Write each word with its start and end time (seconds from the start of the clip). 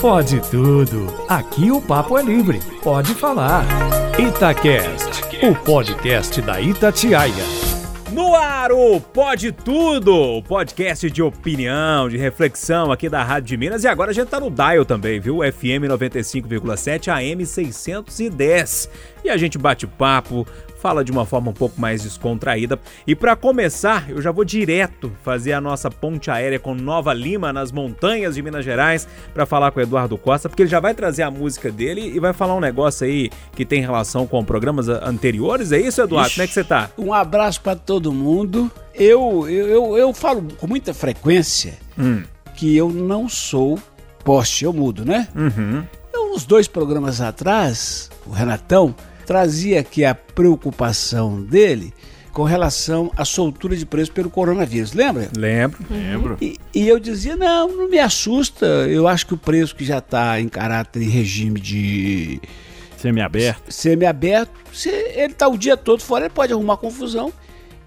Pode 0.00 0.40
tudo. 0.50 1.12
Aqui 1.28 1.70
o 1.70 1.78
papo 1.78 2.16
é 2.16 2.22
livre. 2.22 2.58
Pode 2.82 3.14
falar. 3.14 3.66
Itacast, 4.18 5.22
o 5.46 5.54
podcast 5.54 6.40
da 6.40 6.58
Itatiaia. 6.58 7.44
No 8.10 8.34
ar, 8.34 8.72
o 8.72 8.98
Pode 8.98 9.52
Tudo, 9.52 10.12
o 10.12 10.42
podcast 10.42 11.10
de 11.10 11.22
opinião, 11.22 12.08
de 12.08 12.16
reflexão 12.16 12.90
aqui 12.90 13.10
da 13.10 13.22
Rádio 13.22 13.48
de 13.48 13.56
Minas. 13.58 13.84
E 13.84 13.88
agora 13.88 14.10
a 14.10 14.14
gente 14.14 14.28
tá 14.28 14.40
no 14.40 14.50
Dial 14.50 14.86
também, 14.86 15.20
viu? 15.20 15.40
FM 15.40 15.84
95,7 15.86 17.08
AM 17.08 17.44
610. 17.44 18.88
E 19.22 19.28
a 19.28 19.36
gente 19.36 19.58
bate 19.58 19.86
papo, 19.86 20.46
fala 20.80 21.04
de 21.04 21.12
uma 21.12 21.26
forma 21.26 21.50
um 21.50 21.54
pouco 21.54 21.80
mais 21.80 22.02
descontraída. 22.02 22.78
E 23.06 23.14
para 23.14 23.36
começar, 23.36 24.08
eu 24.08 24.20
já 24.20 24.32
vou 24.32 24.44
direto 24.44 25.12
fazer 25.22 25.52
a 25.52 25.60
nossa 25.60 25.90
ponte 25.90 26.30
aérea 26.30 26.58
com 26.58 26.74
Nova 26.74 27.12
Lima, 27.12 27.52
nas 27.52 27.70
montanhas 27.70 28.34
de 28.34 28.42
Minas 28.42 28.64
Gerais, 28.64 29.06
para 29.34 29.44
falar 29.44 29.70
com 29.70 29.80
o 29.80 29.82
Eduardo 29.82 30.16
Costa, 30.16 30.48
porque 30.48 30.62
ele 30.62 30.70
já 30.70 30.80
vai 30.80 30.94
trazer 30.94 31.22
a 31.22 31.30
música 31.30 31.70
dele 31.70 32.00
e 32.14 32.18
vai 32.18 32.32
falar 32.32 32.54
um 32.54 32.60
negócio 32.60 33.06
aí 33.06 33.30
que 33.54 33.64
tem 33.64 33.80
relação 33.80 34.26
com 34.26 34.44
programas 34.44 34.88
anteriores. 34.88 35.70
É 35.72 35.80
isso, 35.80 36.00
Eduardo? 36.00 36.28
Ixi, 36.28 36.36
Como 36.36 36.44
é 36.44 36.48
que 36.48 36.54
você 36.54 36.64
tá? 36.64 36.90
Um 36.96 37.12
abraço 37.12 37.60
para 37.60 37.76
todo 37.76 38.12
mundo. 38.12 38.70
Eu, 38.94 39.48
eu, 39.48 39.68
eu, 39.68 39.98
eu, 39.98 40.14
falo 40.14 40.42
com 40.58 40.66
muita 40.66 40.92
frequência 40.94 41.78
hum. 41.98 42.22
que 42.56 42.76
eu 42.76 42.88
não 42.88 43.28
sou 43.28 43.78
poste, 44.24 44.64
eu 44.64 44.72
mudo, 44.72 45.04
né? 45.04 45.28
Uhum. 45.34 45.84
Eu, 46.12 46.34
uns 46.34 46.44
dois 46.44 46.68
programas 46.68 47.20
atrás, 47.20 48.10
o 48.26 48.30
Renatão 48.30 48.94
trazia 49.30 49.78
aqui 49.78 50.04
a 50.04 50.12
preocupação 50.12 51.40
dele 51.40 51.94
com 52.32 52.42
relação 52.42 53.12
à 53.16 53.24
soltura 53.24 53.76
de 53.76 53.86
preço 53.86 54.10
pelo 54.10 54.28
coronavírus, 54.28 54.92
lembra? 54.92 55.30
Lembro, 55.36 55.86
uhum. 55.88 55.96
lembro. 55.96 56.38
E, 56.40 56.58
e, 56.74 56.88
eu 56.88 56.98
dizia, 56.98 57.36
não, 57.36 57.68
não 57.68 57.88
me 57.88 58.00
assusta, 58.00 58.66
eu 58.66 59.06
acho 59.06 59.28
que 59.28 59.34
o 59.34 59.36
preço 59.36 59.76
que 59.76 59.84
já 59.84 59.98
está 59.98 60.40
em 60.40 60.48
caráter 60.48 61.00
em 61.00 61.08
regime 61.08 61.60
de... 61.60 62.40
Semiaberto. 62.96 63.72
Semiaberto, 63.72 64.52
se 64.72 64.88
ele 64.88 65.32
está 65.32 65.46
o 65.46 65.56
dia 65.56 65.76
todo 65.76 66.02
fora, 66.02 66.24
ele 66.24 66.34
pode 66.34 66.52
arrumar 66.52 66.78
confusão 66.78 67.32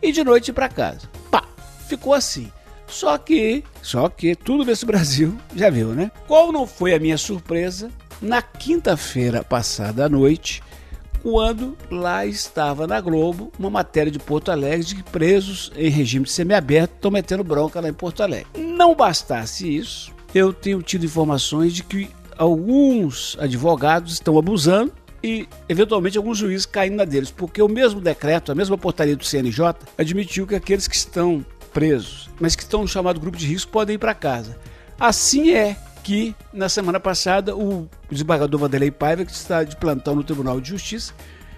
e 0.02 0.14
de 0.14 0.24
noite 0.24 0.48
ir 0.48 0.54
para 0.54 0.70
casa. 0.70 1.10
Pá, 1.30 1.44
ficou 1.90 2.14
assim. 2.14 2.50
Só 2.88 3.18
que, 3.18 3.66
só 3.82 4.08
que 4.08 4.34
tudo 4.34 4.64
nesse 4.64 4.86
Brasil 4.88 5.38
já 5.54 5.70
viu, 5.70 5.90
né? 5.90 6.10
Qual 6.26 6.54
não 6.54 6.66
foi 6.66 6.94
a 6.94 7.00
minha 7.00 7.18
surpresa? 7.18 7.92
Na 8.22 8.42
quinta-feira 8.42 9.44
passada 9.44 10.06
à 10.06 10.10
noite, 10.10 10.64
quando 11.24 11.78
lá 11.90 12.26
estava 12.26 12.86
na 12.86 13.00
Globo 13.00 13.52
uma 13.58 13.70
matéria 13.70 14.12
de 14.12 14.20
Porto 14.20 14.52
Alegre 14.52 14.86
de 14.86 14.96
que 14.96 15.04
presos 15.04 15.72
em 15.76 15.90
regime 15.90 16.26
de 16.26 16.32
semiaberto 16.32 16.96
estão 16.96 17.10
metendo 17.10 17.44
bronca 17.46 17.80
lá 17.80 17.88
em 17.88 17.94
Porto 17.94 18.22
Alegre. 18.22 18.48
Não 18.58 18.94
bastasse 18.94 19.74
isso, 19.74 20.12
eu 20.36 20.52
tenho 20.52 20.82
tido 20.82 21.06
informações 21.06 21.74
de 21.74 21.82
que 21.82 22.10
alguns 22.38 23.38
advogados 23.40 24.14
estão 24.14 24.38
abusando 24.38 24.92
e, 25.24 25.48
eventualmente, 25.70 26.18
alguns 26.18 26.38
juízes 26.38 26.66
caindo 26.66 26.98
na 26.98 27.06
deles, 27.06 27.32
porque 27.32 27.62
o 27.62 27.70
mesmo 27.70 28.02
decreto, 28.02 28.52
a 28.52 28.56
mesma 28.56 28.78
portaria 28.78 29.16
do 29.16 29.24
CNJ, 29.24 29.74
admitiu 29.98 30.46
que 30.46 30.56
aqueles 30.56 30.86
que 30.86 30.96
estão 30.96 31.46
presos, 31.72 32.30
mas 32.42 32.56
que 32.56 32.64
estão 32.64 32.82
no 32.82 32.88
chamado 32.88 33.22
grupo 33.22 33.38
de 33.38 33.48
risco, 33.48 33.72
podem 33.72 33.96
ir 33.96 34.00
para 34.00 34.14
casa. 34.14 34.58
Assim 35.00 35.54
é 35.54 35.78
que 36.04 36.36
na 36.52 36.68
semana 36.68 37.00
passada 37.00 37.56
o 37.56 37.88
desembargador 38.12 38.60
Vanderlei 38.60 38.92
Paiva, 38.92 39.24
que 39.24 39.32
está 39.32 39.64
de 39.64 39.76
plantão 39.78 40.16
no 40.16 40.24
Tribunal 40.24 40.60
de 40.60 40.70
Justiça, 40.70 41.14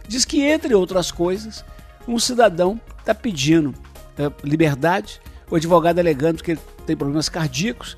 diz 0.08 0.24
que, 0.24 0.42
entre 0.42 0.74
outras 0.76 1.12
coisas, 1.12 1.66
um 2.08 2.20
cidadão 2.20 2.80
está 3.00 3.14
pedindo 3.14 3.74
é, 4.18 4.32
liberdade, 4.44 5.20
o 5.50 5.56
advogado 5.56 6.00
alegando 6.00 6.44
que 6.44 6.52
ele 6.52 6.60
tem 6.86 6.96
problemas 6.96 7.28
cardíacos 7.28 7.98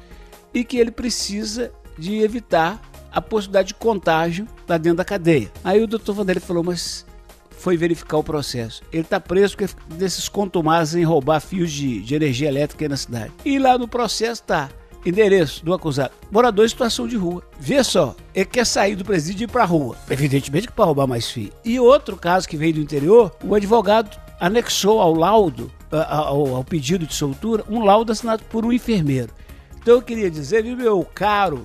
e 0.53 0.63
que 0.63 0.77
ele 0.77 0.91
precisa 0.91 1.71
de 1.97 2.21
evitar 2.21 2.81
a 3.11 3.21
possibilidade 3.21 3.69
de 3.69 3.73
contágio 3.73 4.47
lá 4.67 4.77
dentro 4.77 4.97
da 4.97 5.05
cadeia. 5.05 5.51
Aí 5.63 5.81
o 5.83 5.87
doutor 5.87 6.13
Vanderlei 6.13 6.41
falou, 6.41 6.63
mas 6.63 7.05
foi 7.51 7.75
verificar 7.75 8.17
o 8.17 8.23
processo. 8.23 8.83
Ele 8.93 9.01
está 9.01 9.19
preso 9.19 9.57
porque 9.57 9.73
desses 9.95 10.29
contumazes 10.29 10.95
em 10.95 11.03
roubar 11.03 11.41
fios 11.41 11.71
de, 11.71 12.01
de 12.01 12.15
energia 12.15 12.47
elétrica 12.47 12.85
aí 12.85 12.89
na 12.89 12.97
cidade. 12.97 13.33
E 13.43 13.59
lá 13.59 13.77
no 13.77 13.87
processo 13.87 14.41
está 14.41 14.69
Endereço 15.05 15.63
do 15.63 15.73
acusado: 15.73 16.13
morador 16.31 16.65
em 16.65 16.69
situação 16.69 17.07
de 17.07 17.15
rua. 17.15 17.43
Vê 17.59 17.83
só, 17.83 18.15
ele 18.33 18.45
quer 18.45 18.65
sair 18.65 18.95
do 18.95 19.05
presídio 19.05 19.43
e 19.43 19.45
ir 19.45 19.51
pra 19.51 19.65
rua. 19.65 19.95
Evidentemente 20.09 20.67
que 20.67 20.73
para 20.73 20.85
roubar 20.85 21.07
mais 21.07 21.29
filho. 21.29 21.53
E 21.63 21.79
outro 21.79 22.17
caso 22.17 22.47
que 22.47 22.57
veio 22.57 22.75
do 22.75 22.81
interior, 22.81 23.31
o 23.43 23.55
advogado 23.55 24.17
anexou 24.39 24.99
ao 24.99 25.13
laudo, 25.13 25.71
ao, 25.91 26.55
ao 26.55 26.63
pedido 26.63 27.05
de 27.05 27.13
soltura, 27.13 27.63
um 27.69 27.83
laudo 27.83 28.11
assinado 28.11 28.43
por 28.45 28.65
um 28.65 28.71
enfermeiro. 28.71 29.33
Então 29.79 29.95
eu 29.95 30.01
queria 30.01 30.29
dizer, 30.29 30.63
viu, 30.63 30.75
meu 30.75 31.07
caro, 31.15 31.63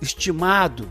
estimado 0.00 0.88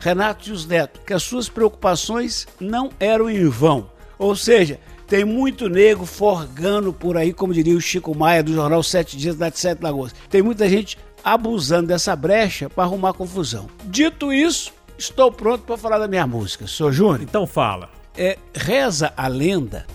Renato 0.00 0.46
Jus 0.46 0.66
Neto, 0.66 1.00
que 1.06 1.12
as 1.12 1.22
suas 1.22 1.48
preocupações 1.48 2.46
não 2.58 2.90
eram 2.98 3.30
em 3.30 3.46
vão. 3.48 3.90
Ou 4.18 4.34
seja, 4.34 4.80
tem 5.06 5.24
muito 5.24 5.68
nego 5.68 6.06
forgando 6.06 6.92
por 6.92 7.16
aí, 7.16 7.32
como 7.32 7.52
diria 7.52 7.76
o 7.76 7.80
Chico 7.80 8.16
Maia 8.16 8.42
do 8.42 8.54
jornal 8.54 8.82
Sete 8.82 9.16
Dias 9.16 9.36
da 9.36 9.50
Sete 9.50 9.82
Lagoas. 9.82 10.14
Tem 10.30 10.40
muita 10.40 10.68
gente 10.68 10.96
abusando 11.24 11.88
dessa 11.88 12.14
brecha 12.16 12.68
para 12.68 12.84
arrumar 12.84 13.12
confusão. 13.12 13.68
Dito 13.84 14.32
isso, 14.32 14.72
estou 14.98 15.30
pronto 15.30 15.64
para 15.64 15.76
falar 15.76 15.98
da 15.98 16.08
minha 16.08 16.26
música. 16.26 16.66
Sou 16.66 16.92
Júnior. 16.92 17.22
Então 17.22 17.46
fala. 17.46 17.90
É, 18.16 18.38
reza 18.54 19.12
a 19.16 19.26
lenda 19.26 19.86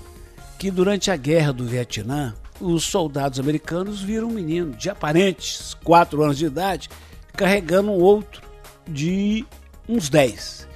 que 0.57 0.71
durante 0.71 1.11
a 1.11 1.16
guerra 1.16 1.53
do 1.53 1.66
Vietnã, 1.66 2.33
os 2.59 2.83
soldados 2.83 3.39
americanos 3.39 4.01
viram 4.01 4.27
um 4.27 4.31
menino 4.31 4.71
de 4.71 4.89
aparentes 4.89 5.75
4 5.83 6.23
anos 6.23 6.37
de 6.37 6.45
idade 6.45 6.89
carregando 7.33 7.91
um 7.91 7.99
outro 7.99 8.41
de 8.87 9.45
uns 9.87 10.09
10. 10.09 10.67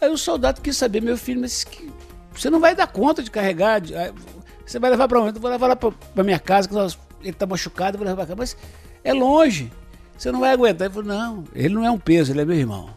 Aí 0.00 0.10
o 0.10 0.18
soldado 0.18 0.60
quis 0.60 0.76
saber, 0.76 1.00
meu 1.00 1.16
filho, 1.16 1.40
mas 1.40 1.64
que, 1.64 1.90
você 2.34 2.50
não 2.50 2.60
vai 2.60 2.74
dar 2.74 2.86
conta 2.86 3.22
de 3.22 3.30
carregar, 3.30 3.80
de, 3.80 3.94
você 4.66 4.78
vai 4.78 4.90
levar 4.90 5.08
para 5.08 5.20
onde? 5.20 5.36
Eu 5.36 5.40
vou 5.40 5.50
levar 5.50 5.68
lá 5.68 5.76
para 5.76 6.24
minha 6.24 6.38
casa, 6.38 6.68
que 6.68 6.74
nós, 6.74 6.98
ele 7.20 7.30
está 7.30 7.46
machucado, 7.46 7.96
eu 7.96 7.98
vou 7.98 8.06
levar 8.06 8.16
para 8.16 8.26
casa. 8.26 8.36
Mas 8.36 8.56
é 9.02 9.12
longe. 9.12 9.72
Você 10.16 10.30
não 10.32 10.40
vai 10.40 10.52
aguentar. 10.52 10.86
Ele 10.86 10.94
falou, 10.94 11.08
não, 11.08 11.44
ele 11.54 11.74
não 11.74 11.84
é 11.84 11.90
um 11.90 11.98
peso, 11.98 12.32
ele 12.32 12.40
é 12.40 12.44
meu 12.44 12.56
irmão. 12.56 12.88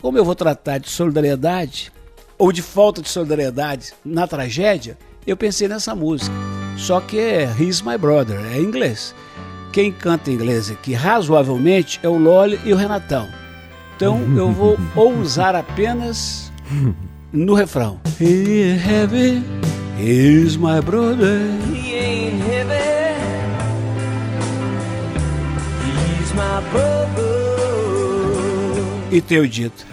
Como 0.00 0.18
eu 0.18 0.24
vou 0.24 0.34
tratar 0.34 0.78
de 0.78 0.90
solidariedade 0.90 1.92
ou 2.36 2.50
de 2.50 2.62
falta 2.62 3.00
de 3.00 3.08
solidariedade 3.08 3.92
na 4.04 4.26
tragédia, 4.26 4.98
eu 5.26 5.36
pensei 5.36 5.68
nessa 5.68 5.94
música. 5.94 6.34
Só 6.76 7.00
que 7.00 7.18
é 7.18 7.54
He's 7.58 7.82
My 7.82 7.96
Brother, 7.96 8.40
é 8.52 8.58
em 8.58 8.64
inglês. 8.64 9.14
Quem 9.72 9.92
canta 9.92 10.30
em 10.30 10.34
inglês 10.34 10.70
aqui 10.70 10.92
razoavelmente 10.92 12.00
é 12.02 12.08
o 12.08 12.18
Loli 12.18 12.60
e 12.64 12.72
o 12.72 12.76
Renatão. 12.76 13.28
Então 13.96 14.20
eu 14.36 14.50
vou 14.50 14.76
ousar 14.96 15.54
apenas 15.54 16.52
no 17.32 17.54
refrão. 17.54 18.00
He 18.20 18.76
heavy, 18.76 19.42
he's 19.98 20.56
my 20.56 20.80
brother. 20.80 21.40
He 21.72 21.94
ain't 21.94 22.42
heavy. 22.42 22.91
E 29.12 29.20
teu 29.20 29.46
dito. 29.46 29.86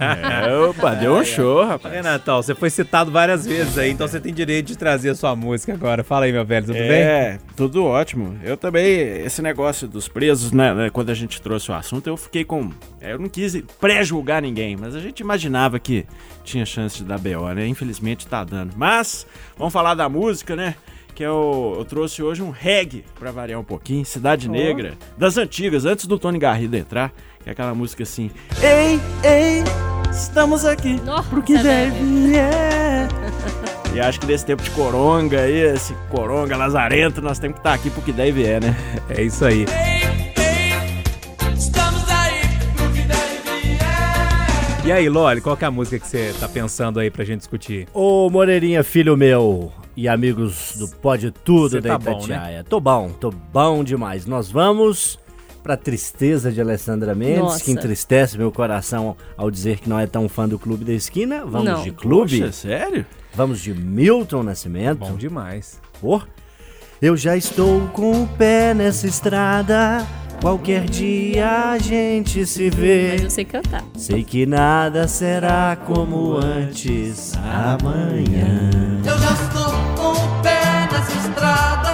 É, 0.00 0.58
opa, 0.68 0.96
deu 0.96 1.14
um 1.14 1.24
show, 1.24 1.64
rapaz. 1.64 2.02
Natal, 2.02 2.42
você 2.42 2.56
foi 2.56 2.68
citado 2.68 3.08
várias 3.08 3.46
vezes 3.46 3.78
aí, 3.78 3.92
então 3.92 4.08
você 4.08 4.18
tem 4.18 4.34
direito 4.34 4.66
de 4.66 4.76
trazer 4.76 5.10
a 5.10 5.14
sua 5.14 5.36
música 5.36 5.72
agora. 5.72 6.02
Fala 6.02 6.24
aí, 6.24 6.32
meu 6.32 6.44
velho, 6.44 6.66
tudo 6.66 6.76
é, 6.76 6.88
bem? 6.88 6.98
É, 6.98 7.38
tudo 7.54 7.84
ótimo. 7.84 8.36
Eu 8.42 8.56
também, 8.56 8.84
esse 9.24 9.40
negócio 9.40 9.86
dos 9.86 10.08
presos, 10.08 10.50
né, 10.50 10.74
né, 10.74 10.90
quando 10.90 11.10
a 11.10 11.14
gente 11.14 11.40
trouxe 11.40 11.70
o 11.70 11.74
assunto, 11.74 12.08
eu 12.08 12.16
fiquei 12.16 12.44
com. 12.44 12.72
É, 13.00 13.12
eu 13.12 13.18
não 13.20 13.28
quis 13.28 13.62
pré-julgar 13.80 14.42
ninguém, 14.42 14.76
mas 14.76 14.96
a 14.96 15.00
gente 15.00 15.20
imaginava 15.20 15.78
que 15.78 16.04
tinha 16.42 16.66
chance 16.66 16.96
de 16.96 17.04
dar 17.04 17.18
BO, 17.18 17.54
né? 17.54 17.68
Infelizmente 17.68 18.26
tá 18.26 18.42
dando. 18.42 18.72
Mas, 18.76 19.24
vamos 19.56 19.72
falar 19.72 19.94
da 19.94 20.08
música, 20.08 20.56
né? 20.56 20.74
Que 21.14 21.22
eu, 21.22 21.74
eu 21.78 21.84
trouxe 21.84 22.22
hoje 22.22 22.42
um 22.42 22.50
reggae 22.50 23.04
para 23.18 23.30
variar 23.30 23.60
um 23.60 23.64
pouquinho, 23.64 24.04
Cidade 24.04 24.48
oh. 24.48 24.52
Negra, 24.52 24.94
das 25.16 25.38
antigas, 25.38 25.84
antes 25.84 26.06
do 26.06 26.18
Tony 26.18 26.38
Garrido 26.38 26.76
entrar, 26.76 27.12
que 27.42 27.48
é 27.48 27.52
aquela 27.52 27.74
música 27.74 28.02
assim: 28.02 28.30
Ei, 28.60 29.00
ei, 29.22 29.62
estamos 30.10 30.64
aqui 30.64 31.00
Nossa, 31.02 31.28
pro 31.28 31.42
que 31.42 31.56
deve 31.56 32.36
é. 32.36 33.08
E 33.94 34.00
acho 34.00 34.18
que 34.18 34.26
nesse 34.26 34.44
tempo 34.44 34.60
de 34.60 34.70
coronga 34.70 35.40
aí, 35.40 35.54
esse 35.54 35.94
coronga 36.10 36.56
lazarento, 36.56 37.22
nós 37.22 37.38
temos 37.38 37.54
que 37.54 37.60
estar 37.60 37.70
tá 37.70 37.76
aqui 37.76 37.90
pro 37.90 38.02
que 38.02 38.12
deve 38.12 38.44
é, 38.44 38.58
né? 38.58 38.76
É 39.08 39.22
isso 39.22 39.44
aí. 39.44 39.64
E 44.84 44.92
aí, 44.92 45.08
Loli, 45.08 45.40
qual 45.40 45.56
que 45.56 45.64
é 45.64 45.66
a 45.66 45.70
música 45.70 45.98
que 45.98 46.06
você 46.06 46.34
tá 46.38 46.46
pensando 46.46 47.00
aí 47.00 47.10
pra 47.10 47.24
gente 47.24 47.38
discutir? 47.38 47.88
Ô, 47.94 48.28
Moreirinha, 48.28 48.84
filho 48.84 49.16
meu 49.16 49.72
e 49.96 50.06
amigos 50.06 50.76
do 50.76 50.86
Pode 50.98 51.30
Tudo 51.30 51.80
da 51.80 51.98
tá 51.98 52.10
Itatiaia. 52.12 52.58
Bom, 52.58 52.58
né? 52.58 52.64
Tô 52.68 52.80
bom, 52.80 53.08
tô 53.08 53.30
bom 53.30 53.82
demais. 53.82 54.26
Nós 54.26 54.50
vamos 54.50 55.18
pra 55.62 55.74
tristeza 55.74 56.52
de 56.52 56.60
Alessandra 56.60 57.14
Mendes, 57.14 57.38
Nossa. 57.38 57.64
que 57.64 57.70
entristece 57.70 58.36
meu 58.36 58.52
coração 58.52 59.16
ao 59.38 59.50
dizer 59.50 59.78
que 59.78 59.88
não 59.88 59.98
é 59.98 60.06
tão 60.06 60.28
fã 60.28 60.46
do 60.46 60.58
Clube 60.58 60.84
da 60.84 60.92
Esquina. 60.92 61.46
Vamos 61.46 61.64
não. 61.64 61.82
de 61.82 61.90
clube. 61.90 62.40
Poxa, 62.40 62.52
sério? 62.52 63.06
Vamos 63.32 63.62
de 63.62 63.72
Milton 63.72 64.42
Nascimento. 64.42 64.98
Bom 64.98 65.16
demais. 65.16 65.80
Oh, 66.02 66.20
eu 67.00 67.16
já 67.16 67.34
estou 67.34 67.88
com 67.88 68.24
o 68.24 68.28
pé 68.28 68.74
nessa 68.74 69.06
estrada 69.06 70.06
Qualquer 70.40 70.84
dia 70.84 71.70
a 71.72 71.78
gente 71.78 72.44
se 72.46 72.68
vê. 72.70 73.12
Mas 73.12 73.22
eu 73.22 73.30
sei 73.30 73.44
cantar. 73.44 73.82
Sei 73.96 74.22
que 74.22 74.44
nada 74.46 75.08
será 75.08 75.76
como 75.86 76.36
antes 76.36 77.32
amanhã. 77.36 78.70
Eu 79.04 79.18
já 79.18 79.32
estou 79.32 79.72
com 79.96 80.12
o 80.12 80.42
pé 80.42 80.88
nessa 80.92 81.28
estrada. 81.28 81.93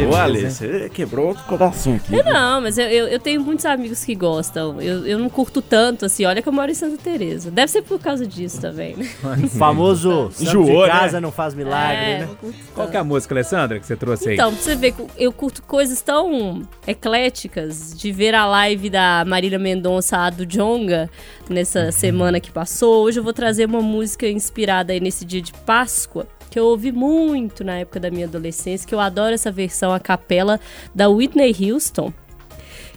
Vê. 0.00 0.06
Ô, 0.06 0.16
Ale, 0.16 0.50
você 0.50 0.90
quebrou 0.92 1.28
outro 1.28 1.44
coração 1.44 1.96
aqui. 1.96 2.14
Eu 2.14 2.24
não, 2.24 2.60
mas 2.60 2.78
eu, 2.78 2.86
eu, 2.86 3.08
eu 3.08 3.18
tenho 3.18 3.40
muitos 3.40 3.64
amigos 3.64 4.04
que 4.04 4.14
gostam. 4.14 4.80
Eu, 4.80 5.06
eu 5.06 5.18
não 5.18 5.28
curto 5.28 5.60
tanto, 5.60 6.04
assim. 6.04 6.24
Olha 6.24 6.42
que 6.42 6.48
eu 6.48 6.52
moro 6.52 6.70
em 6.70 6.74
Santa 6.74 6.96
Teresa. 6.96 7.50
Deve 7.50 7.70
ser 7.70 7.82
por 7.82 7.98
causa 7.98 8.26
disso 8.26 8.60
também, 8.60 8.96
né? 8.96 9.08
O 9.44 9.48
famoso 9.48 10.30
Enjoou, 10.40 10.84
de 10.84 10.90
casa 10.90 11.14
né? 11.14 11.20
não 11.20 11.32
faz 11.32 11.54
milagre, 11.54 11.96
É, 12.04 12.18
né? 12.20 12.28
Qual 12.74 12.88
que 12.88 12.96
é 12.96 13.00
a 13.00 13.04
música, 13.04 13.34
Alessandra, 13.34 13.78
que 13.78 13.86
você 13.86 13.96
trouxe 13.96 14.28
aí? 14.30 14.34
Então, 14.34 14.52
pra 14.52 14.62
você 14.62 14.74
ver, 14.76 14.94
eu 15.16 15.32
curto 15.32 15.62
coisas 15.62 16.00
tão 16.00 16.62
ecléticas 16.86 17.94
de 17.96 18.12
ver 18.12 18.34
a 18.34 18.46
live 18.46 18.90
da 18.90 19.24
Marília 19.26 19.58
Mendonça, 19.58 20.16
a 20.18 20.30
do 20.30 20.44
Jonga, 20.46 21.10
nessa 21.48 21.90
semana 21.92 22.40
que 22.40 22.50
passou. 22.50 23.04
Hoje 23.04 23.20
eu 23.20 23.24
vou 23.24 23.32
trazer 23.32 23.66
uma 23.66 23.80
música 23.80 24.28
inspirada 24.28 24.92
aí 24.92 25.00
nesse 25.00 25.24
dia 25.24 25.40
de 25.40 25.52
Páscoa, 25.52 26.26
que 26.48 26.58
eu 26.58 26.66
ouvi 26.66 26.92
muito 26.92 27.62
na 27.64 27.78
época 27.78 28.00
da 28.00 28.10
minha 28.10 28.26
adolescência, 28.26 28.86
que 28.86 28.94
eu 28.94 29.00
adoro 29.00 29.34
essa 29.34 29.50
versão 29.50 29.92
a 29.92 30.00
capela 30.00 30.60
da 30.94 31.08
Whitney 31.08 31.54
Houston, 31.60 32.12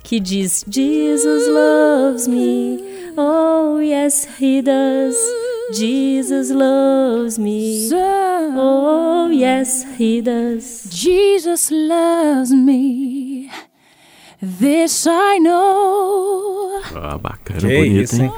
que 0.04 0.20
diz 0.20 0.66
Jesus 0.68 1.48
loves 1.48 2.28
me, 2.28 2.80
oh 3.18 3.80
yes 3.80 4.28
he 4.40 4.62
does. 4.62 5.16
Jesus 5.74 6.50
loves 6.52 7.38
me, 7.38 7.90
oh 8.58 9.30
yes 9.32 9.86
he 10.00 10.22
does. 10.22 10.88
Jesus 10.92 11.70
loves 11.72 12.52
me. 12.52 13.50
This 14.42 15.06
I 15.08 15.40
know. 15.40 16.82
Ah, 16.96 17.18
bacana, 17.18 17.60
Que 17.60 17.78
bonito, 17.78 18.02
isso, 18.02 18.22
hein? 18.24 18.32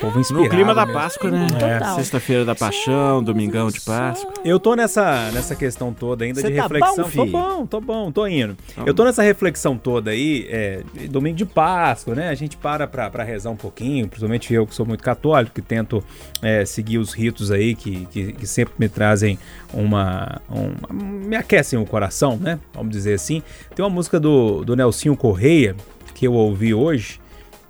Povo 0.00 0.20
inspirado 0.20 0.44
No 0.44 0.50
clima 0.50 0.74
da 0.74 0.84
mesmo. 0.84 1.00
Páscoa, 1.00 1.30
né? 1.30 1.46
Total. 1.50 1.94
Sexta-feira 1.96 2.44
da 2.44 2.54
Paixão, 2.54 3.22
domingão 3.22 3.68
de 3.70 3.80
Páscoa. 3.80 4.32
Eu 4.44 4.60
tô 4.60 4.74
nessa, 4.74 5.30
nessa 5.32 5.56
questão 5.56 5.92
toda 5.92 6.24
ainda 6.24 6.40
Cê 6.40 6.50
de 6.50 6.56
tá 6.56 6.62
reflexão. 6.62 6.96
bom, 6.96 7.02
tô 7.02 7.08
fi? 7.24 7.30
bom, 7.30 7.66
tô 7.66 7.80
bom, 7.80 8.12
tô 8.12 8.26
indo. 8.26 8.56
Eu 8.84 8.92
tô 8.92 9.04
nessa 9.04 9.22
reflexão 9.22 9.76
toda 9.78 10.10
aí, 10.10 10.46
é, 10.50 10.82
domingo 11.08 11.36
de 11.36 11.46
Páscoa, 11.46 12.14
né? 12.14 12.28
A 12.28 12.34
gente 12.34 12.56
para 12.56 12.86
pra, 12.86 13.08
pra 13.08 13.24
rezar 13.24 13.50
um 13.50 13.56
pouquinho, 13.56 14.06
principalmente 14.08 14.52
eu 14.52 14.66
que 14.66 14.74
sou 14.74 14.84
muito 14.84 15.02
católico, 15.02 15.54
que 15.54 15.62
tento 15.62 16.04
é, 16.42 16.64
seguir 16.64 16.98
os 16.98 17.12
ritos 17.12 17.50
aí 17.50 17.74
que, 17.74 18.06
que, 18.06 18.32
que 18.32 18.46
sempre 18.46 18.74
me 18.78 18.88
trazem 18.88 19.38
uma, 19.72 20.40
uma- 20.48 20.92
me 20.92 21.36
aquecem 21.36 21.78
o 21.78 21.86
coração, 21.86 22.36
né? 22.36 22.58
Vamos 22.74 22.92
dizer 22.92 23.14
assim. 23.14 23.42
Tem 23.74 23.84
uma 23.84 23.90
música 23.90 24.20
do, 24.20 24.64
do 24.64 24.76
Nelsinho 24.76 25.16
Correia 25.16 25.74
que 26.14 26.26
eu 26.26 26.32
ouvi 26.34 26.74
hoje. 26.74 27.18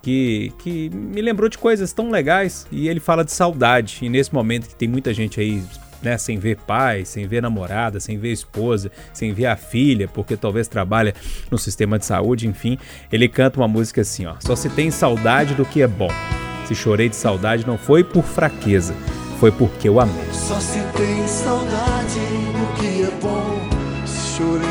Que, 0.06 0.52
que 0.60 0.88
me 0.88 1.20
lembrou 1.20 1.48
de 1.48 1.58
coisas 1.58 1.92
tão 1.92 2.12
legais 2.12 2.64
e 2.70 2.88
ele 2.88 3.00
fala 3.00 3.24
de 3.24 3.32
saudade. 3.32 3.98
E 4.02 4.08
nesse 4.08 4.32
momento 4.32 4.68
que 4.68 4.76
tem 4.76 4.86
muita 4.86 5.12
gente 5.12 5.40
aí 5.40 5.60
né, 6.00 6.16
sem 6.16 6.38
ver 6.38 6.58
pai, 6.58 7.04
sem 7.04 7.26
ver 7.26 7.42
namorada, 7.42 7.98
sem 7.98 8.16
ver 8.16 8.30
esposa, 8.30 8.88
sem 9.12 9.32
ver 9.32 9.46
a 9.46 9.56
filha, 9.56 10.06
porque 10.06 10.36
talvez 10.36 10.68
trabalha 10.68 11.12
no 11.50 11.58
sistema 11.58 11.98
de 11.98 12.06
saúde, 12.06 12.46
enfim, 12.46 12.78
ele 13.10 13.28
canta 13.28 13.58
uma 13.58 13.66
música 13.66 14.02
assim, 14.02 14.26
ó: 14.26 14.34
Só 14.38 14.54
se 14.54 14.68
tem 14.68 14.92
saudade 14.92 15.54
do 15.54 15.64
que 15.64 15.82
é 15.82 15.88
bom. 15.88 16.10
Se 16.68 16.74
chorei 16.76 17.08
de 17.08 17.16
saudade 17.16 17.66
não 17.66 17.76
foi 17.76 18.04
por 18.04 18.22
fraqueza, 18.22 18.94
foi 19.40 19.50
porque 19.50 19.88
eu 19.88 19.98
amei. 19.98 20.14
Só 20.30 20.60
se 20.60 20.78
tem 20.96 21.26
saudade 21.26 22.20
do 22.20 22.80
que 22.80 23.02
é 23.02 23.10
bom. 23.20 24.06
Se 24.06 24.36
chorei 24.36 24.65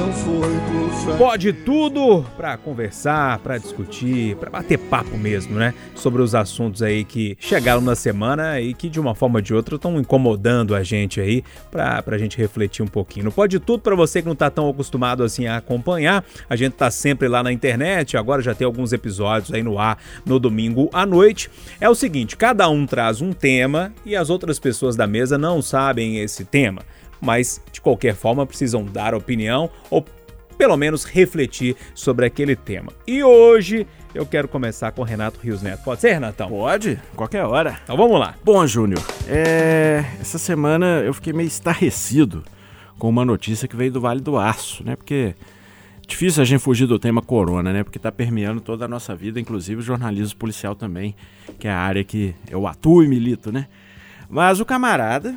não 0.00 0.12
foi 0.12 0.32
por 0.32 0.90
fraqueza. 0.92 1.18
Pode 1.18 1.52
tudo 1.52 2.24
para 2.36 2.56
conversar, 2.56 3.38
para 3.40 3.58
discutir, 3.58 4.36
para 4.36 4.50
bater 4.50 4.78
papo 4.78 5.16
mesmo, 5.16 5.58
né? 5.58 5.74
Sobre 5.94 6.22
os 6.22 6.34
assuntos 6.34 6.82
aí 6.82 7.04
que 7.04 7.36
chegaram 7.38 7.80
na 7.80 7.94
semana 7.94 8.60
e 8.60 8.72
que 8.72 8.88
de 8.88 8.98
uma 8.98 9.14
forma 9.14 9.38
ou 9.38 9.42
de 9.42 9.54
outra 9.54 9.76
estão 9.76 10.00
incomodando 10.00 10.74
a 10.74 10.82
gente 10.82 11.20
aí, 11.20 11.44
pra, 11.70 12.02
pra 12.02 12.16
gente 12.16 12.38
refletir 12.38 12.82
um 12.82 12.88
pouquinho. 12.88 13.30
Pode 13.30 13.58
Tudo, 13.60 13.82
para 13.82 13.94
você 13.94 14.22
que 14.22 14.28
não 14.28 14.34
tá 14.34 14.50
tão 14.50 14.68
acostumado 14.68 15.22
assim 15.22 15.46
a 15.46 15.58
acompanhar, 15.58 16.24
a 16.48 16.56
gente 16.56 16.72
tá 16.72 16.90
sempre 16.90 17.28
lá 17.28 17.42
na 17.42 17.52
internet, 17.52 18.16
agora 18.16 18.40
já 18.40 18.54
tem 18.54 18.64
alguns 18.64 18.92
episódios 18.92 19.52
aí 19.52 19.62
no 19.62 19.78
ar 19.78 19.98
no 20.24 20.38
domingo 20.38 20.88
à 20.92 21.04
noite. 21.04 21.50
É 21.80 21.88
o 21.88 21.94
seguinte, 21.94 22.36
cada 22.36 22.68
um 22.68 22.86
traz 22.86 23.20
um 23.20 23.32
tema 23.32 23.92
e 24.04 24.16
as 24.16 24.30
outras 24.30 24.58
pessoas 24.58 24.96
da 24.96 25.06
mesa 25.06 25.36
não 25.36 25.60
sabem 25.60 26.18
esse 26.18 26.44
tema. 26.44 26.82
Mas, 27.20 27.60
de 27.72 27.80
qualquer 27.80 28.14
forma, 28.14 28.46
precisam 28.46 28.84
dar 28.84 29.14
opinião 29.14 29.70
ou 29.90 30.04
pelo 30.60 30.76
menos 30.76 31.04
refletir 31.04 31.74
sobre 31.94 32.26
aquele 32.26 32.54
tema. 32.54 32.92
E 33.06 33.24
hoje 33.24 33.86
eu 34.14 34.26
quero 34.26 34.46
começar 34.46 34.92
com 34.92 35.00
o 35.00 35.04
Renato 35.04 35.40
Rios 35.40 35.62
Neto. 35.62 35.82
Pode 35.82 36.02
ser, 36.02 36.12
Renatão? 36.12 36.50
Pode, 36.50 37.00
qualquer 37.16 37.44
hora. 37.44 37.80
Então 37.82 37.96
vamos 37.96 38.20
lá. 38.20 38.34
Bom, 38.44 38.66
Júnior, 38.66 39.02
é, 39.26 40.04
essa 40.20 40.38
semana 40.38 41.00
eu 41.04 41.14
fiquei 41.14 41.32
meio 41.32 41.46
estarrecido 41.46 42.44
com 42.98 43.08
uma 43.08 43.24
notícia 43.24 43.66
que 43.66 43.74
veio 43.74 43.90
do 43.90 44.02
Vale 44.02 44.20
do 44.20 44.36
Aço, 44.36 44.84
né? 44.84 44.96
Porque 44.96 45.34
difícil 46.06 46.42
a 46.42 46.44
gente 46.44 46.60
fugir 46.60 46.86
do 46.86 46.98
tema 46.98 47.22
corona, 47.22 47.72
né? 47.72 47.82
Porque 47.82 47.98
tá 47.98 48.12
permeando 48.12 48.60
toda 48.60 48.84
a 48.84 48.88
nossa 48.88 49.14
vida, 49.14 49.40
inclusive 49.40 49.80
o 49.80 49.82
jornalismo 49.82 50.38
policial 50.38 50.74
também, 50.74 51.14
que 51.58 51.66
é 51.66 51.70
a 51.70 51.78
área 51.78 52.04
que 52.04 52.34
eu 52.50 52.66
atuo 52.66 53.02
e 53.02 53.08
milito, 53.08 53.50
né? 53.50 53.66
Mas 54.28 54.60
o 54.60 54.64
camarada, 54.66 55.34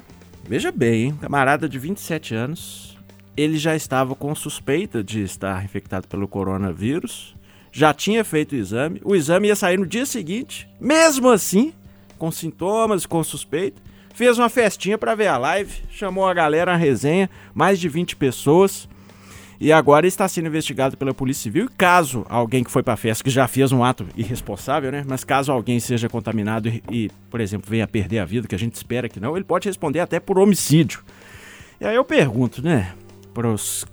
veja 0.48 0.72
bem, 0.72 1.06
hein? 1.06 1.18
Camarada 1.22 1.68
de 1.68 1.80
27 1.80 2.36
anos, 2.36 2.98
ele 3.36 3.58
já 3.58 3.76
estava 3.76 4.16
com 4.16 4.34
suspeita 4.36 5.04
de 5.04 5.22
estar 5.24 5.64
infectado 5.64 6.08
pelo 6.08 6.28
coronavírus, 6.28 7.36
já 7.72 7.94
tinha 7.94 8.24
feito 8.24 8.54
o 8.54 8.58
exame, 8.58 9.02
o 9.04 9.16
exame 9.16 9.48
ia 9.48 9.56
sair 9.56 9.78
no 9.78 9.88
dia 9.88 10.06
seguinte, 10.06 10.70
mesmo 10.80 11.30
assim, 11.30 11.74
com 12.18 12.32
sintomas, 12.32 13.06
com 13.06 13.24
suspeita, 13.24 13.82
fez 14.14 14.38
uma 14.38 14.50
festinha 14.50 14.98
para 14.98 15.16
ver 15.16 15.28
a 15.28 15.38
live, 15.38 15.82
chamou 15.90 16.28
a 16.28 16.34
galera 16.34 16.74
à 16.74 16.76
resenha, 16.76 17.30
mais 17.54 17.80
de 17.80 17.90
20 17.90 18.16
pessoas, 18.16 18.88
e 19.60 19.72
agora 19.72 20.08
está 20.08 20.28
sendo 20.28 20.48
investigado 20.48 20.98
pela 20.98 21.14
Polícia 21.14 21.44
Civil. 21.44 21.66
E 21.66 21.70
caso 21.70 22.26
alguém 22.30 22.64
que 22.64 22.72
foi 22.72 22.84
para 22.84 22.94
a 22.94 22.98
festa, 22.98 23.24
que 23.24 23.30
já 23.30 23.48
fez 23.48 23.72
um 23.72 23.84
ato 23.84 24.06
irresponsável, 24.16 24.92
né? 24.92 25.04
Mas 25.08 25.24
caso 25.24 25.52
alguém 25.52 25.80
seja 25.80 26.10
contaminado 26.10 26.68
e, 26.68 26.84
e, 26.90 27.12
por 27.30 27.40
exemplo, 27.40 27.70
venha 27.70 27.88
perder 27.88 28.20
a 28.20 28.26
vida, 28.26 28.48
que 28.48 28.56
a 28.56 28.60
gente 28.60 28.76
espera 28.76 29.08
que 29.08 29.20
não, 29.20 29.36
ele 29.36 29.46
pode 29.46 29.68
responder 29.68 30.00
até 30.00 30.20
por 30.20 30.38
homicídio. 30.38 31.04
E 31.80 31.86
aí 31.86 31.96
eu 31.96 32.06
pergunto, 32.06 32.62
né, 32.62 32.94
para 33.34 33.48
os 33.48 33.86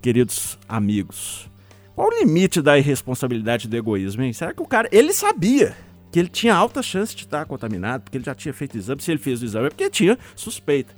queridos 0.00 0.58
amigos, 0.68 1.48
qual 1.94 2.08
o 2.08 2.18
limite 2.18 2.60
da 2.60 2.78
irresponsabilidade 2.78 3.66
e 3.66 3.70
do 3.70 3.76
egoísmo, 3.76 4.22
hein? 4.22 4.32
Será 4.32 4.52
que 4.52 4.62
o 4.62 4.66
cara, 4.66 4.88
ele 4.90 5.12
sabia 5.12 5.76
que 6.10 6.18
ele 6.18 6.28
tinha 6.28 6.54
alta 6.54 6.82
chance 6.82 7.14
de 7.14 7.24
estar 7.24 7.44
contaminado, 7.44 8.04
porque 8.04 8.16
ele 8.18 8.24
já 8.24 8.34
tinha 8.34 8.54
feito 8.54 8.76
exame, 8.76 9.02
se 9.02 9.10
ele 9.10 9.18
fez 9.18 9.42
o 9.42 9.44
exame 9.44 9.66
é 9.66 9.70
porque 9.70 9.90
tinha 9.90 10.18
suspeita. 10.36 10.94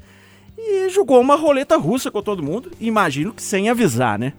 E 0.58 0.88
jogou 0.88 1.20
uma 1.20 1.36
roleta 1.36 1.76
russa 1.76 2.10
com 2.10 2.22
todo 2.22 2.42
mundo, 2.42 2.70
imagino 2.80 3.32
que 3.32 3.42
sem 3.42 3.68
avisar, 3.68 4.18
né? 4.18 4.32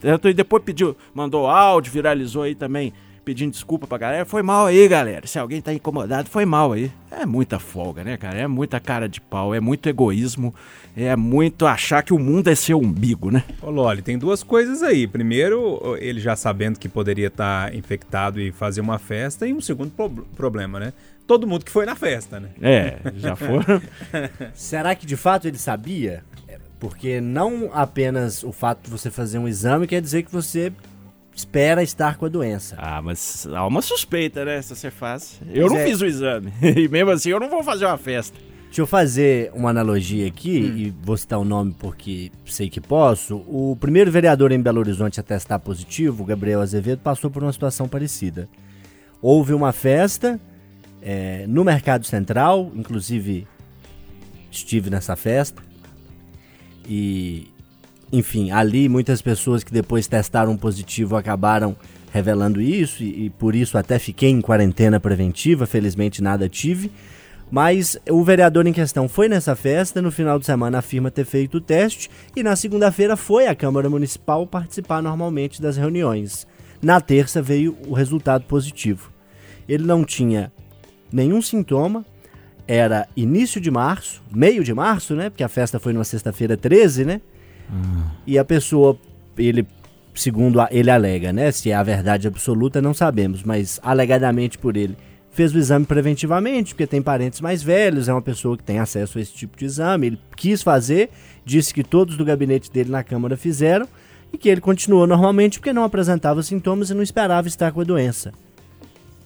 Tanto 0.00 0.28
e 0.28 0.34
depois 0.34 0.62
pediu, 0.62 0.96
mandou 1.12 1.46
áudio, 1.46 1.92
viralizou 1.92 2.42
aí 2.42 2.54
também, 2.54 2.92
pedindo 3.28 3.50
desculpa 3.52 3.86
pra 3.86 3.98
galera. 3.98 4.24
Foi 4.24 4.42
mal 4.42 4.64
aí, 4.64 4.88
galera. 4.88 5.26
Se 5.26 5.38
alguém 5.38 5.60
tá 5.60 5.70
incomodado, 5.70 6.30
foi 6.30 6.46
mal 6.46 6.72
aí. 6.72 6.90
É 7.10 7.26
muita 7.26 7.58
folga, 7.58 8.02
né, 8.02 8.16
cara? 8.16 8.38
É 8.38 8.46
muita 8.46 8.80
cara 8.80 9.06
de 9.06 9.20
pau, 9.20 9.54
é 9.54 9.60
muito 9.60 9.86
egoísmo, 9.86 10.54
é 10.96 11.14
muito 11.14 11.66
achar 11.66 12.02
que 12.02 12.14
o 12.14 12.18
mundo 12.18 12.48
é 12.48 12.54
seu 12.54 12.78
umbigo, 12.78 13.30
né? 13.30 13.44
Ô 13.60 13.68
Loli, 13.70 14.00
tem 14.00 14.16
duas 14.16 14.42
coisas 14.42 14.82
aí. 14.82 15.06
Primeiro, 15.06 15.94
ele 16.00 16.20
já 16.20 16.34
sabendo 16.36 16.78
que 16.78 16.88
poderia 16.88 17.26
estar 17.26 17.74
infectado 17.74 18.40
e 18.40 18.50
fazer 18.50 18.80
uma 18.80 18.98
festa, 18.98 19.46
e 19.46 19.52
um 19.52 19.60
segundo 19.60 19.90
pro- 19.90 20.26
problema, 20.34 20.80
né? 20.80 20.94
Todo 21.26 21.46
mundo 21.46 21.66
que 21.66 21.70
foi 21.70 21.84
na 21.84 21.94
festa, 21.94 22.40
né? 22.40 22.48
É, 22.62 22.96
já 23.16 23.36
foram. 23.36 23.82
Será 24.54 24.94
que 24.94 25.04
de 25.04 25.16
fato 25.16 25.46
ele 25.46 25.58
sabia? 25.58 26.24
Porque 26.80 27.20
não 27.20 27.68
apenas 27.74 28.42
o 28.42 28.52
fato 28.52 28.84
de 28.84 28.90
você 28.90 29.10
fazer 29.10 29.38
um 29.38 29.46
exame 29.48 29.86
quer 29.86 30.00
dizer 30.00 30.22
que 30.22 30.32
você 30.32 30.72
espera 31.38 31.82
estar 31.82 32.16
com 32.16 32.26
a 32.26 32.28
doença. 32.28 32.76
ah, 32.78 33.00
mas 33.00 33.46
há 33.52 33.66
uma 33.66 33.80
suspeita, 33.80 34.44
né? 34.44 34.60
Se 34.60 34.74
você 34.74 34.90
faz. 34.90 35.40
Eu 35.52 35.66
Pois 35.68 35.72
não 35.72 35.78
é. 35.80 35.84
fiz 35.86 36.00
o 36.00 36.06
exame. 36.06 36.52
E 36.62 36.88
mesmo 36.88 37.10
assim, 37.10 37.30
eu 37.30 37.38
não 37.40 37.48
vou 37.48 37.62
fazer 37.62 37.86
uma 37.86 37.96
festa. 37.96 38.36
Deixa 38.64 38.82
eu 38.82 38.86
fazer 38.86 39.50
uma 39.54 39.70
analogia 39.70 40.26
aqui, 40.26 40.58
e 40.58 40.94
vou 41.02 41.16
citar 41.16 41.38
o 41.38 41.44
nome 41.44 41.74
porque 41.78 42.30
sei 42.44 42.68
que 42.68 42.80
posso. 42.82 43.36
O 43.46 43.74
primeiro 43.80 44.10
vereador 44.10 44.52
em 44.52 44.60
Belo 44.60 44.80
Horizonte 44.80 45.18
a 45.18 45.22
testar 45.22 45.58
positivo, 45.58 46.22
Gabriel 46.24 46.60
Azevedo, 46.60 47.00
passou 47.02 47.30
por 47.30 47.42
uma 47.42 47.52
situação 47.52 47.88
parecida. 47.88 48.46
Houve 49.22 49.54
uma 49.54 49.72
festa 49.72 50.38
é, 51.00 51.46
no 51.48 51.64
Mercado 51.64 52.04
Central, 52.04 52.70
inclusive 52.74 53.46
estive 54.50 54.90
nessa 54.90 55.16
festa. 55.16 55.62
E, 56.86 57.48
enfim, 58.12 58.50
ali 58.50 58.88
muitas 58.88 59.20
pessoas 59.20 59.62
que 59.62 59.72
depois 59.72 60.06
testaram 60.06 60.56
positivo 60.56 61.16
acabaram 61.16 61.76
revelando 62.12 62.60
isso, 62.60 63.02
e, 63.02 63.26
e 63.26 63.30
por 63.30 63.54
isso 63.54 63.76
até 63.76 63.98
fiquei 63.98 64.30
em 64.30 64.40
quarentena 64.40 64.98
preventiva, 64.98 65.66
felizmente 65.66 66.22
nada 66.22 66.48
tive. 66.48 66.90
Mas 67.50 67.98
o 68.10 68.22
vereador 68.22 68.66
em 68.66 68.72
questão 68.72 69.08
foi 69.08 69.28
nessa 69.28 69.56
festa, 69.56 70.02
no 70.02 70.10
final 70.10 70.38
de 70.38 70.44
semana 70.44 70.78
afirma 70.78 71.10
ter 71.10 71.24
feito 71.24 71.56
o 71.56 71.60
teste 71.60 72.10
e 72.36 72.42
na 72.42 72.54
segunda-feira 72.54 73.16
foi 73.16 73.46
à 73.46 73.54
Câmara 73.54 73.88
Municipal 73.88 74.46
participar 74.46 75.02
normalmente 75.02 75.62
das 75.62 75.76
reuniões. 75.76 76.46
Na 76.82 77.00
terça 77.00 77.40
veio 77.40 77.76
o 77.86 77.94
resultado 77.94 78.44
positivo. 78.44 79.10
Ele 79.66 79.84
não 79.84 80.04
tinha 80.04 80.52
nenhum 81.10 81.40
sintoma, 81.40 82.04
era 82.66 83.08
início 83.16 83.60
de 83.60 83.70
março, 83.70 84.22
meio 84.30 84.62
de 84.62 84.74
março, 84.74 85.14
né? 85.14 85.30
Porque 85.30 85.42
a 85.42 85.48
festa 85.48 85.80
foi 85.80 85.94
numa 85.94 86.04
sexta-feira 86.04 86.54
13, 86.54 87.06
né? 87.06 87.20
E 88.26 88.38
a 88.38 88.44
pessoa, 88.44 88.98
ele, 89.36 89.66
segundo 90.14 90.60
a- 90.60 90.68
ele 90.70 90.90
alega, 90.90 91.32
né? 91.32 91.50
Se 91.52 91.70
é 91.70 91.74
a 91.74 91.82
verdade 91.82 92.26
absoluta, 92.26 92.80
não 92.82 92.94
sabemos, 92.94 93.42
mas 93.42 93.78
alegadamente 93.82 94.58
por 94.58 94.76
ele, 94.76 94.96
fez 95.30 95.54
o 95.54 95.58
exame 95.58 95.84
preventivamente, 95.86 96.74
porque 96.74 96.86
tem 96.86 97.00
parentes 97.00 97.40
mais 97.40 97.62
velhos, 97.62 98.08
é 98.08 98.12
uma 98.12 98.22
pessoa 98.22 98.56
que 98.56 98.64
tem 98.64 98.78
acesso 98.78 99.18
a 99.18 99.20
esse 99.20 99.32
tipo 99.32 99.56
de 99.56 99.64
exame. 99.66 100.06
Ele 100.08 100.18
quis 100.36 100.62
fazer, 100.62 101.10
disse 101.44 101.72
que 101.72 101.84
todos 101.84 102.16
do 102.16 102.24
gabinete 102.24 102.70
dele 102.72 102.90
na 102.90 103.04
Câmara 103.04 103.36
fizeram 103.36 103.86
e 104.32 104.36
que 104.36 104.48
ele 104.48 104.60
continuou 104.60 105.06
normalmente 105.06 105.58
porque 105.58 105.72
não 105.72 105.84
apresentava 105.84 106.42
sintomas 106.42 106.90
e 106.90 106.94
não 106.94 107.02
esperava 107.02 107.46
estar 107.48 107.70
com 107.72 107.80
a 107.80 107.84
doença. 107.84 108.32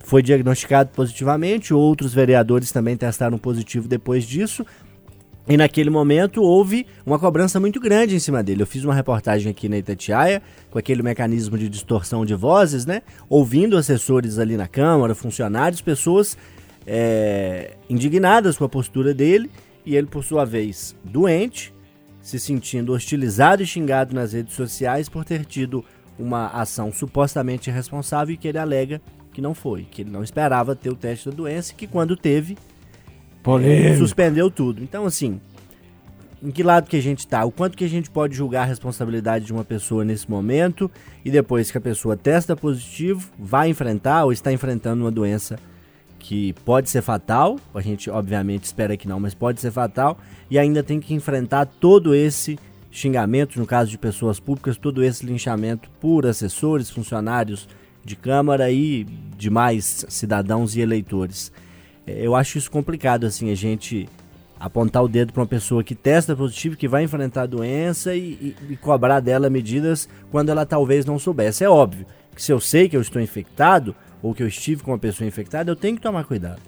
Foi 0.05 0.23
diagnosticado 0.23 0.91
positivamente, 0.95 1.73
outros 1.73 2.13
vereadores 2.13 2.71
também 2.73 2.97
testaram 2.97 3.39
positivo 3.39 3.89
depois 3.89 4.25
disso. 4.25 4.67
E 5.49 5.57
naquele 5.57 5.91
momento 5.91 6.41
houve 6.43 6.87
uma 7.05 7.19
cobrança 7.19 7.59
muito 7.59 7.81
grande 7.81 8.15
em 8.15 8.19
cima 8.21 8.43
dele. 8.43 8.63
Eu 8.63 8.67
fiz 8.67 8.85
uma 8.85 8.95
reportagem 8.95 9.51
aqui 9.51 9.69
na 9.69 9.77
Itatiaia, 9.77 10.41
com 10.71 10.79
aquele 10.79 11.03
mecanismo 11.03 11.59
de 11.59 11.69
distorção 11.69 12.25
de 12.25 12.35
vozes, 12.35 12.87
né? 12.87 13.03
Ouvindo 13.29 13.77
assessores 13.77 14.39
ali 14.39 14.57
na 14.57 14.69
Câmara, 14.69 15.15
funcionários, 15.15 15.81
pessoas 15.81 16.37
é, 16.87 17.73
indignadas 17.91 18.57
com 18.57 18.65
a 18.65 18.69
postura 18.69 19.13
dele. 19.13 19.51
E 19.85 19.97
ele, 19.97 20.07
por 20.07 20.23
sua 20.23 20.45
vez, 20.45 20.95
doente, 21.03 21.75
se 22.21 22.39
sentindo 22.39 22.93
hostilizado 22.93 23.65
e 23.65 23.67
xingado 23.67 24.15
nas 24.15 24.33
redes 24.33 24.55
sociais 24.55 25.09
por 25.09 25.25
ter 25.25 25.45
tido 25.45 25.85
uma 26.17 26.47
ação 26.49 26.93
supostamente 26.93 27.69
irresponsável 27.69 28.33
e 28.33 28.37
que 28.37 28.47
ele 28.47 28.59
alega 28.59 29.03
que 29.33 29.41
não 29.41 29.55
foi, 29.55 29.83
que 29.91 30.03
ele 30.03 30.11
não 30.11 30.23
esperava 30.23 30.77
ter 30.77 30.91
o 30.91 30.95
teste 30.95 31.29
da 31.31 31.35
doença 31.35 31.73
e 31.73 31.75
que 31.75 31.87
quando 31.87 32.17
teve, 32.17 32.57
Polêmico. 33.43 33.99
suspendeu 33.99 34.51
tudo. 34.51 34.83
Então, 34.83 35.05
assim, 35.05 35.41
em 36.43 36.51
que 36.51 36.63
lado 36.63 36.89
que 36.89 36.97
a 36.97 37.03
gente 37.03 37.27
tá? 37.27 37.45
O 37.45 37.51
quanto 37.51 37.77
que 37.77 37.85
a 37.85 37.89
gente 37.89 38.11
pode 38.11 38.35
julgar 38.35 38.63
a 38.63 38.67
responsabilidade 38.67 39.45
de 39.45 39.53
uma 39.53 39.65
pessoa 39.65 40.05
nesse 40.05 40.31
momento 40.31 40.91
e 41.25 41.31
depois 41.31 41.71
que 41.71 41.79
a 41.79 41.81
pessoa 41.81 42.17
testa 42.17 42.57
positivo, 42.57 43.31
vai 43.39 43.69
enfrentar 43.69 44.25
ou 44.25 44.33
está 44.33 44.53
enfrentando 44.53 45.05
uma 45.05 45.11
doença 45.11 45.59
que 46.19 46.53
pode 46.65 46.89
ser 46.89 47.03
fatal, 47.03 47.59
a 47.75 47.81
gente 47.81 48.09
obviamente 48.09 48.65
espera 48.65 48.97
que 48.97 49.09
não, 49.09 49.19
mas 49.19 49.35
pode 49.35 49.61
ser 49.61 49.73
fatal, 49.73 50.17
e 50.49 50.57
ainda 50.57 50.81
tem 50.81 51.01
que 51.01 51.15
enfrentar 51.15 51.67
todo 51.67 52.15
esse 52.15 52.57
xingamento, 52.93 53.59
no 53.59 53.67
caso 53.67 53.91
de 53.91 53.99
pessoas 53.99 54.39
públicas, 54.39 54.77
todo 54.77 55.03
esse 55.03 55.27
linchamento 55.27 55.91
por 56.01 56.25
assessores, 56.27 56.91
funcionários 56.91 57.69
de 58.05 58.15
Câmara 58.15 58.71
e 58.71 59.05
demais 59.37 60.05
cidadãos 60.09 60.77
e 60.77 60.81
eleitores. 60.81 61.53
É, 62.07 62.27
Eu 62.27 62.35
acho 62.35 62.59
isso 62.59 62.71
complicado, 62.71 63.25
assim, 63.27 63.51
a 63.51 63.55
gente 63.55 64.09
apontar 64.59 65.03
o 65.03 65.09
dedo 65.09 65.33
para 65.33 65.41
uma 65.43 65.47
pessoa 65.47 65.83
que 65.83 65.95
testa 65.95 66.37
positivo, 66.37 66.77
que 66.77 66.87
vai 66.87 67.03
enfrentar 67.03 67.43
a 67.43 67.47
doença 67.47 68.15
e, 68.15 68.21
e- 68.21 68.57
e 68.71 68.77
cobrar 68.77 69.19
dela 69.21 69.51
medidas 69.51 70.09
quando 70.31 70.51
ela 70.51 70.65
talvez 70.65 71.05
não 71.05 71.19
soubesse. 71.19 71.65
É 71.65 71.69
óbvio 71.69 72.07
que 72.35 72.41
se 72.43 72.53
eu 72.53 72.61
sei 72.61 72.89
que 72.89 72.97
eu 72.97 73.01
estou 73.01 73.21
infectado 73.21 73.95
ou 74.23 74.33
que 74.33 74.43
eu 74.43 74.47
estive 74.47 74.83
com 74.85 74.93
uma 74.93 74.99
pessoa 74.99 75.27
infectada, 75.27 75.69
eu 75.71 75.75
tenho 75.77 75.97
que 75.97 76.03
tomar 76.03 76.23
cuidado. 76.25 76.61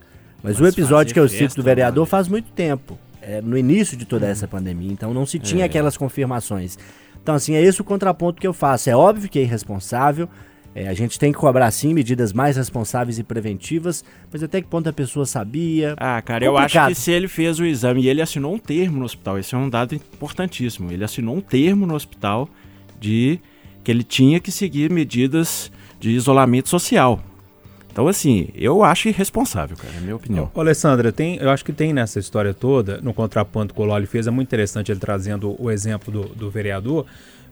Mas, 0.42 0.58
o 0.58 0.62
Mas 0.64 0.72
episódio 0.72 1.14
fazer 1.14 1.14
que 1.14 1.20
eu 1.20 1.28
cito 1.28 1.54
do 1.56 1.62
vereador 1.62 2.00
mano. 2.02 2.06
faz 2.06 2.26
muito 2.26 2.50
tempo, 2.50 2.98
é, 3.22 3.40
no 3.40 3.56
início 3.56 3.96
de 3.96 4.04
toda 4.04 4.26
essa 4.26 4.46
pandemia, 4.48 4.92
então 4.92 5.14
não 5.14 5.24
se 5.24 5.38
tinha 5.38 5.62
É. 5.62 5.66
aquelas 5.66 5.96
confirmações. 5.96 6.76
Então, 7.22 7.34
assim, 7.36 7.54
é 7.54 7.62
esse 7.62 7.80
o 7.80 7.84
contraponto 7.84 8.40
que 8.40 8.46
eu 8.46 8.52
faço. 8.52 8.90
É 8.90 8.96
óbvio 8.96 9.30
que 9.30 9.38
é 9.38 9.42
irresponsável, 9.42 10.28
é, 10.74 10.88
a 10.88 10.94
gente 10.94 11.18
tem 11.18 11.32
que 11.32 11.38
cobrar 11.38 11.70
sim 11.70 11.94
medidas 11.94 12.32
mais 12.32 12.56
responsáveis 12.56 13.18
e 13.18 13.22
preventivas, 13.22 14.04
mas 14.32 14.42
até 14.42 14.60
que 14.60 14.66
ponto 14.66 14.88
a 14.88 14.92
pessoa 14.92 15.24
sabia? 15.24 15.94
Ah, 15.96 16.20
cara, 16.20 16.44
eu 16.44 16.56
acho 16.56 16.62
Complicado. 16.74 16.88
que 16.88 16.94
se 16.96 17.12
ele 17.12 17.28
fez 17.28 17.60
o 17.60 17.64
exame 17.64 18.02
e 18.02 18.08
ele 18.08 18.20
assinou 18.20 18.52
um 18.52 18.58
termo 18.58 18.98
no 18.98 19.04
hospital, 19.04 19.38
esse 19.38 19.54
é 19.54 19.58
um 19.58 19.70
dado 19.70 19.94
importantíssimo. 19.94 20.90
Ele 20.90 21.04
assinou 21.04 21.36
um 21.36 21.40
termo 21.40 21.86
no 21.86 21.94
hospital 21.94 22.48
de 22.98 23.38
que 23.84 23.90
ele 23.92 24.02
tinha 24.02 24.40
que 24.40 24.50
seguir 24.50 24.90
medidas 24.90 25.70
de 26.00 26.10
isolamento 26.10 26.68
social. 26.68 27.22
Então, 27.92 28.08
assim, 28.08 28.48
eu 28.56 28.82
acho 28.82 29.08
irresponsável, 29.08 29.76
cara, 29.76 29.94
é 29.94 29.98
a 29.98 30.00
minha 30.00 30.16
opinião. 30.16 30.50
Ô, 30.52 30.60
Alessandra, 30.60 31.12
tem, 31.12 31.36
eu 31.36 31.48
acho 31.50 31.64
que 31.64 31.72
tem 31.72 31.92
nessa 31.92 32.18
história 32.18 32.52
toda, 32.52 33.00
no 33.00 33.14
contraponto 33.14 33.72
que 33.72 33.80
o 33.80 33.84
Loli 33.84 34.06
fez, 34.06 34.26
é 34.26 34.32
muito 34.32 34.48
interessante 34.48 34.90
ele 34.90 34.98
trazendo 34.98 35.54
o 35.62 35.70
exemplo 35.70 36.12
do, 36.12 36.34
do 36.34 36.50
vereador, 36.50 37.06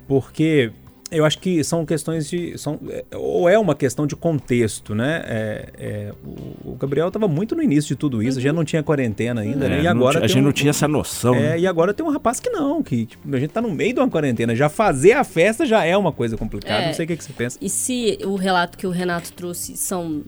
porque 0.09 0.73
eu 1.13 1.25
acho 1.25 1.39
que 1.39 1.63
são 1.63 1.85
questões 1.87 2.29
de. 2.29 2.57
São, 2.59 2.79
é, 2.89 3.05
ou 3.15 3.49
é 3.49 3.59
uma 3.59 3.75
questão 3.75 4.07
de 4.07 4.17
contexto, 4.17 4.95
né? 4.95 5.23
É, 5.27 5.69
é, 5.79 6.13
o, 6.25 6.73
o 6.73 6.77
Gabriel 6.79 7.09
estava 7.09 7.29
muito 7.29 7.55
no 7.55 7.63
início 7.63 7.89
de 7.89 7.97
tudo 7.97 8.23
isso, 8.23 8.39
a 8.39 8.43
gente 8.43 8.53
não 8.55 8.65
tinha 8.65 8.83
quarentena 8.83 9.43
ainda, 9.43 9.69
né? 9.69 9.79
É, 9.79 9.83
E 9.83 9.87
agora 9.87 10.19
a 10.19 10.21
tem 10.23 10.29
gente 10.29 10.41
um- 10.41 10.45
não 10.45 10.53
tinha 10.53 10.71
essa 10.71 10.89
noção. 10.89 11.35
É, 11.35 11.41
né? 11.51 11.61
e 11.61 11.67
agora 11.67 11.95
tem 11.95 12.05
um 12.05 12.11
rapaz 12.11 12.41
que 12.41 12.51
não, 12.51 12.83
que 12.83 13.07
tipo, 13.07 13.35
a 13.35 13.39
gente 13.39 13.51
tá 13.51 13.61
no 13.61 13.71
meio 13.71 13.93
de 13.95 14.01
uma 14.01 14.09
quarentena. 14.09 14.55
Já 14.57 14.69
fazer 14.69 15.13
a 15.13 15.25
festa 15.25 15.65
já 15.67 15.85
é 15.85 15.97
uma 15.97 16.13
coisa 16.13 16.37
complicada. 16.37 16.83
É. 16.85 16.87
Não 16.89 16.95
sei 16.95 17.05
o 17.05 17.09
que, 17.09 17.17
que 17.17 17.25
você 17.25 17.33
pensa. 17.33 17.59
E 17.61 17.69
se 17.69 18.19
o 18.25 18.35
relato 18.37 18.77
que 18.79 18.87
o 18.87 18.91
Renato 18.91 19.33
trouxe 19.33 19.77
são 19.77 20.23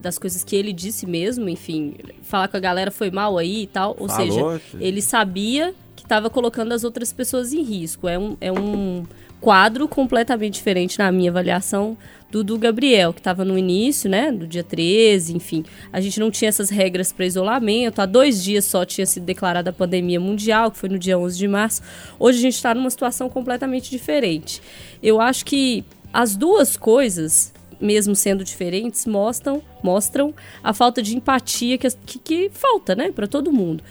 das 0.00 0.18
coisas 0.18 0.42
que 0.42 0.56
ele 0.56 0.72
disse 0.72 1.06
mesmo, 1.06 1.48
enfim, 1.48 1.94
falar 2.22 2.48
com 2.48 2.56
a 2.56 2.60
galera 2.60 2.90
foi 2.90 3.10
mal 3.10 3.36
aí 3.36 3.62
e 3.62 3.66
tal, 3.66 3.94
ou 3.98 4.08
Falou, 4.08 4.58
seja, 4.58 4.80
ele 4.80 5.02
sabia 5.02 5.74
que 5.94 6.02
estava 6.02 6.30
colocando 6.30 6.72
as 6.72 6.84
outras 6.84 7.12
pessoas 7.12 7.52
em 7.52 7.62
risco. 7.62 8.08
É 8.08 8.18
um, 8.18 8.36
é 8.40 8.50
um 8.50 9.04
quadro 9.40 9.88
completamente 9.88 10.54
diferente 10.54 10.98
na 10.98 11.10
minha 11.10 11.30
avaliação 11.30 11.96
do 12.30 12.44
do 12.44 12.56
Gabriel, 12.56 13.12
que 13.12 13.20
estava 13.20 13.44
no 13.44 13.58
início, 13.58 14.08
né, 14.08 14.30
do 14.30 14.46
dia 14.46 14.62
13, 14.62 15.36
enfim. 15.36 15.64
A 15.92 16.00
gente 16.00 16.20
não 16.20 16.30
tinha 16.30 16.48
essas 16.48 16.70
regras 16.70 17.12
para 17.12 17.26
isolamento. 17.26 18.00
Há 18.00 18.06
dois 18.06 18.42
dias 18.42 18.64
só 18.64 18.84
tinha 18.84 19.06
sido 19.06 19.24
declarada 19.24 19.70
a 19.70 19.72
pandemia 19.72 20.20
mundial, 20.20 20.70
que 20.70 20.78
foi 20.78 20.88
no 20.88 20.98
dia 20.98 21.18
11 21.18 21.36
de 21.36 21.48
março. 21.48 21.82
Hoje 22.18 22.38
a 22.38 22.42
gente 22.42 22.54
está 22.54 22.74
numa 22.74 22.90
situação 22.90 23.28
completamente 23.28 23.90
diferente. 23.90 24.62
Eu 25.02 25.20
acho 25.20 25.44
que 25.44 25.84
as 26.12 26.36
duas 26.36 26.76
coisas, 26.76 27.52
mesmo 27.80 28.14
sendo 28.14 28.44
diferentes, 28.44 29.06
mostram, 29.06 29.60
mostram 29.82 30.32
a 30.62 30.72
falta 30.72 31.02
de 31.02 31.16
empatia 31.16 31.78
que, 31.78 31.88
que, 32.06 32.18
que 32.18 32.50
falta, 32.52 32.94
né, 32.94 33.10
para 33.10 33.26
todo 33.26 33.52
mundo. 33.52 33.82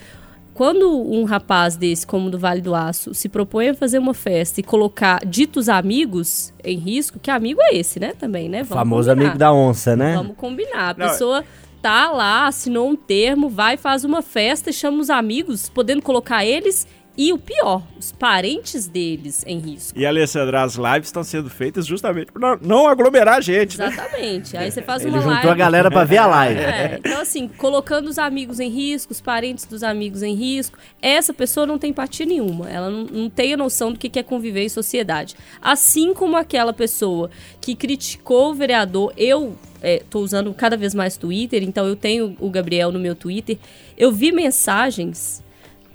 Quando 0.59 0.91
um 0.91 1.23
rapaz 1.23 1.77
desse, 1.77 2.05
como 2.05 2.27
o 2.27 2.29
do 2.29 2.37
Vale 2.37 2.59
do 2.59 2.75
Aço, 2.75 3.13
se 3.13 3.29
propõe 3.29 3.69
a 3.69 3.73
fazer 3.73 3.97
uma 3.97 4.13
festa 4.13 4.59
e 4.59 4.63
colocar 4.63 5.25
ditos 5.25 5.69
amigos 5.69 6.51
em 6.61 6.77
risco, 6.77 7.17
que 7.17 7.31
amigo 7.31 7.61
é 7.63 7.77
esse, 7.77 7.97
né, 7.97 8.11
também, 8.11 8.49
né? 8.49 8.63
O 8.63 8.65
famoso 8.65 9.09
amigo 9.09 9.37
da 9.37 9.53
onça, 9.53 9.95
né? 9.95 10.15
Vamos 10.15 10.35
combinar. 10.35 10.89
A 10.89 10.93
Não, 10.99 11.07
pessoa 11.07 11.45
tá 11.81 12.11
lá, 12.11 12.45
assinou 12.45 12.89
um 12.89 12.95
termo, 12.97 13.47
vai, 13.47 13.77
faz 13.77 14.03
uma 14.03 14.21
festa 14.21 14.69
e 14.69 14.73
chama 14.73 14.99
os 14.99 15.09
amigos, 15.09 15.69
podendo 15.69 16.01
colocar 16.01 16.45
eles 16.45 16.85
e 17.21 17.33
o 17.33 17.37
pior, 17.37 17.83
os 17.99 18.13
parentes 18.13 18.87
deles 18.87 19.43
em 19.45 19.59
risco. 19.59 19.99
E, 19.99 20.05
Alessandra, 20.05 20.63
as 20.63 20.75
lives 20.75 21.09
estão 21.09 21.21
sendo 21.21 21.49
feitas 21.49 21.85
justamente 21.85 22.31
para 22.31 22.57
não 22.61 22.87
aglomerar 22.87 23.39
a 23.39 23.41
gente, 23.41 23.77
né? 23.77 23.87
Exatamente. 23.87 24.55
Aí 24.55 24.71
você 24.71 24.81
faz 24.81 25.01
Ele 25.01 25.11
uma 25.11 25.19
juntou 25.19 25.33
live. 25.33 25.49
a 25.49 25.53
galera 25.53 25.91
pra 25.91 26.05
ver 26.05 26.15
a 26.15 26.25
live. 26.27 26.61
É, 26.61 26.97
então, 27.03 27.19
assim, 27.19 27.49
colocando 27.49 28.07
os 28.07 28.17
amigos 28.17 28.61
em 28.61 28.69
risco, 28.69 29.11
os 29.11 29.19
parentes 29.19 29.65
dos 29.65 29.83
amigos 29.83 30.23
em 30.23 30.33
risco, 30.33 30.77
essa 31.01 31.33
pessoa 31.33 31.65
não 31.65 31.77
tem 31.77 31.89
empatia 31.89 32.25
nenhuma. 32.25 32.69
Ela 32.69 32.89
não, 32.89 33.03
não 33.03 33.29
tem 33.29 33.53
a 33.53 33.57
noção 33.57 33.91
do 33.91 33.99
que 33.99 34.07
que 34.07 34.19
é 34.19 34.23
conviver 34.23 34.63
em 34.63 34.69
sociedade. 34.69 35.35
Assim 35.61 36.13
como 36.13 36.37
aquela 36.37 36.71
pessoa 36.71 37.29
que 37.59 37.75
criticou 37.75 38.51
o 38.51 38.53
vereador, 38.53 39.11
eu 39.17 39.57
é, 39.81 40.01
tô 40.09 40.21
usando 40.21 40.53
cada 40.53 40.77
vez 40.77 40.95
mais 40.95 41.17
Twitter, 41.17 41.63
então 41.63 41.85
eu 41.85 41.97
tenho 41.97 42.37
o 42.39 42.49
Gabriel 42.49 42.93
no 42.93 42.99
meu 42.99 43.13
Twitter. 43.13 43.57
Eu 43.97 44.09
vi 44.09 44.31
mensagens 44.31 45.43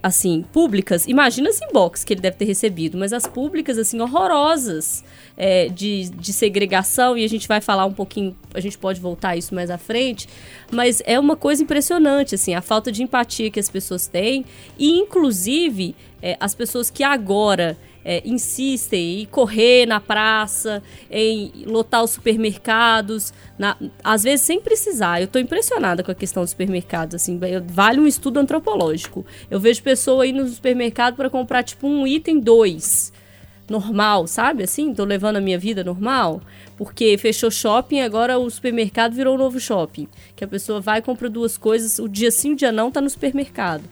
assim, 0.04 0.44
públicas, 0.52 1.06
imagina 1.08 1.48
as 1.48 1.62
inbox 1.62 2.04
que 2.04 2.12
ele 2.12 2.20
deve 2.20 2.36
ter 2.36 2.44
recebido, 2.44 2.98
mas 2.98 3.10
as 3.10 3.26
públicas, 3.26 3.78
assim, 3.78 4.02
horrorosas 4.02 5.02
é, 5.34 5.70
de, 5.70 6.10
de 6.10 6.30
segregação, 6.30 7.16
e 7.16 7.24
a 7.24 7.26
gente 7.26 7.48
vai 7.48 7.58
falar 7.62 7.86
um 7.86 7.92
pouquinho, 7.94 8.36
a 8.52 8.60
gente 8.60 8.76
pode 8.76 9.00
voltar 9.00 9.30
a 9.30 9.36
isso 9.38 9.54
mais 9.54 9.70
à 9.70 9.78
frente, 9.78 10.28
mas 10.70 11.02
é 11.06 11.18
uma 11.18 11.36
coisa 11.36 11.62
impressionante, 11.62 12.34
assim, 12.34 12.52
a 12.54 12.60
falta 12.60 12.92
de 12.92 13.02
empatia 13.02 13.50
que 13.50 13.58
as 13.58 13.70
pessoas 13.70 14.06
têm, 14.06 14.44
e 14.78 14.90
inclusive 14.90 15.96
é, 16.20 16.36
as 16.38 16.54
pessoas 16.54 16.90
que 16.90 17.02
agora 17.02 17.74
é, 18.04 18.22
insistem 18.24 19.22
em 19.22 19.26
correr 19.26 19.86
na 19.86 19.98
praça, 20.00 20.82
em 21.10 21.50
lotar 21.66 22.04
os 22.04 22.10
supermercados, 22.10 23.32
na- 23.58 23.76
às 24.02 24.22
vezes 24.24 24.44
sem 24.44 24.60
precisar. 24.60 25.20
Eu 25.22 25.28
tô 25.28 25.38
impressionada 25.38 26.02
com 26.02 26.10
a 26.10 26.14
questão 26.14 26.42
dos 26.42 26.50
supermercados, 26.50 27.14
assim, 27.14 27.40
vale 27.66 28.00
um 28.00 28.06
estudo 28.06 28.38
antropológico. 28.38 29.24
Eu 29.50 29.58
vejo 29.58 29.82
pessoa 29.82 30.24
aí 30.24 30.32
no 30.32 30.46
supermercado 30.48 31.16
para 31.16 31.30
comprar 31.30 31.62
tipo 31.62 31.86
um 31.86 32.06
item 32.06 32.38
dois. 32.40 33.12
normal, 33.66 34.26
sabe? 34.26 34.62
Assim, 34.62 34.92
tô 34.92 35.04
levando 35.04 35.36
a 35.36 35.40
minha 35.40 35.58
vida 35.58 35.82
normal. 35.82 36.42
Porque 36.76 37.16
fechou 37.16 37.50
shopping, 37.50 38.00
agora 38.02 38.38
o 38.38 38.50
supermercado 38.50 39.14
virou 39.14 39.36
um 39.36 39.38
novo 39.38 39.58
shopping. 39.58 40.06
Que 40.36 40.44
a 40.44 40.46
pessoa 40.46 40.82
vai 40.82 41.00
compra 41.00 41.30
duas 41.30 41.56
coisas, 41.56 41.98
o 41.98 42.06
dia 42.06 42.30
sim, 42.30 42.52
o 42.52 42.56
dia 42.56 42.70
não, 42.70 42.90
tá 42.90 43.00
no 43.00 43.08
supermercado. 43.08 43.82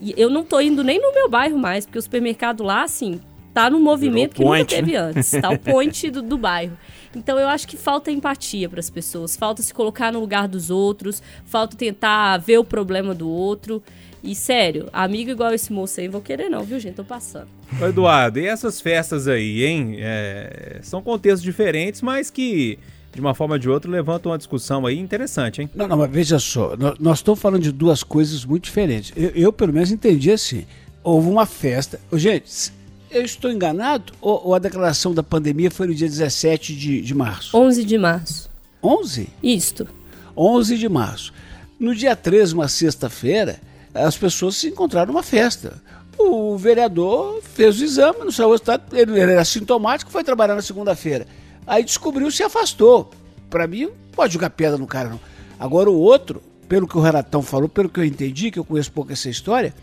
E 0.00 0.14
eu 0.16 0.30
não 0.30 0.44
tô 0.44 0.60
indo 0.60 0.84
nem 0.84 1.00
no 1.02 1.12
meu 1.12 1.28
bairro 1.28 1.58
mais, 1.58 1.84
porque 1.84 1.98
o 1.98 2.02
supermercado 2.02 2.62
lá, 2.62 2.84
assim, 2.84 3.20
tá 3.52 3.68
no 3.70 3.80
movimento 3.80 4.34
que 4.34 4.42
point, 4.42 4.60
nunca 4.74 4.76
teve 4.86 4.92
né? 4.92 4.98
antes. 4.98 5.30
Tá 5.30 5.50
o 5.50 5.58
point 5.60 6.10
do, 6.10 6.22
do 6.22 6.38
bairro. 6.38 6.76
Então 7.14 7.38
eu 7.38 7.48
acho 7.48 7.66
que 7.66 7.76
falta 7.76 8.10
empatia 8.10 8.68
para 8.68 8.80
as 8.80 8.88
pessoas, 8.90 9.36
falta 9.36 9.62
se 9.62 9.74
colocar 9.74 10.12
no 10.12 10.20
lugar 10.20 10.46
dos 10.46 10.70
outros, 10.70 11.22
falta 11.44 11.76
tentar 11.76 12.38
ver 12.38 12.58
o 12.58 12.64
problema 12.64 13.14
do 13.14 13.28
outro. 13.28 13.82
E 14.22 14.34
sério, 14.34 14.86
amigo 14.92 15.30
igual 15.30 15.52
esse 15.54 15.72
moço 15.72 15.98
aí, 15.98 16.06
vou 16.06 16.20
querer 16.20 16.48
não, 16.50 16.62
viu, 16.62 16.78
gente? 16.78 16.94
Tô 16.94 17.04
passando. 17.04 17.48
Ô, 17.80 17.86
Eduardo, 17.86 18.38
e 18.38 18.46
essas 18.46 18.78
festas 18.80 19.26
aí, 19.26 19.64
hein? 19.64 19.96
É, 19.98 20.78
são 20.82 21.00
contextos 21.00 21.42
diferentes, 21.42 22.02
mas 22.02 22.30
que, 22.30 22.78
de 23.14 23.20
uma 23.20 23.32
forma 23.34 23.54
ou 23.54 23.58
de 23.58 23.70
outra, 23.70 23.90
levantam 23.90 24.30
uma 24.30 24.36
discussão 24.36 24.84
aí 24.84 24.98
interessante, 24.98 25.62
hein? 25.62 25.70
Não, 25.74 25.88
não, 25.88 25.96
mas 25.96 26.10
veja 26.10 26.38
só, 26.38 26.76
nó- 26.76 26.94
nós 27.00 27.18
estamos 27.20 27.40
falando 27.40 27.62
de 27.62 27.72
duas 27.72 28.02
coisas 28.02 28.44
muito 28.44 28.64
diferentes. 28.64 29.10
Eu, 29.16 29.30
eu, 29.30 29.52
pelo 29.54 29.72
menos, 29.72 29.90
entendi 29.90 30.30
assim. 30.30 30.66
Houve 31.02 31.26
uma 31.28 31.46
festa. 31.46 31.98
Gente, 32.12 32.70
eu 33.10 33.22
estou 33.22 33.50
enganado? 33.50 34.12
Ou, 34.20 34.48
ou 34.48 34.54
a 34.54 34.58
declaração 34.58 35.12
da 35.12 35.22
pandemia 35.22 35.70
foi 35.70 35.86
no 35.86 35.94
dia 35.94 36.08
17 36.08 36.74
de, 36.74 37.00
de 37.00 37.14
março? 37.14 37.56
11 37.56 37.84
de 37.84 37.98
março. 37.98 38.50
11? 38.82 39.28
Isto. 39.42 39.88
11 40.36 40.78
de 40.78 40.88
março. 40.88 41.32
No 41.78 41.94
dia 41.94 42.14
13, 42.14 42.54
uma 42.54 42.68
sexta-feira, 42.68 43.60
as 43.94 44.16
pessoas 44.16 44.56
se 44.56 44.68
encontraram 44.68 45.12
numa 45.12 45.22
festa. 45.22 45.82
O 46.18 46.56
vereador 46.56 47.40
fez 47.42 47.80
o 47.80 47.84
exame, 47.84 48.24
no 48.24 48.32
seu 48.32 48.54
estado, 48.54 48.94
ele, 48.94 49.12
ele 49.12 49.32
era 49.32 49.44
sintomático, 49.44 50.10
foi 50.10 50.22
trabalhar 50.22 50.54
na 50.54 50.62
segunda-feira. 50.62 51.26
Aí 51.66 51.82
descobriu 51.82 52.28
e 52.28 52.32
se 52.32 52.42
afastou. 52.42 53.10
Para 53.48 53.66
mim, 53.66 53.84
não 53.84 53.92
pode 54.12 54.34
jogar 54.34 54.50
pedra 54.50 54.76
no 54.76 54.86
cara, 54.86 55.08
não. 55.08 55.20
Agora 55.58 55.90
o 55.90 55.98
outro, 55.98 56.42
pelo 56.68 56.86
que 56.86 56.96
o 56.96 57.00
Renatão 57.00 57.42
falou, 57.42 57.68
pelo 57.68 57.88
que 57.88 58.00
eu 58.00 58.04
entendi, 58.04 58.50
que 58.50 58.58
eu 58.58 58.64
conheço 58.64 58.92
pouco 58.92 59.12
essa 59.12 59.28
história, 59.28 59.74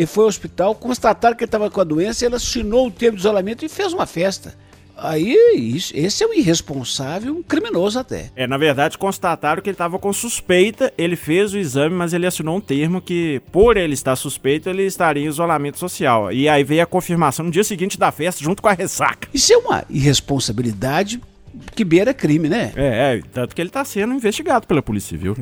ele 0.00 0.06
foi 0.06 0.24
ao 0.24 0.28
hospital, 0.28 0.74
constataram 0.74 1.36
que 1.36 1.44
ele 1.44 1.48
estava 1.48 1.70
com 1.70 1.80
a 1.80 1.84
doença, 1.84 2.24
ele 2.24 2.34
assinou 2.34 2.86
o 2.86 2.90
termo 2.90 3.16
de 3.16 3.20
isolamento 3.20 3.64
e 3.64 3.68
fez 3.68 3.92
uma 3.92 4.06
festa. 4.06 4.54
Aí, 4.96 5.34
isso, 5.54 5.92
esse 5.96 6.22
é 6.22 6.26
um 6.26 6.34
irresponsável, 6.34 7.34
um 7.34 7.42
criminoso 7.42 7.98
até. 7.98 8.30
É, 8.36 8.46
na 8.46 8.58
verdade, 8.58 8.98
constataram 8.98 9.62
que 9.62 9.70
ele 9.70 9.74
estava 9.74 9.98
com 9.98 10.12
suspeita, 10.12 10.92
ele 10.96 11.16
fez 11.16 11.54
o 11.54 11.58
exame, 11.58 11.94
mas 11.94 12.12
ele 12.12 12.26
assinou 12.26 12.56
um 12.56 12.60
termo 12.60 13.00
que, 13.00 13.40
por 13.50 13.78
ele 13.78 13.94
estar 13.94 14.14
suspeito, 14.16 14.68
ele 14.68 14.84
estaria 14.84 15.24
em 15.24 15.28
isolamento 15.28 15.78
social. 15.78 16.30
E 16.30 16.48
aí 16.48 16.62
veio 16.64 16.82
a 16.82 16.86
confirmação 16.86 17.46
no 17.46 17.50
dia 17.50 17.64
seguinte 17.64 17.98
da 17.98 18.12
festa, 18.12 18.44
junto 18.44 18.60
com 18.60 18.68
a 18.68 18.74
ressaca. 18.74 19.28
Isso 19.32 19.52
é 19.52 19.56
uma 19.56 19.84
irresponsabilidade 19.88 21.20
que 21.74 21.84
beira 21.84 22.12
crime, 22.14 22.48
né? 22.48 22.72
É, 22.76 23.16
é 23.16 23.20
tanto 23.32 23.54
que 23.54 23.60
ele 23.60 23.68
está 23.68 23.84
sendo 23.84 24.14
investigado 24.14 24.66
pela 24.66 24.82
Polícia 24.82 25.10
Civil. 25.10 25.36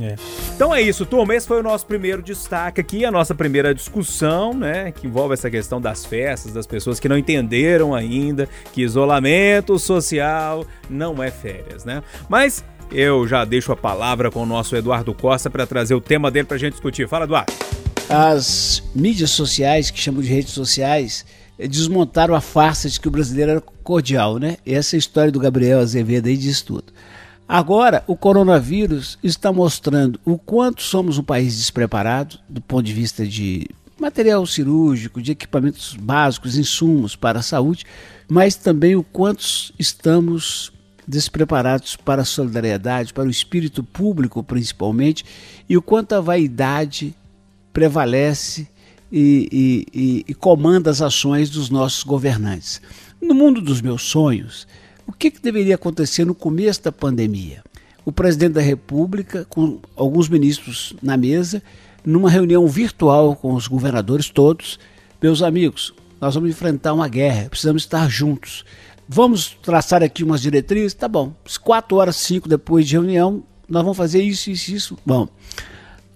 Então 0.54 0.74
é 0.74 0.80
isso, 0.80 1.04
turma. 1.04 1.34
Esse 1.34 1.46
foi 1.46 1.60
o 1.60 1.62
nosso 1.62 1.86
primeiro 1.86 2.22
destaque 2.22 2.80
aqui, 2.80 3.04
a 3.04 3.10
nossa 3.10 3.34
primeira 3.34 3.74
discussão, 3.74 4.52
né? 4.52 4.92
Que 4.92 5.06
envolve 5.06 5.34
essa 5.34 5.50
questão 5.50 5.80
das 5.80 6.04
festas, 6.04 6.52
das 6.52 6.66
pessoas 6.66 6.98
que 6.98 7.08
não 7.08 7.18
entenderam 7.18 7.94
ainda 7.94 8.48
que 8.72 8.82
isolamento 8.82 9.78
social 9.78 10.66
não 10.88 11.22
é 11.22 11.30
férias, 11.30 11.84
né? 11.84 12.02
Mas 12.28 12.64
eu 12.90 13.26
já 13.26 13.44
deixo 13.44 13.70
a 13.72 13.76
palavra 13.76 14.30
com 14.30 14.42
o 14.42 14.46
nosso 14.46 14.74
Eduardo 14.74 15.12
Costa 15.14 15.50
para 15.50 15.66
trazer 15.66 15.94
o 15.94 16.00
tema 16.00 16.30
dele 16.30 16.46
pra 16.46 16.56
gente 16.56 16.72
discutir. 16.72 17.06
Fala, 17.08 17.24
Eduardo. 17.24 17.52
As 18.08 18.82
mídias 18.94 19.30
sociais, 19.30 19.90
que 19.90 20.00
chamam 20.00 20.22
de 20.22 20.28
redes 20.28 20.52
sociais, 20.52 21.26
desmontaram 21.66 22.34
a 22.34 22.40
farsa 22.40 22.88
de 22.88 23.00
que 23.00 23.08
o 23.08 23.10
brasileiro 23.10 23.52
era 23.52 23.60
cordial, 23.82 24.38
né? 24.38 24.58
Essa 24.64 24.96
é 24.96 24.98
história 24.98 25.32
do 25.32 25.40
Gabriel 25.40 25.80
Azevedo 25.80 26.28
aí 26.28 26.36
diz 26.36 26.62
tudo. 26.62 26.92
Agora, 27.48 28.04
o 28.06 28.14
coronavírus 28.14 29.18
está 29.24 29.50
mostrando 29.50 30.20
o 30.24 30.38
quanto 30.38 30.82
somos 30.82 31.16
um 31.16 31.22
país 31.22 31.56
despreparado 31.56 32.38
do 32.48 32.60
ponto 32.60 32.84
de 32.84 32.92
vista 32.92 33.26
de 33.26 33.66
material 33.98 34.46
cirúrgico, 34.46 35.20
de 35.20 35.32
equipamentos 35.32 35.96
básicos, 35.98 36.56
insumos 36.56 37.16
para 37.16 37.40
a 37.40 37.42
saúde, 37.42 37.84
mas 38.28 38.54
também 38.54 38.94
o 38.94 39.02
quanto 39.02 39.42
estamos 39.78 40.70
despreparados 41.06 41.96
para 41.96 42.20
a 42.20 42.24
solidariedade, 42.24 43.14
para 43.14 43.24
o 43.24 43.30
espírito 43.30 43.82
público 43.82 44.42
principalmente, 44.42 45.24
e 45.66 45.76
o 45.76 45.82
quanto 45.82 46.14
a 46.14 46.20
vaidade 46.20 47.14
prevalece 47.72 48.68
e, 49.10 49.86
e- 49.94 50.24
e- 50.28 50.34
comanda 50.34 50.90
as 50.90 51.00
ações 51.00 51.50
dos 51.50 51.70
nossos 51.70 52.02
governantes. 52.02 52.80
No 53.20 53.34
mundo 53.34 53.60
dos 53.60 53.80
meus 53.80 54.02
sonhos, 54.02 54.66
o 55.06 55.12
que, 55.12 55.30
que 55.30 55.40
deveria 55.40 55.74
acontecer 55.74 56.24
no 56.24 56.34
começo 56.34 56.82
da 56.82 56.92
pandemia? 56.92 57.62
O 58.04 58.12
presidente 58.12 58.52
da 58.52 58.60
República, 58.60 59.46
com 59.48 59.80
alguns 59.96 60.28
ministros 60.28 60.94
na 61.02 61.16
mesa, 61.16 61.62
numa 62.04 62.30
reunião 62.30 62.66
virtual 62.66 63.34
com 63.34 63.54
os 63.54 63.66
governadores 63.66 64.30
todos, 64.30 64.78
meus 65.20 65.42
amigos, 65.42 65.92
nós 66.20 66.34
vamos 66.34 66.50
enfrentar 66.50 66.92
uma 66.94 67.08
guerra, 67.08 67.48
precisamos 67.48 67.82
estar 67.82 68.08
juntos. 68.08 68.64
Vamos 69.08 69.56
traçar 69.62 70.02
aqui 70.02 70.22
umas 70.22 70.40
diretrizes? 70.42 70.94
Tá 70.94 71.08
bom. 71.08 71.34
Quatro 71.62 71.96
horas, 71.96 72.16
cinco 72.16 72.48
depois 72.48 72.86
de 72.86 72.94
reunião, 72.94 73.42
nós 73.68 73.82
vamos 73.82 73.96
fazer 73.96 74.22
isso, 74.22 74.50
isso, 74.50 74.74
isso. 74.74 74.98
Bom, 75.04 75.28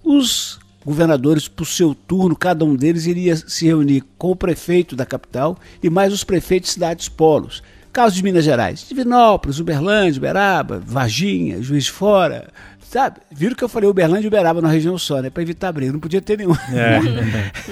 os 0.05 0.59
governadores, 0.85 1.49
por 1.49 1.67
seu 1.67 1.95
turno, 1.95 2.37
cada 2.37 2.65
um 2.65 2.75
deles 2.75 3.07
iria 3.07 3.37
se 3.37 3.67
reunir 3.67 4.05
com 4.19 4.31
o 4.31 4.37
prefeito 4.37 4.97
da 4.97 5.07
capital 5.07 5.57
e 5.83 5.89
mais 5.89 6.13
os 6.13 6.25
prefeitos 6.25 6.71
de 6.71 6.75
cidades 6.75 7.09
polos. 7.09 7.63
Caso 7.93 8.15
de 8.15 8.23
Minas 8.23 8.45
Gerais, 8.45 8.87
Divinópolis, 8.89 9.59
Uberlândia, 9.59 10.19
Uberaba, 10.19 10.83
Varginha, 10.85 11.63
Juiz 11.63 11.85
de 11.85 11.91
Fora, 11.91 12.49
sabe? 12.81 13.21
Viram 13.31 13.55
que 13.55 13.63
eu 13.63 13.69
falei 13.69 13.89
Uberlândia 13.89 14.25
e 14.25 14.29
Uberaba 14.29 14.63
na 14.63 14.69
região 14.69 14.97
só, 14.97 15.21
né? 15.21 15.29
Para 15.29 15.43
evitar 15.43 15.71
briga, 15.73 15.93
não 15.93 16.01
podia 16.01 16.23
ter 16.23 16.39
nenhum. 16.39 16.55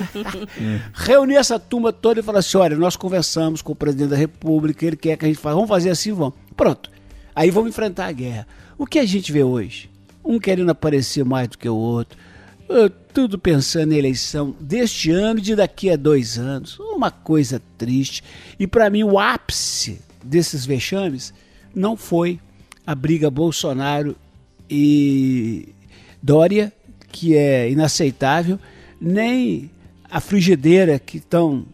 Reunir 0.92 1.37
essa 1.37 1.59
turma 1.59 1.92
toda 1.92 2.20
e 2.20 2.23
falar 2.23 2.40
assim: 2.40 2.59
olha, 2.59 2.77
nós 2.77 2.96
conversamos 2.96 3.62
com 3.62 3.73
o 3.73 3.77
presidente 3.77 4.11
da 4.11 4.16
República, 4.16 4.85
ele 4.85 4.96
quer 4.96 5.16
que 5.16 5.25
a 5.25 5.29
gente 5.29 5.38
faça, 5.38 5.55
vamos 5.55 5.70
fazer 5.70 5.90
assim, 5.90 6.12
vamos. 6.12 6.35
Pronto. 6.57 6.90
Aí 7.35 7.51
vamos 7.51 7.70
enfrentar 7.70 8.07
a 8.07 8.12
guerra. 8.12 8.46
O 8.77 8.87
que 8.87 8.99
a 8.99 9.07
gente 9.07 9.33
vê 9.33 9.42
hoje? 9.42 9.90
Um 10.25 10.38
querendo 10.38 10.70
aparecer 10.70 11.25
mais 11.25 11.49
do 11.49 11.57
que 11.57 11.68
o 11.68 11.75
outro, 11.75 12.18
tudo 13.12 13.38
pensando 13.38 13.92
em 13.92 13.98
eleição 13.98 14.54
deste 14.61 15.11
ano 15.11 15.40
e 15.40 15.42
de 15.42 15.56
daqui 15.56 15.90
a 15.90 15.96
dois 15.96 16.38
anos. 16.38 16.78
Uma 16.78 17.11
coisa 17.11 17.61
triste. 17.76 18.22
E 18.59 18.66
para 18.66 18.88
mim, 18.88 19.02
o 19.02 19.18
ápice 19.18 20.00
desses 20.22 20.64
vexames 20.64 21.35
não 21.74 21.96
foi 21.96 22.38
a 22.87 22.94
briga 22.94 23.30
Bolsonaro 23.30 24.16
e 24.68 25.74
Dória, 26.22 26.72
que 27.11 27.35
é 27.35 27.70
inaceitável, 27.70 28.59
nem 29.00 29.70
a 30.09 30.20
frigideira 30.20 30.98
que 30.98 31.18
estão 31.18 31.66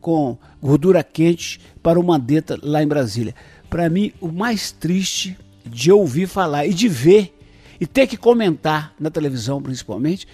com 0.00 0.36
gordura 0.62 1.02
quente 1.02 1.60
para 1.82 1.98
o 1.98 2.02
Mandetta 2.02 2.58
lá 2.62 2.82
em 2.82 2.88
Brasília. 2.88 3.34
Para 3.68 3.88
mim, 3.88 4.12
o 4.20 4.28
mais 4.28 4.72
triste 4.72 5.36
de 5.64 5.90
ouvir 5.90 6.26
falar 6.26 6.66
e 6.66 6.72
de 6.72 6.88
ver 6.88 7.35
e 7.80 7.86
ter 7.86 8.06
que 8.06 8.16
comentar 8.16 8.94
na 8.98 9.10
televisão, 9.10 9.60
principalmente, 9.60 10.26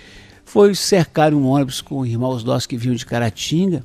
foi 0.45 0.75
cercar 0.75 1.33
um 1.33 1.47
ônibus 1.47 1.81
com 1.81 2.05
irmãos 2.05 2.45
nossos 2.45 2.67
que 2.67 2.77
vinham 2.77 2.95
de 2.95 3.07
Caratinga, 3.07 3.85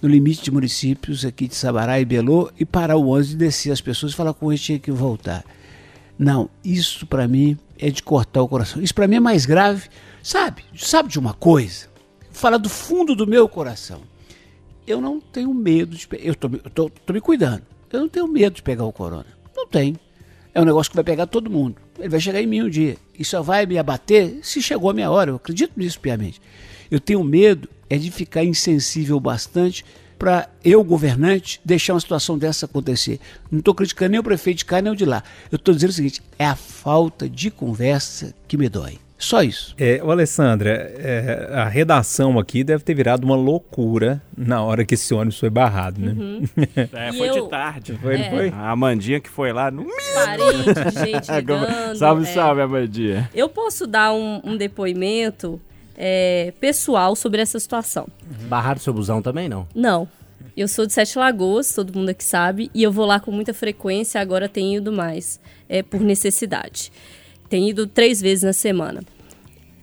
no 0.00 0.08
limite 0.08 0.42
de 0.42 0.50
municípios 0.50 1.24
aqui 1.24 1.48
de 1.48 1.54
Sabará 1.54 2.00
e 2.00 2.04
Belô, 2.04 2.50
e 2.58 2.64
parar 2.64 2.96
o 2.96 3.08
ônibus 3.08 3.32
e 3.32 3.36
descer 3.36 3.72
as 3.72 3.80
pessoas 3.80 4.12
e 4.12 4.16
falar 4.16 4.34
com 4.34 4.52
eles 4.52 4.62
tinha 4.62 4.78
que 4.78 4.90
voltar. 4.90 5.44
Não, 6.18 6.48
isso 6.64 7.06
para 7.06 7.28
mim 7.28 7.58
é 7.78 7.90
de 7.90 8.02
cortar 8.02 8.42
o 8.42 8.48
coração. 8.48 8.82
Isso 8.82 8.94
para 8.94 9.06
mim 9.06 9.16
é 9.16 9.20
mais 9.20 9.44
grave. 9.44 9.88
Sabe? 10.22 10.64
Sabe 10.74 11.08
de 11.08 11.18
uma 11.18 11.34
coisa? 11.34 11.88
Falar 12.30 12.58
do 12.58 12.68
fundo 12.68 13.14
do 13.14 13.26
meu 13.26 13.48
coração. 13.48 14.00
Eu 14.86 15.00
não 15.00 15.20
tenho 15.20 15.52
medo 15.52 15.96
de. 15.96 16.08
Eu 16.18 16.34
tô, 16.34 16.48
tô, 16.48 16.90
tô 16.90 17.12
me 17.12 17.20
cuidando. 17.20 17.62
Eu 17.92 18.00
não 18.00 18.08
tenho 18.08 18.26
medo 18.28 18.54
de 18.54 18.62
pegar 18.62 18.84
o 18.84 18.92
corona. 18.92 19.26
Não 19.54 19.66
tenho. 19.66 19.98
É 20.54 20.60
um 20.60 20.64
negócio 20.64 20.90
que 20.90 20.96
vai 20.96 21.04
pegar 21.04 21.26
todo 21.26 21.50
mundo. 21.50 21.76
Ele 21.98 22.08
vai 22.08 22.20
chegar 22.20 22.40
em 22.40 22.46
mim 22.46 22.62
um 22.62 22.68
dia. 22.68 22.96
E 23.18 23.24
só 23.24 23.42
vai 23.42 23.66
me 23.66 23.78
abater 23.78 24.38
se 24.42 24.62
chegou 24.62 24.90
a 24.90 24.94
minha 24.94 25.10
hora. 25.10 25.30
Eu 25.30 25.36
acredito 25.36 25.72
nisso 25.76 26.00
piamente. 26.00 26.40
Eu 26.90 27.00
tenho 27.00 27.22
medo 27.24 27.68
é 27.88 27.96
de 27.96 28.10
ficar 28.10 28.44
insensível 28.44 29.18
bastante 29.20 29.84
para 30.18 30.48
eu, 30.64 30.82
governante, 30.82 31.60
deixar 31.64 31.94
uma 31.94 32.00
situação 32.00 32.38
dessa 32.38 32.66
acontecer. 32.66 33.20
Não 33.50 33.58
estou 33.58 33.74
criticando 33.74 34.12
nem 34.12 34.20
o 34.20 34.24
prefeito 34.24 34.58
de 34.58 34.64
cá 34.64 34.80
nem 34.80 34.92
o 34.92 34.96
de 34.96 35.04
lá. 35.04 35.22
Eu 35.50 35.56
estou 35.56 35.74
dizendo 35.74 35.90
o 35.90 35.92
seguinte: 35.92 36.22
é 36.38 36.46
a 36.46 36.56
falta 36.56 37.28
de 37.28 37.50
conversa 37.50 38.34
que 38.48 38.56
me 38.56 38.68
dói. 38.68 38.98
Só 39.18 39.42
isso. 39.42 39.74
É, 39.78 40.00
ô 40.04 40.10
Alessandra, 40.10 40.70
é, 40.70 41.48
a 41.54 41.64
redação 41.68 42.38
aqui 42.38 42.62
deve 42.62 42.84
ter 42.84 42.94
virado 42.94 43.24
uma 43.24 43.34
loucura 43.34 44.20
na 44.36 44.62
hora 44.62 44.84
que 44.84 44.92
esse 44.94 45.14
ônibus 45.14 45.38
foi 45.38 45.48
barrado, 45.48 46.00
né? 46.00 46.14
É, 46.92 47.08
E 47.10 47.12
foi 47.16 47.28
eu- 47.30 47.44
de 47.44 47.48
tarde. 47.50 47.98
Foi, 48.02 48.14
É. 48.20 48.30
foi? 48.30 48.48
A 48.50 48.70
Amandinha 48.70 49.18
que 49.18 49.30
foi 49.30 49.52
lá 49.52 49.70
no. 49.70 49.86
Parente 50.14 51.10
gente 51.10 51.32
ligando. 51.32 51.66
salve, 51.96 52.22
é. 52.24 52.26
salve, 52.26 52.60
Amandinha. 52.60 53.30
Eu 53.34 53.48
posso 53.48 53.86
dar 53.86 54.12
um, 54.12 54.40
um 54.44 54.56
depoimento 54.56 55.58
é, 55.96 56.52
pessoal 56.60 57.16
sobre 57.16 57.40
essa 57.40 57.58
situação. 57.58 58.06
Barraram 58.48 58.78
seu 58.80 58.92
busão 58.92 59.22
também, 59.22 59.48
não? 59.48 59.66
Não. 59.74 60.06
Eu 60.54 60.68
sou 60.68 60.86
de 60.86 60.92
Sete 60.92 61.18
Lagoas, 61.18 61.72
todo 61.74 61.94
mundo 61.98 62.10
aqui 62.10 62.24
sabe, 62.24 62.70
e 62.74 62.82
eu 62.82 62.90
vou 62.92 63.04
lá 63.06 63.18
com 63.20 63.30
muita 63.30 63.52
frequência, 63.54 64.20
agora 64.20 64.48
tenho 64.48 64.78
ido 64.78 64.90
mais, 64.92 65.38
é, 65.68 65.82
por 65.82 66.00
necessidade. 66.00 66.90
Tenho 67.48 67.68
ido 67.68 67.86
três 67.86 68.20
vezes 68.20 68.44
na 68.44 68.52
semana. 68.52 69.02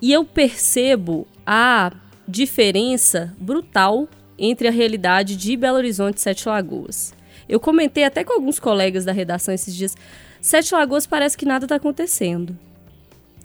E 0.01 0.11
eu 0.11 0.25
percebo 0.25 1.27
a 1.45 1.91
diferença 2.27 3.33
brutal 3.37 4.07
entre 4.37 4.67
a 4.67 4.71
realidade 4.71 5.35
de 5.35 5.55
Belo 5.55 5.77
Horizonte 5.77 6.17
e 6.17 6.21
Sete 6.21 6.47
Lagoas. 6.47 7.13
Eu 7.47 7.59
comentei 7.59 8.03
até 8.03 8.23
com 8.23 8.33
alguns 8.33 8.59
colegas 8.59 9.05
da 9.05 9.11
redação 9.11 9.53
esses 9.53 9.75
dias. 9.75 9.95
Sete 10.41 10.73
Lagoas 10.73 11.05
parece 11.05 11.37
que 11.37 11.45
nada 11.45 11.65
está 11.65 11.75
acontecendo. 11.75 12.57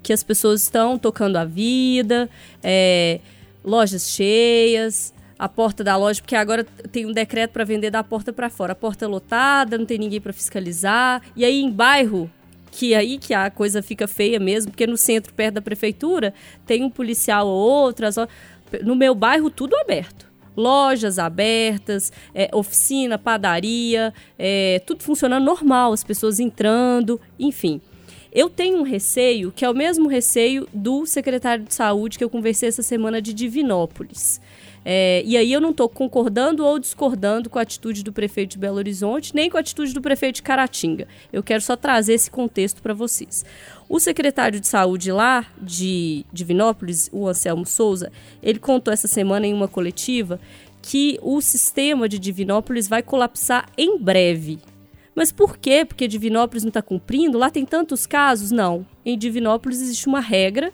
Que 0.02 0.12
as 0.12 0.22
pessoas 0.22 0.62
estão 0.62 0.98
tocando 0.98 1.36
a 1.36 1.44
vida, 1.44 2.28
é, 2.62 3.20
lojas 3.64 4.10
cheias, 4.10 5.12
a 5.38 5.48
porta 5.48 5.84
da 5.84 5.96
loja, 5.96 6.20
porque 6.20 6.34
agora 6.34 6.64
tem 6.90 7.06
um 7.06 7.12
decreto 7.12 7.52
para 7.52 7.64
vender 7.64 7.90
da 7.90 8.02
porta 8.02 8.32
para 8.32 8.50
fora. 8.50 8.72
A 8.72 8.76
porta 8.76 9.04
é 9.04 9.08
lotada, 9.08 9.78
não 9.78 9.86
tem 9.86 9.98
ninguém 9.98 10.20
para 10.20 10.32
fiscalizar. 10.32 11.22
E 11.36 11.44
aí 11.44 11.60
em 11.60 11.70
bairro, 11.70 12.30
que 12.70 12.94
é 12.94 12.98
aí 12.98 13.18
que 13.18 13.34
a 13.34 13.50
coisa 13.50 13.82
fica 13.82 14.06
feia 14.06 14.38
mesmo, 14.38 14.70
porque 14.70 14.86
no 14.86 14.96
centro, 14.96 15.32
perto 15.34 15.54
da 15.54 15.62
prefeitura, 15.62 16.34
tem 16.66 16.84
um 16.84 16.90
policial 16.90 17.46
ou 17.46 17.56
outro. 17.56 18.06
No 18.82 18.94
meu 18.94 19.14
bairro, 19.14 19.50
tudo 19.50 19.76
aberto 19.76 20.28
lojas 20.58 21.20
abertas, 21.20 22.12
é, 22.34 22.50
oficina, 22.52 23.16
padaria, 23.16 24.12
é, 24.36 24.82
tudo 24.84 25.04
funcionando 25.04 25.44
normal, 25.44 25.92
as 25.92 26.02
pessoas 26.02 26.40
entrando, 26.40 27.20
enfim. 27.38 27.80
Eu 28.32 28.50
tenho 28.50 28.78
um 28.78 28.82
receio 28.82 29.52
que 29.52 29.64
é 29.64 29.70
o 29.70 29.74
mesmo 29.74 30.08
receio 30.08 30.68
do 30.74 31.06
secretário 31.06 31.64
de 31.64 31.72
saúde 31.72 32.18
que 32.18 32.24
eu 32.24 32.28
conversei 32.28 32.68
essa 32.68 32.82
semana 32.82 33.22
de 33.22 33.32
Divinópolis. 33.32 34.40
É, 34.90 35.22
e 35.26 35.36
aí 35.36 35.52
eu 35.52 35.60
não 35.60 35.68
estou 35.68 35.86
concordando 35.86 36.64
ou 36.64 36.78
discordando 36.78 37.50
com 37.50 37.58
a 37.58 37.62
atitude 37.62 38.02
do 38.02 38.10
prefeito 38.10 38.52
de 38.52 38.58
Belo 38.58 38.78
Horizonte, 38.78 39.34
nem 39.34 39.50
com 39.50 39.58
a 39.58 39.60
atitude 39.60 39.92
do 39.92 40.00
prefeito 40.00 40.36
de 40.36 40.42
Caratinga. 40.42 41.06
Eu 41.30 41.42
quero 41.42 41.60
só 41.60 41.76
trazer 41.76 42.14
esse 42.14 42.30
contexto 42.30 42.80
para 42.80 42.94
vocês. 42.94 43.44
O 43.86 44.00
secretário 44.00 44.58
de 44.58 44.66
saúde 44.66 45.12
lá 45.12 45.44
de 45.60 46.24
Divinópolis, 46.32 47.10
o 47.12 47.28
Anselmo 47.28 47.66
Souza, 47.66 48.10
ele 48.42 48.58
contou 48.58 48.90
essa 48.90 49.06
semana 49.06 49.46
em 49.46 49.52
uma 49.52 49.68
coletiva 49.68 50.40
que 50.80 51.18
o 51.20 51.38
sistema 51.42 52.08
de 52.08 52.18
Divinópolis 52.18 52.88
vai 52.88 53.02
colapsar 53.02 53.66
em 53.76 53.98
breve. 53.98 54.58
Mas 55.14 55.30
por 55.30 55.58
quê? 55.58 55.84
Porque 55.84 56.08
Divinópolis 56.08 56.64
não 56.64 56.68
está 56.68 56.80
cumprindo? 56.80 57.36
Lá 57.36 57.50
tem 57.50 57.66
tantos 57.66 58.06
casos? 58.06 58.50
Não. 58.50 58.86
Em 59.04 59.18
Divinópolis 59.18 59.82
existe 59.82 60.06
uma 60.06 60.20
regra 60.20 60.72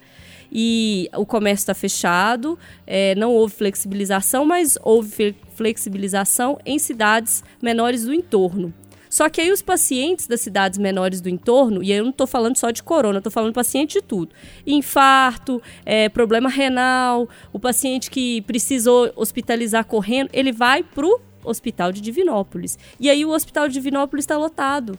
e 0.54 1.10
o 1.16 1.26
comércio 1.26 1.64
está 1.64 1.74
fechado, 1.74 2.56
é, 2.86 3.14
não 3.16 3.32
houve 3.32 3.54
flexibilização, 3.54 4.44
mas 4.44 4.78
houve 4.82 5.34
flexibilização 5.56 6.58
em 6.64 6.78
cidades 6.78 7.42
menores 7.60 8.04
do 8.04 8.14
entorno. 8.14 8.72
Só 9.10 9.28
que 9.28 9.40
aí 9.40 9.52
os 9.52 9.62
pacientes 9.62 10.26
das 10.26 10.40
cidades 10.40 10.76
menores 10.76 11.20
do 11.20 11.28
entorno, 11.28 11.82
e 11.82 11.92
eu 11.92 12.02
não 12.02 12.10
estou 12.10 12.26
falando 12.26 12.56
só 12.56 12.70
de 12.70 12.82
corona, 12.82 13.18
estou 13.18 13.30
falando 13.30 13.52
paciente 13.52 14.00
de 14.00 14.02
tudo. 14.02 14.34
Infarto, 14.66 15.62
é, 15.86 16.08
problema 16.08 16.48
renal, 16.48 17.28
o 17.52 17.60
paciente 17.60 18.10
que 18.10 18.42
precisou 18.42 19.12
hospitalizar 19.14 19.84
correndo, 19.84 20.30
ele 20.32 20.50
vai 20.50 20.82
para 20.82 21.06
o 21.06 21.20
hospital 21.44 21.92
de 21.92 22.00
Divinópolis. 22.00 22.76
E 22.98 23.08
aí 23.08 23.24
o 23.24 23.30
hospital 23.30 23.68
de 23.68 23.74
Divinópolis 23.74 24.24
está 24.24 24.36
lotado 24.36 24.98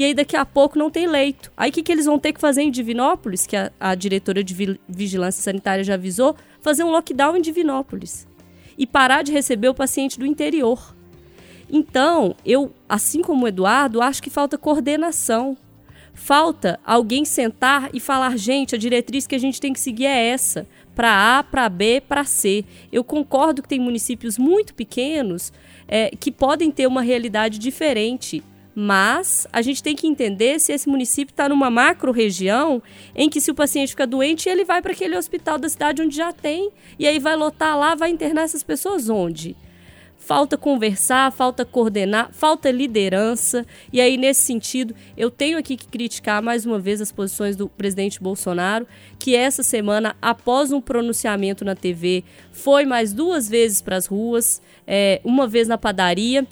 e 0.00 0.04
aí 0.04 0.14
daqui 0.14 0.34
a 0.34 0.46
pouco 0.46 0.78
não 0.78 0.88
tem 0.88 1.06
leito. 1.06 1.52
Aí 1.54 1.68
o 1.68 1.72
que, 1.74 1.82
que 1.82 1.92
eles 1.92 2.06
vão 2.06 2.18
ter 2.18 2.32
que 2.32 2.40
fazer 2.40 2.62
em 2.62 2.70
Divinópolis, 2.70 3.46
que 3.46 3.54
a, 3.54 3.70
a 3.78 3.94
diretora 3.94 4.42
de 4.42 4.78
Vigilância 4.88 5.42
Sanitária 5.42 5.84
já 5.84 5.92
avisou? 5.92 6.34
Fazer 6.62 6.84
um 6.84 6.90
lockdown 6.90 7.36
em 7.36 7.42
Divinópolis. 7.42 8.26
E 8.78 8.86
parar 8.86 9.20
de 9.20 9.30
receber 9.30 9.68
o 9.68 9.74
paciente 9.74 10.18
do 10.18 10.24
interior. 10.24 10.96
Então, 11.68 12.34
eu, 12.46 12.72
assim 12.88 13.20
como 13.20 13.44
o 13.44 13.48
Eduardo, 13.48 14.00
acho 14.00 14.22
que 14.22 14.30
falta 14.30 14.56
coordenação. 14.56 15.54
Falta 16.14 16.80
alguém 16.82 17.26
sentar 17.26 17.90
e 17.92 18.00
falar, 18.00 18.38
gente, 18.38 18.74
a 18.74 18.78
diretriz 18.78 19.26
que 19.26 19.34
a 19.34 19.38
gente 19.38 19.60
tem 19.60 19.70
que 19.70 19.80
seguir 19.80 20.06
é 20.06 20.28
essa, 20.28 20.66
para 20.94 21.38
A, 21.38 21.42
para 21.42 21.68
B, 21.68 22.00
para 22.00 22.24
C. 22.24 22.64
Eu 22.90 23.04
concordo 23.04 23.60
que 23.60 23.68
tem 23.68 23.78
municípios 23.78 24.38
muito 24.38 24.74
pequenos 24.74 25.52
é, 25.86 26.08
que 26.18 26.32
podem 26.32 26.70
ter 26.70 26.86
uma 26.86 27.02
realidade 27.02 27.58
diferente. 27.58 28.42
Mas 28.82 29.46
a 29.52 29.60
gente 29.60 29.82
tem 29.82 29.94
que 29.94 30.06
entender 30.06 30.58
se 30.58 30.72
esse 30.72 30.88
município 30.88 31.34
está 31.34 31.50
numa 31.50 31.68
macro 31.68 32.10
região 32.10 32.82
em 33.14 33.28
que 33.28 33.38
se 33.38 33.50
o 33.50 33.54
paciente 33.54 33.90
fica 33.90 34.06
doente, 34.06 34.48
ele 34.48 34.64
vai 34.64 34.80
para 34.80 34.92
aquele 34.92 35.18
hospital 35.18 35.58
da 35.58 35.68
cidade 35.68 36.00
onde 36.00 36.16
já 36.16 36.32
tem 36.32 36.70
e 36.98 37.06
aí 37.06 37.18
vai 37.18 37.36
lotar 37.36 37.78
lá, 37.78 37.94
vai 37.94 38.08
internar 38.08 38.44
essas 38.44 38.62
pessoas 38.62 39.10
onde? 39.10 39.54
Falta 40.16 40.56
conversar, 40.56 41.30
falta 41.30 41.62
coordenar, 41.62 42.30
falta 42.32 42.70
liderança. 42.70 43.66
E 43.92 44.00
aí, 44.00 44.16
nesse 44.16 44.40
sentido, 44.42 44.94
eu 45.14 45.30
tenho 45.30 45.58
aqui 45.58 45.76
que 45.76 45.86
criticar 45.86 46.42
mais 46.42 46.64
uma 46.64 46.78
vez 46.78 47.02
as 47.02 47.12
posições 47.12 47.56
do 47.56 47.68
presidente 47.68 48.18
Bolsonaro, 48.18 48.86
que 49.18 49.36
essa 49.36 49.62
semana, 49.62 50.16
após 50.22 50.72
um 50.72 50.80
pronunciamento 50.80 51.66
na 51.66 51.74
TV, 51.74 52.24
foi 52.50 52.86
mais 52.86 53.12
duas 53.12 53.46
vezes 53.46 53.82
para 53.82 53.96
as 53.96 54.06
ruas, 54.06 54.62
é, 54.86 55.20
uma 55.22 55.46
vez 55.46 55.68
na 55.68 55.76
padaria 55.76 56.46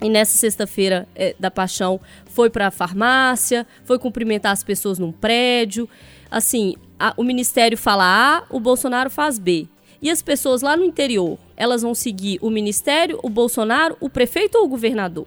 e 0.00 0.08
nessa 0.08 0.36
sexta-feira 0.36 1.08
é, 1.14 1.34
da 1.38 1.50
paixão 1.50 2.00
foi 2.26 2.48
para 2.48 2.68
a 2.68 2.70
farmácia, 2.70 3.66
foi 3.84 3.98
cumprimentar 3.98 4.52
as 4.52 4.62
pessoas 4.62 4.98
num 4.98 5.10
prédio. 5.10 5.88
Assim, 6.30 6.76
a, 6.98 7.14
o 7.16 7.24
ministério 7.24 7.76
fala 7.76 8.04
A, 8.04 8.44
o 8.48 8.60
Bolsonaro 8.60 9.10
faz 9.10 9.38
B. 9.38 9.66
E 10.00 10.10
as 10.10 10.22
pessoas 10.22 10.62
lá 10.62 10.76
no 10.76 10.84
interior, 10.84 11.36
elas 11.56 11.82
vão 11.82 11.94
seguir 11.94 12.38
o 12.40 12.50
ministério, 12.50 13.18
o 13.22 13.28
Bolsonaro, 13.28 13.96
o 14.00 14.08
prefeito 14.08 14.56
ou 14.56 14.64
o 14.64 14.68
governador? 14.68 15.26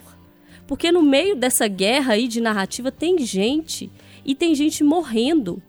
Porque 0.65 0.89
no 0.89 1.01
meio 1.01 1.35
dessa 1.35 1.67
guerra 1.67 2.13
aí 2.13 2.29
de 2.29 2.39
narrativa 2.39 2.89
tem 2.89 3.19
gente 3.19 3.91
e 4.23 4.33
tem 4.33 4.55
gente 4.55 4.83
morrendo. 4.85 5.61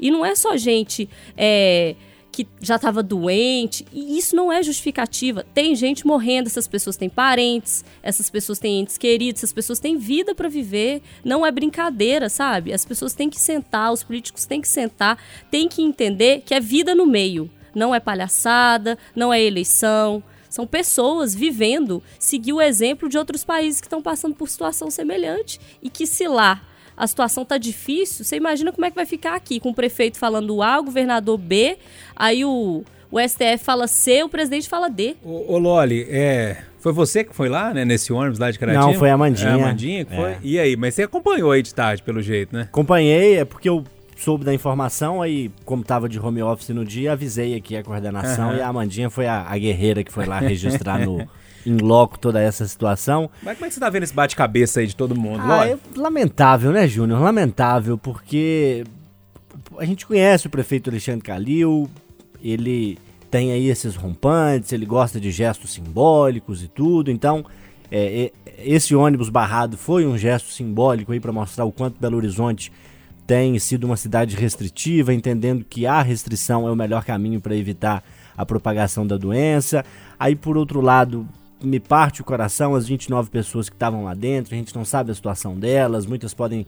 E 0.00 0.10
não 0.10 0.26
é 0.26 0.34
só 0.34 0.56
gente 0.56 1.08
é, 1.36 1.94
que 2.38 2.46
já 2.60 2.76
estava 2.76 3.02
doente, 3.02 3.84
e 3.92 4.16
isso 4.16 4.36
não 4.36 4.52
é 4.52 4.62
justificativa. 4.62 5.44
Tem 5.52 5.74
gente 5.74 6.06
morrendo, 6.06 6.46
essas 6.46 6.68
pessoas 6.68 6.96
têm 6.96 7.08
parentes, 7.08 7.84
essas 8.00 8.30
pessoas 8.30 8.60
têm 8.60 8.78
entes 8.78 8.96
queridos, 8.96 9.40
essas 9.40 9.52
pessoas 9.52 9.80
têm 9.80 9.96
vida 9.96 10.36
para 10.36 10.48
viver. 10.48 11.02
Não 11.24 11.44
é 11.44 11.50
brincadeira, 11.50 12.28
sabe? 12.28 12.72
As 12.72 12.84
pessoas 12.84 13.12
têm 13.12 13.28
que 13.28 13.40
sentar, 13.40 13.92
os 13.92 14.04
políticos 14.04 14.44
têm 14.44 14.60
que 14.60 14.68
sentar, 14.68 15.18
têm 15.50 15.68
que 15.68 15.82
entender 15.82 16.42
que 16.46 16.54
é 16.54 16.60
vida 16.60 16.94
no 16.94 17.06
meio. 17.06 17.50
Não 17.74 17.92
é 17.92 17.98
palhaçada, 17.98 18.96
não 19.16 19.32
é 19.32 19.42
eleição. 19.42 20.22
São 20.48 20.64
pessoas 20.64 21.34
vivendo, 21.34 22.00
seguir 22.20 22.52
o 22.52 22.60
exemplo 22.60 23.08
de 23.08 23.18
outros 23.18 23.42
países 23.42 23.80
que 23.80 23.86
estão 23.88 24.00
passando 24.00 24.36
por 24.36 24.48
situação 24.48 24.92
semelhante 24.92 25.60
e 25.82 25.90
que 25.90 26.06
se 26.06 26.28
lá 26.28 26.62
a 26.98 27.06
situação 27.06 27.44
tá 27.44 27.56
difícil, 27.56 28.24
você 28.24 28.36
imagina 28.36 28.72
como 28.72 28.84
é 28.84 28.90
que 28.90 28.96
vai 28.96 29.06
ficar 29.06 29.36
aqui, 29.36 29.60
com 29.60 29.70
o 29.70 29.74
prefeito 29.74 30.18
falando 30.18 30.60
A, 30.60 30.80
o 30.80 30.82
governador 30.82 31.38
B, 31.38 31.78
aí 32.16 32.44
o, 32.44 32.82
o 33.08 33.20
STF 33.20 33.58
fala 33.64 33.86
C, 33.86 34.24
o 34.24 34.28
presidente 34.28 34.68
fala 34.68 34.90
D. 34.90 35.16
Ô, 35.22 35.54
ô 35.54 35.58
Loli, 35.58 36.06
é, 36.10 36.56
foi 36.80 36.92
você 36.92 37.22
que 37.22 37.32
foi 37.34 37.48
lá, 37.48 37.72
né, 37.72 37.84
nesse 37.84 38.12
ônibus 38.12 38.40
lá 38.40 38.50
de 38.50 38.58
Caratinga? 38.58 38.84
Não, 38.84 38.94
foi 38.94 39.10
a 39.10 39.14
Amandinha. 39.14 39.48
É 39.48 39.52
a 39.52 39.54
Amandinha 39.54 40.04
que 40.04 40.16
foi? 40.16 40.30
É. 40.30 40.38
E 40.42 40.58
aí, 40.58 40.76
mas 40.76 40.94
você 40.94 41.04
acompanhou 41.04 41.52
aí 41.52 41.62
de 41.62 41.72
tarde, 41.72 42.02
pelo 42.02 42.20
jeito, 42.20 42.54
né? 42.54 42.62
Acompanhei, 42.62 43.36
é 43.36 43.44
porque 43.44 43.68
eu 43.68 43.84
soube 44.16 44.44
da 44.44 44.52
informação, 44.52 45.22
aí, 45.22 45.52
como 45.64 45.84
tava 45.84 46.08
de 46.08 46.18
home 46.18 46.42
office 46.42 46.70
no 46.70 46.84
dia, 46.84 47.12
avisei 47.12 47.54
aqui 47.54 47.76
a 47.76 47.84
coordenação 47.84 48.48
Aham. 48.48 48.58
e 48.58 48.60
a 48.60 48.66
Amandinha 48.66 49.08
foi 49.08 49.28
a, 49.28 49.46
a 49.48 49.56
guerreira 49.56 50.02
que 50.02 50.12
foi 50.12 50.26
lá 50.26 50.40
registrar 50.40 50.98
no 50.98 51.24
em 51.68 51.76
loco 51.76 52.18
toda 52.18 52.40
essa 52.40 52.66
situação. 52.66 53.30
Mas 53.42 53.56
como 53.56 53.66
é 53.66 53.68
que 53.68 53.74
você 53.74 53.80
tá 53.80 53.90
vendo 53.90 54.04
esse 54.04 54.14
bate-cabeça 54.14 54.80
aí 54.80 54.86
de 54.86 54.96
todo 54.96 55.14
mundo, 55.14 55.42
Ah, 55.44 55.68
é 55.68 55.78
lamentável, 55.96 56.72
né, 56.72 56.86
Júnior? 56.88 57.20
Lamentável, 57.20 57.98
porque 57.98 58.84
a 59.78 59.84
gente 59.84 60.06
conhece 60.06 60.46
o 60.46 60.50
prefeito 60.50 60.90
Alexandre 60.90 61.22
Calil, 61.22 61.88
ele 62.42 62.98
tem 63.30 63.52
aí 63.52 63.68
esses 63.68 63.94
rompantes, 63.94 64.72
ele 64.72 64.86
gosta 64.86 65.20
de 65.20 65.30
gestos 65.30 65.72
simbólicos 65.72 66.62
e 66.62 66.68
tudo, 66.68 67.10
então 67.10 67.44
é, 67.90 68.32
é, 68.46 68.54
esse 68.64 68.94
ônibus 68.94 69.28
barrado 69.28 69.76
foi 69.76 70.06
um 70.06 70.16
gesto 70.16 70.50
simbólico 70.50 71.12
aí 71.12 71.20
para 71.20 71.32
mostrar 71.32 71.64
o 71.64 71.72
quanto 71.72 72.00
Belo 72.00 72.16
Horizonte 72.16 72.72
tem 73.26 73.58
sido 73.58 73.84
uma 73.84 73.96
cidade 73.96 74.34
restritiva, 74.36 75.12
entendendo 75.12 75.62
que 75.62 75.86
a 75.86 76.00
restrição 76.00 76.66
é 76.66 76.70
o 76.70 76.76
melhor 76.76 77.04
caminho 77.04 77.42
para 77.42 77.54
evitar 77.54 78.02
a 78.34 78.46
propagação 78.46 79.06
da 79.06 79.18
doença. 79.18 79.84
Aí, 80.18 80.34
por 80.34 80.56
outro 80.56 80.80
lado, 80.80 81.28
me 81.62 81.80
parte 81.80 82.20
o 82.20 82.24
coração 82.24 82.74
as 82.74 82.86
29 82.86 83.30
pessoas 83.30 83.68
que 83.68 83.74
estavam 83.74 84.04
lá 84.04 84.14
dentro, 84.14 84.54
a 84.54 84.58
gente 84.58 84.74
não 84.74 84.84
sabe 84.84 85.10
a 85.10 85.14
situação 85.14 85.58
delas, 85.58 86.06
muitas 86.06 86.32
podem 86.32 86.66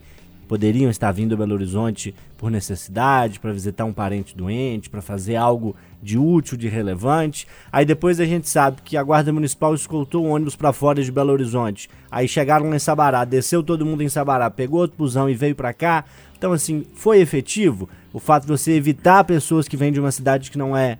poderiam 0.51 0.91
estar 0.91 1.13
vindo 1.13 1.33
a 1.33 1.37
Belo 1.37 1.53
Horizonte 1.53 2.13
por 2.37 2.51
necessidade, 2.51 3.39
para 3.39 3.53
visitar 3.53 3.85
um 3.85 3.93
parente 3.93 4.35
doente, 4.35 4.89
para 4.89 5.01
fazer 5.01 5.37
algo 5.37 5.73
de 6.03 6.17
útil, 6.17 6.57
de 6.57 6.67
relevante. 6.67 7.47
Aí 7.71 7.85
depois 7.85 8.19
a 8.19 8.25
gente 8.25 8.49
sabe 8.49 8.81
que 8.83 8.97
a 8.97 9.03
Guarda 9.03 9.31
Municipal 9.31 9.73
escoltou 9.73 10.25
o 10.25 10.29
ônibus 10.29 10.57
para 10.57 10.73
fora 10.73 11.01
de 11.01 11.09
Belo 11.09 11.31
Horizonte. 11.31 11.89
Aí 12.11 12.27
chegaram 12.27 12.69
lá 12.69 12.75
em 12.75 12.79
Sabará, 12.79 13.23
desceu 13.23 13.63
todo 13.63 13.85
mundo 13.85 14.03
em 14.03 14.09
Sabará, 14.09 14.49
pegou 14.49 14.81
outro 14.81 14.97
busão 14.97 15.29
e 15.29 15.33
veio 15.33 15.55
para 15.55 15.71
cá. 15.71 16.03
Então 16.37 16.51
assim, 16.51 16.85
foi 16.95 17.21
efetivo 17.21 17.87
o 18.11 18.19
fato 18.19 18.43
de 18.43 18.49
você 18.49 18.73
evitar 18.73 19.23
pessoas 19.23 19.69
que 19.69 19.77
vêm 19.77 19.93
de 19.93 20.01
uma 20.01 20.11
cidade 20.11 20.51
que 20.51 20.57
não 20.57 20.75
é 20.75 20.97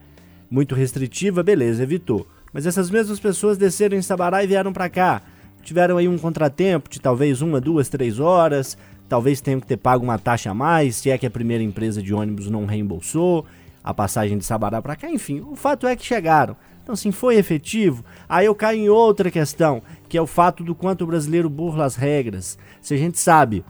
muito 0.49 0.75
restritiva, 0.75 1.43
beleza, 1.43 1.83
evitou. 1.83 2.25
Mas 2.53 2.65
essas 2.65 2.89
mesmas 2.89 3.19
pessoas 3.19 3.57
desceram 3.57 3.97
em 3.97 4.01
Sabará 4.01 4.43
e 4.43 4.47
vieram 4.47 4.73
para 4.73 4.89
cá. 4.89 5.21
Tiveram 5.63 5.97
aí 5.97 6.07
um 6.07 6.17
contratempo 6.17 6.89
de 6.89 6.99
talvez 6.99 7.41
uma, 7.41 7.61
duas, 7.61 7.87
três 7.87 8.19
horas. 8.19 8.77
Talvez 9.07 9.41
tenham 9.41 9.59
que 9.59 9.67
ter 9.67 9.77
pago 9.77 10.03
uma 10.03 10.17
taxa 10.17 10.51
a 10.51 10.53
mais, 10.53 10.95
se 10.95 11.09
é 11.09 11.17
que 11.17 11.25
a 11.25 11.31
primeira 11.31 11.63
empresa 11.63 12.01
de 12.01 12.13
ônibus 12.13 12.49
não 12.49 12.65
reembolsou 12.65 13.45
a 13.83 13.93
passagem 13.93 14.37
de 14.37 14.45
Sabará 14.45 14.81
para 14.81 14.95
cá. 14.95 15.09
Enfim, 15.09 15.41
o 15.41 15.55
fato 15.55 15.87
é 15.87 15.95
que 15.95 16.05
chegaram. 16.05 16.55
Então, 16.83 16.93
assim, 16.93 17.11
foi 17.11 17.35
efetivo. 17.35 18.03
Aí 18.27 18.45
eu 18.45 18.55
caio 18.55 18.79
em 18.79 18.89
outra 18.89 19.29
questão, 19.29 19.81
que 20.09 20.17
é 20.17 20.21
o 20.21 20.27
fato 20.27 20.63
do 20.63 20.73
quanto 20.73 21.03
o 21.03 21.07
brasileiro 21.07 21.49
burla 21.49 21.85
as 21.85 21.95
regras. 21.95 22.57
Se 22.81 22.93
a 22.93 22.97
gente 22.97 23.19
sabe, 23.19 23.63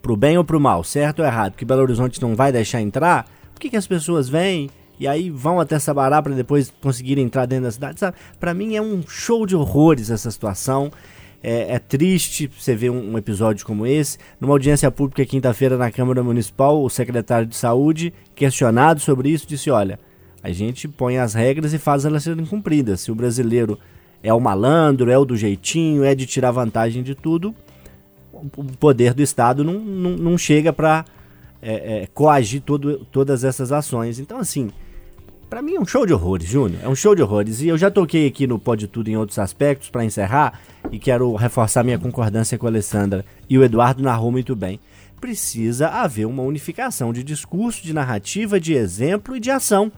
pro 0.00 0.16
bem 0.16 0.38
ou 0.38 0.44
pro 0.44 0.60
mal, 0.60 0.82
certo 0.82 1.20
ou 1.20 1.26
errado, 1.26 1.56
que 1.56 1.64
Belo 1.64 1.82
Horizonte 1.82 2.20
não 2.20 2.34
vai 2.34 2.50
deixar 2.50 2.80
entrar, 2.80 3.26
por 3.52 3.60
que, 3.60 3.70
que 3.70 3.76
as 3.76 3.86
pessoas 3.86 4.28
vêm 4.28 4.70
e 5.02 5.08
aí 5.08 5.30
vão 5.30 5.58
até 5.58 5.80
Sabará 5.80 6.22
para 6.22 6.32
depois 6.32 6.72
conseguirem 6.80 7.24
entrar 7.24 7.44
dentro 7.44 7.64
da 7.64 7.72
cidade? 7.72 7.98
Sabe? 7.98 8.16
Para 8.38 8.54
mim 8.54 8.76
é 8.76 8.80
um 8.82 9.02
show 9.06 9.44
de 9.44 9.56
horrores 9.56 10.10
essa 10.10 10.30
situação. 10.30 10.92
É, 11.42 11.74
é 11.74 11.78
triste 11.80 12.48
você 12.56 12.76
ver 12.76 12.90
um, 12.90 13.14
um, 13.14 13.18
episódio 13.18 13.66
como 13.66 13.84
esse. 13.84 14.16
Numa 14.40 14.54
audiência 14.54 14.88
pública 14.92 15.26
quinta-feira 15.26 15.76
na 15.76 15.90
Câmara 15.90 16.22
Municipal, 16.22 16.80
o 16.80 16.88
secretário 16.88 17.48
de 17.48 17.56
Saúde, 17.56 18.14
questionado 18.32 19.00
sobre 19.00 19.30
isso, 19.30 19.44
disse: 19.44 19.72
Olha, 19.72 19.98
a 20.40 20.52
gente 20.52 20.86
põe 20.86 21.18
as 21.18 21.34
regras 21.34 21.72
e 21.72 21.78
faz 21.78 22.04
elas 22.04 22.22
serem 22.22 22.46
cumpridas. 22.46 23.00
Se 23.00 23.10
o 23.10 23.14
brasileiro 23.16 23.76
é 24.22 24.32
o 24.32 24.38
malandro, 24.38 25.10
é 25.10 25.18
o 25.18 25.24
do 25.24 25.36
jeitinho, 25.36 26.04
é 26.04 26.14
de 26.14 26.26
tirar 26.26 26.52
vantagem 26.52 27.02
de 27.02 27.16
tudo, 27.16 27.52
o 28.32 28.64
poder 28.78 29.14
do 29.14 29.22
Estado 29.22 29.64
não, 29.64 29.80
não, 29.80 30.10
não 30.16 30.38
chega 30.38 30.72
para 30.72 31.04
é, 31.60 32.02
é, 32.02 32.08
coagir 32.14 32.62
todo, 32.62 33.04
todas 33.10 33.42
essas 33.42 33.72
ações. 33.72 34.20
Então, 34.20 34.38
assim, 34.38 34.70
para 35.52 35.60
mim 35.60 35.74
é 35.74 35.80
um 35.80 35.84
show 35.84 36.06
de 36.06 36.14
horrores, 36.14 36.48
Júnior. 36.48 36.80
É 36.82 36.88
um 36.88 36.94
show 36.94 37.14
de 37.14 37.22
horrores. 37.22 37.60
E 37.60 37.68
eu 37.68 37.76
já 37.76 37.90
toquei 37.90 38.26
aqui 38.26 38.46
no 38.46 38.58
Pode 38.58 38.88
Tudo 38.88 39.08
em 39.08 39.18
outros 39.18 39.38
aspectos 39.38 39.90
para 39.90 40.02
encerrar 40.02 40.58
e 40.90 40.98
quero 40.98 41.34
reforçar 41.34 41.84
minha 41.84 41.98
concordância 41.98 42.56
com 42.56 42.64
a 42.64 42.70
Alessandra 42.70 43.22
e 43.50 43.58
o 43.58 43.62
Eduardo 43.62 44.02
narrou 44.02 44.32
muito 44.32 44.56
bem. 44.56 44.80
Precisa 45.20 45.88
haver 45.88 46.24
uma 46.24 46.42
unificação 46.42 47.12
de 47.12 47.22
discurso, 47.22 47.82
de 47.82 47.92
narrativa, 47.92 48.58
de 48.58 48.72
exemplo 48.72 49.36
e 49.36 49.40
de 49.40 49.50
ação. 49.50 49.92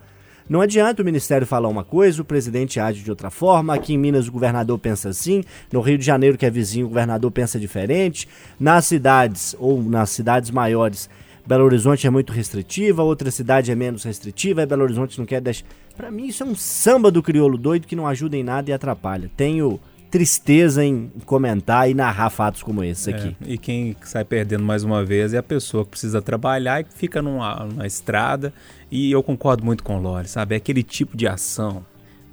Não 0.48 0.60
adianta 0.60 1.02
o 1.02 1.04
ministério 1.04 1.46
falar 1.46 1.68
uma 1.68 1.84
coisa, 1.84 2.20
o 2.20 2.24
presidente 2.24 2.80
age 2.80 3.04
de 3.04 3.10
outra 3.10 3.30
forma. 3.30 3.76
Aqui 3.76 3.94
em 3.94 3.98
Minas 3.98 4.26
o 4.26 4.32
governador 4.32 4.76
pensa 4.80 5.10
assim, 5.10 5.44
no 5.72 5.80
Rio 5.80 5.96
de 5.96 6.04
Janeiro, 6.04 6.36
que 6.36 6.44
é 6.44 6.50
vizinho, 6.50 6.86
o 6.86 6.88
governador 6.88 7.30
pensa 7.30 7.60
diferente. 7.60 8.28
Nas 8.58 8.86
cidades 8.86 9.54
ou 9.60 9.80
nas 9.80 10.10
cidades 10.10 10.50
maiores, 10.50 11.08
Belo 11.46 11.64
Horizonte 11.64 12.06
é 12.06 12.10
muito 12.10 12.32
restritiva, 12.32 13.02
outra 13.02 13.30
cidade 13.30 13.70
é 13.70 13.74
menos 13.74 14.02
restritiva, 14.04 14.62
e 14.62 14.66
Belo 14.66 14.82
Horizonte 14.82 15.18
não 15.18 15.26
quer 15.26 15.40
deixar. 15.40 15.66
Para 15.96 16.10
mim, 16.10 16.26
isso 16.26 16.42
é 16.42 16.46
um 16.46 16.54
samba 16.54 17.10
do 17.10 17.22
crioulo 17.22 17.58
doido 17.58 17.86
que 17.86 17.94
não 17.94 18.06
ajuda 18.06 18.36
em 18.36 18.42
nada 18.42 18.70
e 18.70 18.72
atrapalha. 18.72 19.30
Tenho 19.36 19.78
tristeza 20.10 20.84
em 20.84 21.10
comentar 21.26 21.90
e 21.90 21.94
narrar 21.94 22.30
fatos 22.30 22.62
como 22.62 22.82
esses 22.84 23.08
é, 23.08 23.10
aqui. 23.10 23.36
E 23.44 23.58
quem 23.58 23.96
sai 24.02 24.24
perdendo 24.24 24.62
mais 24.62 24.84
uma 24.84 25.04
vez 25.04 25.34
é 25.34 25.38
a 25.38 25.42
pessoa 25.42 25.84
que 25.84 25.90
precisa 25.90 26.22
trabalhar 26.22 26.80
e 26.80 26.84
que 26.84 26.94
fica 26.94 27.20
numa, 27.20 27.64
numa 27.64 27.86
estrada. 27.86 28.52
E 28.90 29.10
eu 29.10 29.22
concordo 29.22 29.64
muito 29.64 29.82
com 29.82 29.98
o 29.98 30.00
Lore, 30.00 30.28
sabe? 30.28 30.54
É 30.54 30.58
aquele 30.58 30.82
tipo 30.82 31.16
de 31.16 31.26
ação 31.26 31.84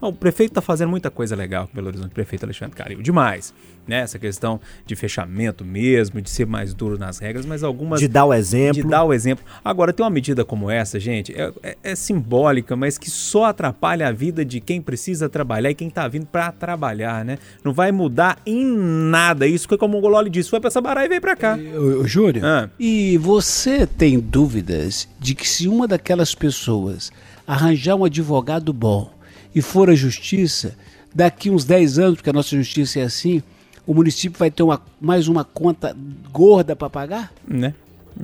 o 0.10 0.14
prefeito 0.14 0.52
está 0.52 0.62
fazendo 0.62 0.90
muita 0.90 1.12
coisa 1.12 1.36
legal 1.36 1.68
com 1.68 1.76
Belo 1.76 1.88
Horizonte, 1.88 2.12
o 2.12 2.14
prefeito 2.14 2.44
Alexandre 2.44 2.76
Carilho. 2.76 3.04
Demais. 3.04 3.54
Né? 3.88 4.00
Essa 4.00 4.18
questão 4.18 4.60
de 4.86 4.96
fechamento 4.96 5.66
mesmo, 5.66 6.22
de 6.22 6.30
ser 6.30 6.46
mais 6.46 6.74
duro 6.74 6.98
nas 6.98 7.20
regras, 7.20 7.46
mas 7.46 7.64
algumas. 7.64 8.00
De 8.00 8.08
dar 8.08 8.26
o 8.26 8.34
exemplo. 8.34 8.82
De 8.82 8.88
dar 8.88 9.04
o 9.04 9.14
exemplo. 9.14 9.44
Agora, 9.64 9.92
tem 9.94 10.04
uma 10.04 10.10
medida 10.10 10.46
como 10.46 10.70
essa, 10.70 11.00
gente, 11.00 11.34
é, 11.34 11.52
é, 11.64 11.78
é 11.84 11.96
simbólica, 11.96 12.76
mas 12.76 12.98
que 12.98 13.10
só 13.10 13.46
atrapalha 13.46 14.08
a 14.08 14.12
vida 14.12 14.46
de 14.46 14.60
quem 14.60 14.82
precisa 14.82 15.28
trabalhar 15.30 15.72
e 15.72 15.76
quem 15.76 15.88
está 15.88 16.08
vindo 16.08 16.26
para 16.26 16.52
trabalhar, 16.52 17.26
né? 17.26 17.38
Não 17.64 17.74
vai 17.74 17.92
mudar 17.92 18.40
em 18.46 18.66
nada. 18.66 19.48
Isso 19.48 19.68
foi 19.68 19.78
como 19.78 19.98
o 19.98 20.02
Gololi 20.02 20.30
disse: 20.30 20.50
foi 20.50 20.60
para 20.60 20.72
Sabará 20.72 21.06
e 21.06 21.10
veio 21.10 21.22
para 21.22 21.36
cá. 21.36 21.58
Ô, 22.00 22.08
Júlio, 22.08 22.46
ah. 22.46 22.70
e 22.80 23.18
você 23.18 23.86
tem 23.86 24.20
dúvidas 24.20 25.08
de 25.20 25.36
que 25.36 25.48
se 25.48 25.68
uma 25.68 25.88
daquelas 25.88 26.34
pessoas 26.34 27.12
arranjar 27.46 27.96
um 27.96 28.06
advogado 28.06 28.72
bom 28.72 29.21
e 29.54 29.62
for 29.62 29.90
a 29.90 29.96
justiça, 29.96 30.76
daqui 31.14 31.50
uns 31.50 31.66
10 31.66 32.00
anos, 32.00 32.16
porque 32.16 32.30
a 32.30 32.34
nossa 32.34 32.56
justiça 32.56 33.00
é 33.00 33.04
assim, 33.04 33.44
o 33.86 33.94
município 33.94 34.38
vai 34.38 34.52
ter 34.52 34.64
uma, 34.64 34.82
mais 35.00 35.28
uma 35.28 35.44
conta 35.44 35.96
gorda 36.32 36.76
para 36.76 36.90
pagar? 36.90 37.34
Né? 37.48 37.74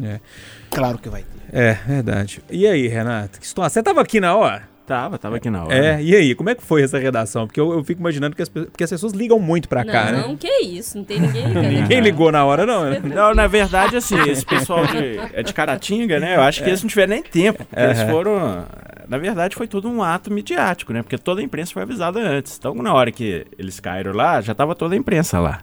É. 0.01 0.19
Claro 0.69 0.97
que 0.97 1.09
vai 1.09 1.23
ter. 1.23 1.57
É, 1.57 1.73
verdade. 1.73 2.41
E 2.49 2.67
aí, 2.67 2.87
Renato? 2.87 3.39
Que 3.39 3.47
situação? 3.47 3.73
Você 3.73 3.79
estava 3.79 4.01
aqui 4.01 4.19
na 4.19 4.35
hora? 4.35 4.76
Tava, 4.87 5.17
tava 5.17 5.35
aqui 5.35 5.49
na 5.49 5.65
hora. 5.65 5.75
É, 5.75 6.01
e 6.01 6.15
aí, 6.15 6.33
como 6.33 6.49
é 6.49 6.55
que 6.55 6.63
foi 6.63 6.81
essa 6.81 6.97
redação? 6.97 7.45
Porque 7.45 7.59
eu, 7.59 7.73
eu 7.73 7.83
fico 7.83 7.99
imaginando 7.99 8.33
que 8.37 8.41
as, 8.41 8.47
porque 8.47 8.85
as 8.85 8.89
pessoas 8.89 9.11
ligam 9.11 9.37
muito 9.37 9.67
pra 9.67 9.83
não, 9.83 9.91
cá, 9.91 10.11
né? 10.13 10.23
Não, 10.25 10.37
que 10.37 10.47
isso, 10.61 10.97
não 10.97 11.03
tem 11.03 11.19
ninguém 11.19 11.45
ligando. 11.45 11.67
ninguém 11.67 11.99
ligou 11.99 12.31
na 12.31 12.45
hora, 12.45 12.65
não, 12.65 12.89
né? 12.89 13.01
Não, 13.03 13.35
na 13.35 13.47
verdade, 13.47 13.97
assim, 13.97 14.17
esse 14.29 14.45
pessoal 14.45 14.85
de, 14.87 15.19
é 15.33 15.43
de 15.43 15.53
Caratinga, 15.53 16.21
né? 16.21 16.37
Eu 16.37 16.41
acho 16.41 16.59
que 16.59 16.65
é. 16.65 16.69
eles 16.69 16.81
não 16.81 16.87
tiveram 16.87 17.09
nem 17.09 17.21
tempo. 17.21 17.65
Porque 17.65 17.83
Eles 17.83 18.01
foram. 18.03 18.65
Na 19.09 19.17
verdade, 19.17 19.57
foi 19.57 19.67
tudo 19.67 19.89
um 19.89 20.01
ato 20.01 20.31
midiático, 20.31 20.93
né? 20.93 21.03
Porque 21.03 21.17
toda 21.17 21.41
a 21.41 21.43
imprensa 21.43 21.73
foi 21.73 21.81
avisada 21.81 22.19
antes. 22.19 22.55
Então, 22.57 22.73
na 22.75 22.93
hora 22.93 23.11
que 23.11 23.45
eles 23.59 23.81
caíram 23.81 24.13
lá, 24.13 24.39
já 24.39 24.55
tava 24.55 24.73
toda 24.73 24.95
a 24.95 24.97
imprensa 24.97 25.37
lá. 25.37 25.59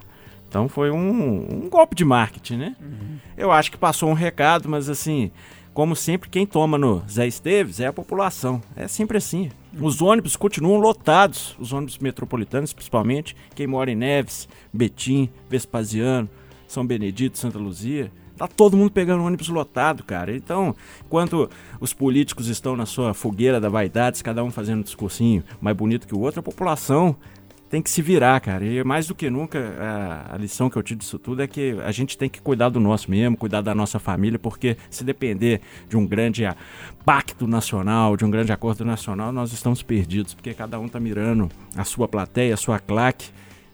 Então 0.47 0.69
foi 0.69 0.91
um, 0.91 1.65
um 1.65 1.69
golpe 1.69 1.95
de 1.95 2.05
marketing, 2.05 2.57
né? 2.57 2.75
Uhum. 2.79 3.17
Eu 3.35 3.51
acho 3.51 3.71
que 3.71 3.77
passou 3.77 4.09
um 4.09 4.13
recado, 4.13 4.69
mas 4.69 4.87
assim, 4.87 5.31
como 5.75 5.93
sempre, 5.93 6.29
quem 6.29 6.47
toma 6.47 6.77
no 6.77 7.03
Zé 7.05 7.27
Esteves 7.27 7.81
é 7.81 7.87
a 7.87 7.91
população. 7.91 8.61
É 8.77 8.87
sempre 8.87 9.17
assim. 9.17 9.51
Os 9.77 10.01
ônibus 10.01 10.37
continuam 10.37 10.79
lotados, 10.79 11.53
os 11.59 11.73
ônibus 11.73 11.97
metropolitanos 11.97 12.71
principalmente. 12.71 13.35
Quem 13.53 13.67
mora 13.67 13.91
em 13.91 13.95
Neves, 13.95 14.47
Betim, 14.73 15.29
Vespasiano, 15.49 16.29
São 16.65 16.87
Benedito, 16.87 17.37
Santa 17.37 17.59
Luzia. 17.59 18.09
Tá 18.37 18.47
todo 18.47 18.77
mundo 18.77 18.91
pegando 18.91 19.25
ônibus 19.25 19.49
lotado, 19.49 20.01
cara. 20.01 20.33
Então, 20.33 20.73
enquanto 21.05 21.49
os 21.81 21.91
políticos 21.91 22.47
estão 22.47 22.77
na 22.77 22.85
sua 22.85 23.13
fogueira 23.13 23.59
da 23.59 23.67
vaidade, 23.67 24.23
cada 24.23 24.41
um 24.45 24.51
fazendo 24.51 24.79
um 24.79 24.83
discursinho 24.83 25.43
mais 25.59 25.75
bonito 25.75 26.07
que 26.07 26.15
o 26.15 26.21
outro, 26.21 26.39
a 26.39 26.43
população 26.43 27.17
tem 27.75 27.81
que 27.81 27.89
se 27.89 28.01
virar, 28.01 28.39
cara. 28.39 28.63
E 28.63 28.81
mais 28.85 29.05
do 29.05 29.13
que 29.13 29.29
nunca, 29.29 29.59
a, 29.59 30.35
a, 30.35 30.37
lição 30.37 30.69
que 30.69 30.77
eu 30.77 30.83
tiro 30.83 30.97
disso 30.97 31.19
tudo 31.19 31.41
é 31.41 31.47
que 31.47 31.77
a 31.83 31.91
gente 31.91 32.17
tem 32.17 32.29
que 32.29 32.41
cuidar 32.41 32.69
do 32.69 32.79
nosso 32.79 33.11
mesmo, 33.11 33.35
cuidar 33.35 33.59
da 33.59 33.75
nossa 33.75 33.99
família, 33.99 34.39
porque 34.39 34.77
se 34.89 35.03
depender 35.03 35.59
de 35.89 35.97
um 35.97 36.07
grande 36.07 36.45
pacto 37.03 37.45
nacional, 37.45 38.15
de 38.15 38.23
um 38.23 38.31
grande 38.31 38.53
acordo 38.53 38.85
nacional, 38.85 39.33
nós 39.33 39.51
estamos 39.51 39.83
perdidos, 39.83 40.33
porque 40.33 40.53
cada 40.53 40.79
um 40.79 40.87
tá 40.87 41.01
mirando 41.01 41.49
a 41.75 41.83
sua 41.83 42.07
plateia, 42.07 42.53
a 42.53 42.57
sua 42.57 42.79
claque 42.79 43.27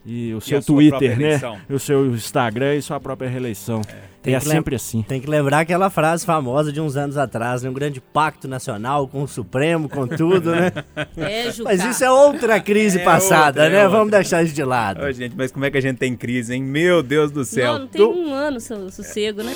e 0.04 0.34
o 0.34 0.42
seu 0.42 0.58
e 0.58 0.64
Twitter, 0.64 1.20
né? 1.20 1.40
O 1.70 1.78
seu 1.78 2.08
Instagram 2.08 2.78
e 2.78 2.82
sua 2.82 3.00
própria 3.00 3.30
reeleição. 3.30 3.82
É. 3.88 4.12
Tem 4.22 4.36
é 4.36 4.40
sempre 4.40 4.76
assim. 4.76 5.02
Tem 5.02 5.20
que 5.20 5.28
lembrar 5.28 5.62
aquela 5.62 5.90
frase 5.90 6.24
famosa 6.26 6.72
de 6.72 6.80
uns 6.80 6.96
anos 6.96 7.18
atrás, 7.18 7.64
né? 7.64 7.70
Um 7.70 7.74
grande 7.74 8.00
pacto 8.00 8.48
nacional 8.48 9.08
com 9.08 9.24
o 9.24 9.28
Supremo, 9.28 9.90
com 9.90 10.08
tudo, 10.08 10.52
né? 10.52 10.72
É, 11.18 11.52
mas 11.64 11.84
isso 11.84 12.04
é 12.04 12.12
outra 12.12 12.60
crise 12.60 13.00
é 13.00 13.04
passada, 13.04 13.62
outra, 13.62 13.70
né? 13.70 13.86
É 13.86 13.88
Vamos 13.88 14.12
deixar 14.12 14.44
isso 14.44 14.54
de 14.54 14.64
lado. 14.64 15.04
Ô, 15.04 15.12
gente, 15.12 15.36
mas 15.36 15.52
como 15.52 15.66
é 15.66 15.72
que 15.72 15.78
a 15.78 15.82
gente 15.82 15.98
tem 15.98 16.16
crise, 16.16 16.54
hein? 16.54 16.64
Meu 16.64 17.02
Deus 17.02 17.32
do 17.32 17.44
céu. 17.44 17.74
Não, 17.74 17.80
não 17.80 17.88
tem 17.88 18.02
tu... 18.02 18.12
um 18.12 18.34
ano 18.34 18.60
sossego, 18.60 19.44
né? 19.44 19.56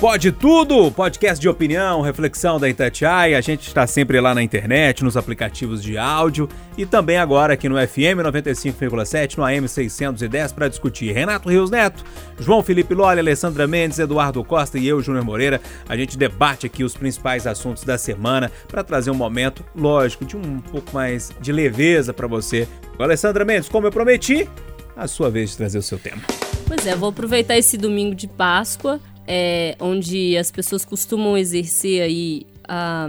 Pode 0.00 0.32
tudo! 0.32 0.90
Podcast 0.90 1.40
de 1.40 1.48
opinião, 1.48 2.02
reflexão 2.02 2.60
da 2.60 2.68
Itatiaia. 2.68 3.38
A 3.38 3.40
gente 3.40 3.66
está 3.66 3.86
sempre 3.86 4.20
lá 4.20 4.34
na 4.34 4.42
internet, 4.42 5.02
nos 5.02 5.16
aplicativos 5.16 5.82
de 5.82 5.96
áudio 5.96 6.48
e 6.76 6.84
também 6.84 7.16
agora 7.16 7.54
aqui 7.54 7.68
no 7.68 7.76
FM 7.76 8.20
95,7, 8.22 9.38
no 9.38 9.44
AM 9.44 9.66
610 9.66 10.52
para 10.52 10.68
discutir 10.68 11.12
Renato 11.12 11.48
Rios 11.48 11.70
Neto, 11.70 12.04
João 12.38 12.62
Felipe 12.62 12.92
Lolli, 12.94 13.20
Alessandra 13.20 13.66
Mendes, 13.66 13.98
Eduardo 14.04 14.42
Costa 14.44 14.78
e 14.78 14.86
eu, 14.86 15.02
Júnior 15.02 15.24
Moreira. 15.24 15.60
A 15.88 15.96
gente 15.96 16.16
debate 16.16 16.66
aqui 16.66 16.84
os 16.84 16.94
principais 16.94 17.46
assuntos 17.46 17.84
da 17.84 17.98
semana 17.98 18.50
para 18.68 18.84
trazer 18.84 19.10
um 19.10 19.14
momento, 19.14 19.64
lógico, 19.74 20.24
de 20.24 20.36
um 20.36 20.60
pouco 20.60 20.92
mais 20.94 21.32
de 21.40 21.52
leveza 21.52 22.12
para 22.12 22.26
você. 22.26 22.68
Alessandra 22.98 23.44
Mendes, 23.44 23.68
como 23.68 23.86
eu 23.86 23.90
prometi, 23.90 24.48
a 24.96 25.08
sua 25.08 25.30
vez 25.30 25.50
de 25.50 25.56
trazer 25.56 25.78
o 25.78 25.82
seu 25.82 25.98
tema. 25.98 26.22
Pois 26.66 26.86
é, 26.86 26.94
vou 26.94 27.08
aproveitar 27.08 27.58
esse 27.58 27.76
domingo 27.76 28.14
de 28.14 28.28
Páscoa 28.28 29.00
é, 29.26 29.76
onde 29.80 30.36
as 30.36 30.50
pessoas 30.50 30.84
costumam 30.84 31.36
exercer 31.36 32.02
aí 32.02 32.46
a, 32.66 33.08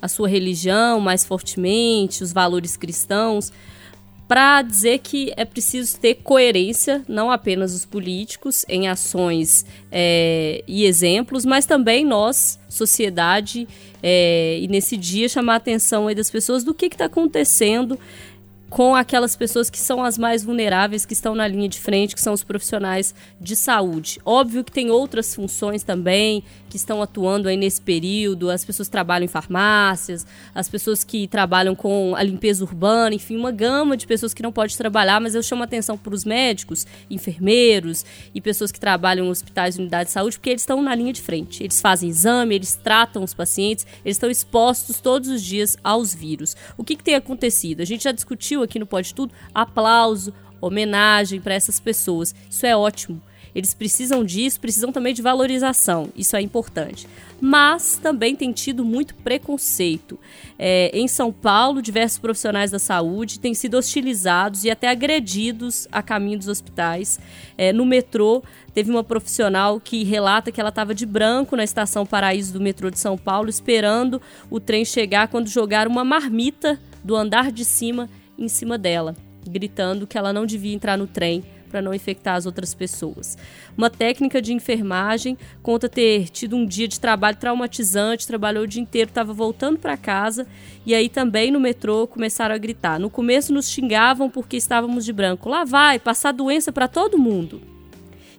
a 0.00 0.08
sua 0.08 0.28
religião 0.28 1.00
mais 1.00 1.24
fortemente, 1.24 2.22
os 2.22 2.32
valores 2.32 2.76
cristãos, 2.76 3.52
para 4.28 4.60
dizer 4.60 4.98
que 4.98 5.32
é 5.38 5.44
preciso 5.46 5.98
ter 5.98 6.16
coerência, 6.16 7.02
não 7.08 7.30
apenas 7.30 7.74
os 7.74 7.86
políticos, 7.86 8.62
em 8.68 8.86
ações 8.86 9.64
é, 9.90 10.62
e 10.68 10.84
exemplos, 10.84 11.46
mas 11.46 11.64
também 11.64 12.04
nós, 12.04 12.60
sociedade, 12.68 13.66
é, 14.02 14.58
e 14.60 14.68
nesse 14.68 14.98
dia 14.98 15.30
chamar 15.30 15.54
a 15.54 15.56
atenção 15.56 16.14
das 16.14 16.30
pessoas 16.30 16.62
do 16.62 16.74
que 16.74 16.86
está 16.86 17.06
acontecendo 17.06 17.98
com 18.68 18.94
aquelas 18.94 19.34
pessoas 19.34 19.70
que 19.70 19.78
são 19.78 20.04
as 20.04 20.18
mais 20.18 20.44
vulneráveis, 20.44 21.06
que 21.06 21.14
estão 21.14 21.34
na 21.34 21.48
linha 21.48 21.68
de 21.68 21.80
frente, 21.80 22.14
que 22.14 22.20
são 22.20 22.34
os 22.34 22.44
profissionais 22.44 23.14
de 23.40 23.56
saúde. 23.56 24.20
Óbvio 24.24 24.62
que 24.62 24.70
tem 24.70 24.90
outras 24.90 25.34
funções 25.34 25.82
também 25.82 26.44
que 26.68 26.76
estão 26.76 27.02
atuando 27.02 27.48
aí 27.48 27.56
nesse 27.56 27.80
período, 27.80 28.50
as 28.50 28.64
pessoas 28.64 28.88
que 28.88 28.92
trabalham 28.92 29.24
em 29.24 29.28
farmácias, 29.28 30.26
as 30.54 30.68
pessoas 30.68 31.02
que 31.02 31.26
trabalham 31.26 31.74
com 31.74 32.14
a 32.14 32.22
limpeza 32.22 32.64
urbana, 32.64 33.14
enfim, 33.14 33.36
uma 33.36 33.50
gama 33.50 33.96
de 33.96 34.06
pessoas 34.06 34.34
que 34.34 34.42
não 34.42 34.52
pode 34.52 34.76
trabalhar, 34.76 35.20
mas 35.20 35.34
eu 35.34 35.42
chamo 35.42 35.62
atenção 35.62 35.96
para 35.96 36.14
os 36.14 36.24
médicos, 36.24 36.86
enfermeiros 37.10 38.04
e 38.34 38.40
pessoas 38.40 38.70
que 38.70 38.78
trabalham 38.78 39.26
em 39.26 39.30
hospitais 39.30 39.76
e 39.76 39.80
unidades 39.80 40.10
de 40.10 40.14
saúde, 40.14 40.38
porque 40.38 40.50
eles 40.50 40.62
estão 40.62 40.82
na 40.82 40.94
linha 40.94 41.12
de 41.12 41.22
frente. 41.22 41.62
Eles 41.62 41.80
fazem 41.80 42.08
exame, 42.08 42.54
eles 42.54 42.74
tratam 42.76 43.24
os 43.24 43.34
pacientes, 43.34 43.86
eles 44.04 44.16
estão 44.16 44.30
expostos 44.30 45.00
todos 45.00 45.28
os 45.28 45.42
dias 45.42 45.76
aos 45.82 46.14
vírus. 46.14 46.56
O 46.76 46.84
que, 46.84 46.96
que 46.96 47.04
tem 47.04 47.14
acontecido? 47.14 47.80
A 47.80 47.84
gente 47.84 48.04
já 48.04 48.12
discutiu 48.12 48.62
aqui 48.62 48.78
no 48.78 48.86
Pode 48.86 49.14
Tudo 49.14 49.32
aplauso, 49.54 50.32
homenagem 50.60 51.40
para 51.40 51.54
essas 51.54 51.80
pessoas. 51.80 52.34
Isso 52.50 52.66
é 52.66 52.76
ótimo. 52.76 53.22
Eles 53.58 53.74
precisam 53.74 54.24
disso, 54.24 54.60
precisam 54.60 54.92
também 54.92 55.12
de 55.12 55.20
valorização, 55.20 56.10
isso 56.14 56.36
é 56.36 56.40
importante. 56.40 57.08
Mas 57.40 57.98
também 58.00 58.36
tem 58.36 58.52
tido 58.52 58.84
muito 58.84 59.16
preconceito. 59.16 60.16
É, 60.56 60.96
em 60.96 61.08
São 61.08 61.32
Paulo, 61.32 61.82
diversos 61.82 62.20
profissionais 62.20 62.70
da 62.70 62.78
saúde 62.78 63.40
têm 63.40 63.54
sido 63.54 63.76
hostilizados 63.76 64.62
e 64.62 64.70
até 64.70 64.88
agredidos 64.88 65.88
a 65.90 66.00
caminho 66.00 66.38
dos 66.38 66.46
hospitais. 66.46 67.18
É, 67.56 67.72
no 67.72 67.84
metrô, 67.84 68.44
teve 68.72 68.92
uma 68.92 69.02
profissional 69.02 69.80
que 69.80 70.04
relata 70.04 70.52
que 70.52 70.60
ela 70.60 70.68
estava 70.68 70.94
de 70.94 71.04
branco 71.04 71.56
na 71.56 71.64
estação 71.64 72.06
Paraíso 72.06 72.52
do 72.52 72.60
metrô 72.60 72.90
de 72.90 72.98
São 73.00 73.18
Paulo, 73.18 73.50
esperando 73.50 74.22
o 74.48 74.60
trem 74.60 74.84
chegar 74.84 75.26
quando 75.26 75.48
jogaram 75.48 75.90
uma 75.90 76.04
marmita 76.04 76.78
do 77.02 77.16
andar 77.16 77.50
de 77.50 77.64
cima 77.64 78.08
em 78.38 78.46
cima 78.46 78.78
dela, 78.78 79.16
gritando 79.44 80.06
que 80.06 80.16
ela 80.16 80.32
não 80.32 80.46
devia 80.46 80.72
entrar 80.72 80.96
no 80.96 81.08
trem 81.08 81.42
para 81.68 81.82
não 81.82 81.94
infectar 81.94 82.36
as 82.36 82.46
outras 82.46 82.74
pessoas. 82.74 83.36
Uma 83.76 83.90
técnica 83.90 84.42
de 84.42 84.52
enfermagem 84.52 85.36
conta 85.62 85.88
ter 85.88 86.28
tido 86.28 86.56
um 86.56 86.66
dia 86.66 86.88
de 86.88 86.98
trabalho 86.98 87.36
traumatizante, 87.36 88.26
trabalhou 88.26 88.64
o 88.64 88.66
dia 88.66 88.82
inteiro, 88.82 89.08
estava 89.08 89.32
voltando 89.32 89.78
para 89.78 89.96
casa 89.96 90.46
e 90.84 90.94
aí 90.94 91.08
também 91.08 91.50
no 91.50 91.60
metrô 91.60 92.06
começaram 92.06 92.54
a 92.54 92.58
gritar. 92.58 92.98
No 92.98 93.10
começo 93.10 93.52
nos 93.52 93.70
xingavam 93.70 94.28
porque 94.28 94.56
estávamos 94.56 95.04
de 95.04 95.12
branco. 95.12 95.48
Lá 95.48 95.64
vai, 95.64 95.98
passar 95.98 96.32
doença 96.32 96.72
para 96.72 96.88
todo 96.88 97.18
mundo. 97.18 97.77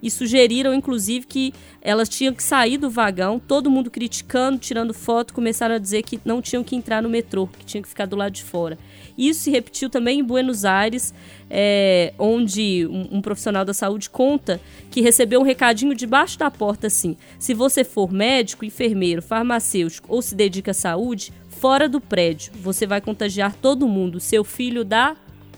E 0.01 0.09
sugeriram, 0.09 0.73
inclusive, 0.73 1.25
que 1.25 1.53
elas 1.81 2.07
tinham 2.07 2.33
que 2.33 2.43
sair 2.43 2.77
do 2.77 2.89
vagão, 2.89 3.39
todo 3.39 3.69
mundo 3.69 3.91
criticando, 3.91 4.57
tirando 4.57 4.93
foto, 4.93 5.33
começaram 5.33 5.75
a 5.75 5.79
dizer 5.79 6.03
que 6.03 6.19
não 6.23 6.41
tinham 6.41 6.63
que 6.63 6.75
entrar 6.75 7.01
no 7.01 7.09
metrô, 7.09 7.47
que 7.47 7.65
tinham 7.65 7.81
que 7.81 7.89
ficar 7.89 8.05
do 8.05 8.15
lado 8.15 8.31
de 8.31 8.43
fora. 8.43 8.77
Isso 9.17 9.41
se 9.41 9.51
repetiu 9.51 9.89
também 9.89 10.19
em 10.19 10.23
Buenos 10.23 10.63
Aires, 10.63 11.13
é, 11.49 12.13
onde 12.17 12.87
um, 12.87 13.17
um, 13.17 13.21
profissional 13.21 13.65
da 13.65 13.73
saúde 13.73 14.09
conta 14.09 14.61
que 14.89 15.01
recebeu 15.01 15.41
um 15.41 15.43
recadinho 15.43 15.93
debaixo 15.93 16.39
da 16.39 16.49
porta 16.49 16.87
assim: 16.87 17.17
se 17.37 17.53
você 17.53 17.83
for 17.83 18.11
médico, 18.11 18.63
enfermeiro, 18.63 19.21
farmacêutico 19.21 20.13
ou 20.13 20.21
se 20.21 20.35
dedica 20.35 20.71
à 20.71 20.73
saúde, 20.73 21.33
fora 21.49 21.89
do 21.89 21.99
prédio, 21.99 22.53
você 22.61 22.87
vai 22.87 23.01
contagiar 23.01 23.53
todo 23.53 23.87
mundo. 23.87 24.21
Seu 24.21 24.45
filho 24.45 24.85
dá 24.85 25.17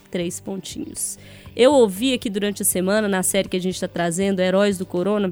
três 0.09 0.39
pontinhos. 0.39 1.19
Eu 1.61 1.73
ouvi 1.73 2.11
aqui 2.11 2.27
durante 2.27 2.63
a 2.63 2.65
semana, 2.65 3.07
na 3.07 3.21
série 3.21 3.47
que 3.47 3.55
a 3.55 3.61
gente 3.61 3.75
está 3.75 3.87
trazendo, 3.87 4.39
Heróis 4.39 4.79
do 4.79 4.85
Corona, 4.85 5.31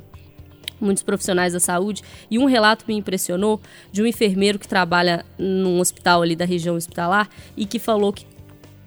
muitos 0.80 1.02
profissionais 1.02 1.54
da 1.54 1.60
saúde, 1.60 2.04
e 2.30 2.38
um 2.38 2.46
relato 2.46 2.86
me 2.88 2.94
impressionou 2.94 3.60
de 3.92 4.04
um 4.04 4.06
enfermeiro 4.06 4.60
que 4.60 4.68
trabalha 4.68 5.26
num 5.40 5.80
hospital 5.80 6.22
ali 6.22 6.36
da 6.36 6.46
região 6.46 6.76
hospitalar 6.76 7.28
e 7.58 7.66
que 7.66 7.80
falou 7.80 8.14
que 8.14 8.28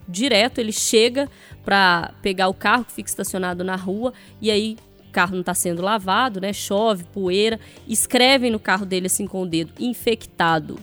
direto 0.06 0.60
ele 0.60 0.70
chega 0.70 1.28
para 1.64 2.14
pegar 2.22 2.46
o 2.46 2.54
carro 2.54 2.84
que 2.84 2.92
fica 2.92 3.10
estacionado 3.10 3.64
na 3.64 3.74
rua 3.74 4.12
e 4.40 4.48
aí 4.48 4.76
o 5.08 5.10
carro 5.10 5.32
não 5.32 5.40
está 5.40 5.52
sendo 5.52 5.82
lavado, 5.82 6.40
né? 6.40 6.52
Chove, 6.52 7.02
poeira, 7.12 7.58
escrevem 7.88 8.52
no 8.52 8.60
carro 8.60 8.86
dele 8.86 9.06
assim 9.06 9.26
com 9.26 9.42
o 9.42 9.46
dedo, 9.46 9.72
infectado. 9.80 10.78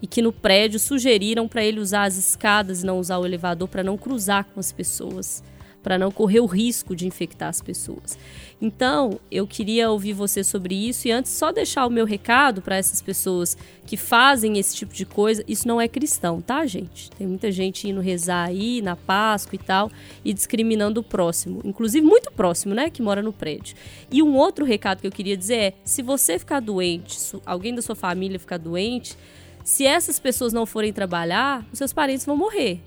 E 0.00 0.06
que 0.06 0.22
no 0.22 0.32
prédio 0.32 0.80
sugeriram 0.80 1.46
para 1.46 1.62
ele 1.62 1.80
usar 1.80 2.04
as 2.04 2.16
escadas 2.16 2.82
e 2.82 2.86
não 2.86 2.98
usar 2.98 3.18
o 3.18 3.26
elevador 3.26 3.68
para 3.68 3.82
não 3.82 3.98
cruzar 3.98 4.46
com 4.46 4.58
as 4.58 4.72
pessoas 4.72 5.44
para 5.86 5.96
não 5.96 6.10
correr 6.10 6.40
o 6.40 6.46
risco 6.46 6.96
de 6.96 7.06
infectar 7.06 7.48
as 7.48 7.60
pessoas. 7.60 8.18
Então, 8.60 9.20
eu 9.30 9.46
queria 9.46 9.88
ouvir 9.88 10.14
você 10.14 10.42
sobre 10.42 10.74
isso 10.74 11.06
e 11.06 11.12
antes 11.12 11.30
só 11.30 11.52
deixar 11.52 11.86
o 11.86 11.90
meu 11.90 12.04
recado 12.04 12.60
para 12.60 12.74
essas 12.74 13.00
pessoas 13.00 13.56
que 13.86 13.96
fazem 13.96 14.58
esse 14.58 14.74
tipo 14.74 14.92
de 14.92 15.06
coisa. 15.06 15.44
Isso 15.46 15.68
não 15.68 15.80
é 15.80 15.86
cristão, 15.86 16.40
tá, 16.40 16.66
gente? 16.66 17.08
Tem 17.12 17.24
muita 17.24 17.52
gente 17.52 17.88
indo 17.88 18.00
rezar 18.00 18.48
aí 18.48 18.82
na 18.82 18.96
Páscoa 18.96 19.54
e 19.54 19.58
tal 19.58 19.88
e 20.24 20.34
discriminando 20.34 21.02
o 21.02 21.04
próximo, 21.04 21.60
inclusive 21.64 22.04
muito 22.04 22.32
próximo, 22.32 22.74
né, 22.74 22.90
que 22.90 23.00
mora 23.00 23.22
no 23.22 23.32
prédio. 23.32 23.76
E 24.10 24.24
um 24.24 24.34
outro 24.34 24.64
recado 24.64 25.02
que 25.02 25.06
eu 25.06 25.12
queria 25.12 25.36
dizer 25.36 25.56
é: 25.56 25.72
se 25.84 26.02
você 26.02 26.36
ficar 26.36 26.58
doente, 26.58 27.16
alguém 27.46 27.72
da 27.72 27.80
sua 27.80 27.94
família 27.94 28.40
ficar 28.40 28.58
doente, 28.58 29.16
se 29.62 29.86
essas 29.86 30.18
pessoas 30.18 30.52
não 30.52 30.66
forem 30.66 30.92
trabalhar, 30.92 31.64
os 31.72 31.78
seus 31.78 31.92
parentes 31.92 32.26
vão 32.26 32.36
morrer. 32.36 32.80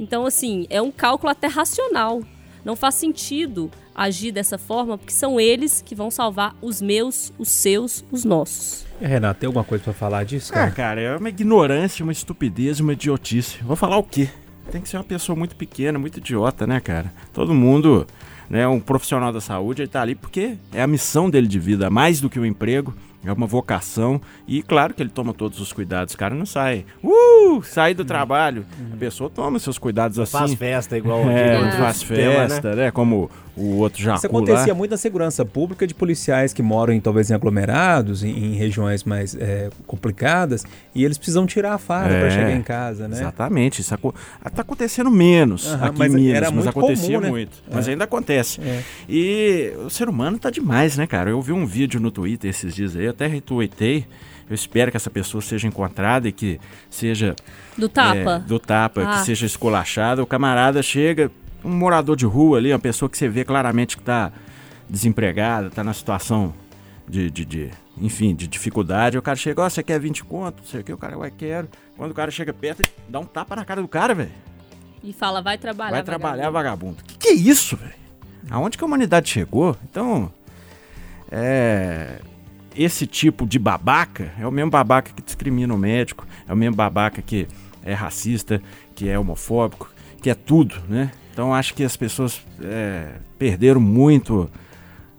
Então, 0.00 0.24
assim, 0.24 0.66
é 0.70 0.80
um 0.80 0.90
cálculo 0.90 1.30
até 1.30 1.46
racional. 1.46 2.22
Não 2.64 2.76
faz 2.76 2.94
sentido 2.94 3.70
agir 3.94 4.32
dessa 4.32 4.58
forma, 4.58 4.96
porque 4.96 5.12
são 5.12 5.40
eles 5.40 5.82
que 5.84 5.94
vão 5.94 6.10
salvar 6.10 6.54
os 6.62 6.80
meus, 6.80 7.32
os 7.38 7.48
seus, 7.48 8.04
os 8.10 8.24
nossos. 8.24 8.86
E, 9.00 9.06
Renato, 9.06 9.40
tem 9.40 9.46
alguma 9.46 9.64
coisa 9.64 9.84
para 9.84 9.92
falar 9.92 10.24
disso, 10.24 10.52
cara? 10.52 10.66
Ah, 10.66 10.70
cara, 10.70 11.00
é 11.00 11.16
uma 11.16 11.28
ignorância, 11.28 12.02
uma 12.02 12.12
estupidez, 12.12 12.80
uma 12.80 12.92
idiotice. 12.92 13.58
Vou 13.62 13.76
falar 13.76 13.96
o 13.96 14.02
quê? 14.02 14.28
Tem 14.70 14.80
que 14.80 14.88
ser 14.88 14.98
uma 14.98 15.04
pessoa 15.04 15.36
muito 15.36 15.56
pequena, 15.56 15.98
muito 15.98 16.18
idiota, 16.18 16.66
né, 16.66 16.78
cara? 16.78 17.12
Todo 17.32 17.54
mundo, 17.54 18.06
né, 18.50 18.68
um 18.68 18.80
profissional 18.80 19.32
da 19.32 19.40
saúde, 19.40 19.82
ele 19.82 19.88
tá 19.88 20.02
ali 20.02 20.14
porque 20.14 20.56
é 20.72 20.82
a 20.82 20.86
missão 20.86 21.30
dele 21.30 21.46
de 21.46 21.58
vida, 21.58 21.88
mais 21.88 22.20
do 22.20 22.28
que 22.28 22.38
o 22.38 22.44
emprego 22.44 22.94
é 23.24 23.32
uma 23.32 23.46
vocação 23.46 24.20
e 24.46 24.62
claro 24.62 24.94
que 24.94 25.02
ele 25.02 25.10
toma 25.10 25.34
todos 25.34 25.60
os 25.60 25.72
cuidados. 25.72 26.14
O 26.14 26.16
cara 26.18 26.34
não 26.34 26.46
sai, 26.46 26.86
uh, 27.02 27.62
sai 27.62 27.92
do 27.92 28.04
trabalho. 28.04 28.64
Uhum. 28.78 28.94
A 28.94 28.96
pessoa 28.96 29.28
toma 29.28 29.58
seus 29.58 29.78
cuidados 29.78 30.18
assim. 30.18 30.32
Faz 30.32 30.54
festa 30.54 30.96
igual 30.96 31.20
é, 31.30 31.62
né? 31.62 31.72
faz 31.72 32.02
festa, 32.02 32.70
né? 32.70 32.84
né? 32.84 32.90
Como 32.90 33.30
o 33.58 33.76
outro 33.78 34.02
já. 34.02 34.14
Isso 34.14 34.26
acontecia 34.26 34.74
muito 34.74 34.90
na 34.90 34.96
segurança 34.96 35.44
pública 35.44 35.86
de 35.86 35.94
policiais 35.94 36.52
que 36.52 36.62
moram 36.62 36.92
em, 36.92 37.00
talvez 37.00 37.30
em 37.30 37.34
aglomerados, 37.34 38.22
em, 38.22 38.30
em 38.30 38.54
regiões 38.54 39.04
mais 39.04 39.34
é, 39.34 39.70
complicadas, 39.86 40.64
e 40.94 41.04
eles 41.04 41.18
precisam 41.18 41.46
tirar 41.46 41.74
a 41.74 41.78
farda 41.78 42.14
é, 42.14 42.20
para 42.20 42.30
chegar 42.30 42.52
em 42.52 42.62
casa, 42.62 43.08
né? 43.08 43.16
Exatamente. 43.16 43.80
Isso 43.80 43.94
está 43.94 44.62
acontecendo 44.62 45.10
menos 45.10 45.66
uhum, 45.66 45.84
aqui 45.84 46.02
em 46.04 46.08
Minas, 46.08 46.52
mas 46.52 46.66
acontecia 46.66 47.08
comum, 47.08 47.20
né? 47.20 47.28
muito. 47.28 47.62
Mas 47.70 47.88
é. 47.88 47.92
ainda 47.92 48.04
acontece. 48.04 48.60
É. 48.60 48.82
E 49.08 49.72
o 49.84 49.90
ser 49.90 50.08
humano 50.08 50.38
tá 50.38 50.50
demais, 50.50 50.96
né, 50.96 51.06
cara? 51.06 51.30
Eu 51.30 51.40
vi 51.42 51.52
um 51.52 51.66
vídeo 51.66 52.00
no 52.00 52.10
Twitter 52.10 52.50
esses 52.50 52.74
dias 52.74 52.96
aí, 52.96 53.08
até 53.08 53.26
retuitei. 53.26 54.06
Eu 54.48 54.54
espero 54.54 54.90
que 54.90 54.96
essa 54.96 55.10
pessoa 55.10 55.42
seja 55.42 55.68
encontrada 55.68 56.26
e 56.26 56.32
que 56.32 56.58
seja. 56.88 57.36
Do 57.76 57.88
tapa? 57.88 58.42
É, 58.44 58.48
do 58.48 58.58
tapa, 58.58 59.02
ah. 59.02 59.18
que 59.18 59.26
seja 59.26 59.44
esculachada. 59.44 60.22
O 60.22 60.26
camarada 60.26 60.82
chega, 60.82 61.30
um 61.68 61.76
morador 61.76 62.16
de 62.16 62.24
rua 62.26 62.58
ali, 62.58 62.72
uma 62.72 62.78
pessoa 62.78 63.08
que 63.08 63.16
você 63.16 63.28
vê 63.28 63.44
claramente 63.44 63.96
que 63.96 64.02
está 64.02 64.32
desempregada, 64.88 65.68
está 65.68 65.84
na 65.84 65.92
situação 65.92 66.54
de, 67.06 67.30
de, 67.30 67.44
de, 67.44 67.70
enfim, 68.00 68.34
de 68.34 68.46
dificuldade. 68.48 69.18
O 69.18 69.22
cara 69.22 69.36
chega, 69.36 69.62
ó, 69.62 69.66
oh, 69.66 69.70
você 69.70 69.82
quer 69.82 70.00
20 70.00 70.24
conto? 70.24 70.58
Não 70.58 70.66
sei 70.66 70.80
o 70.80 70.84
que, 70.84 70.92
o 70.92 70.98
cara, 70.98 71.18
ué, 71.18 71.30
quero. 71.30 71.68
Quando 71.96 72.10
o 72.10 72.14
cara 72.14 72.30
chega 72.30 72.52
perto, 72.52 72.82
dá 73.08 73.20
um 73.20 73.24
tapa 73.24 73.54
na 73.54 73.64
cara 73.64 73.82
do 73.82 73.88
cara, 73.88 74.14
velho. 74.14 74.30
E 75.02 75.12
fala, 75.12 75.40
vai 75.40 75.58
trabalhar, 75.58 75.90
Vai 75.90 76.02
trabalhar, 76.02 76.50
vagabundo. 76.50 77.02
Que 77.04 77.16
que 77.16 77.28
é 77.28 77.34
isso, 77.34 77.76
velho? 77.76 77.94
Aonde 78.50 78.78
que 78.78 78.84
a 78.84 78.86
humanidade 78.86 79.28
chegou? 79.28 79.76
Então, 79.90 80.32
é... 81.30 82.20
Esse 82.76 83.08
tipo 83.08 83.44
de 83.44 83.58
babaca 83.58 84.32
é 84.38 84.46
o 84.46 84.52
mesmo 84.52 84.70
babaca 84.70 85.10
que 85.12 85.20
discrimina 85.20 85.74
o 85.74 85.78
médico, 85.78 86.24
é 86.46 86.52
o 86.52 86.56
mesmo 86.56 86.76
babaca 86.76 87.20
que 87.20 87.48
é 87.82 87.92
racista, 87.92 88.62
que 88.94 89.08
é 89.08 89.18
homofóbico, 89.18 89.90
que 90.22 90.30
é 90.30 90.34
tudo, 90.34 90.76
né? 90.88 91.10
Então 91.38 91.54
acho 91.54 91.72
que 91.72 91.84
as 91.84 91.96
pessoas 91.96 92.42
é, 92.60 93.12
perderam 93.38 93.80
muito 93.80 94.50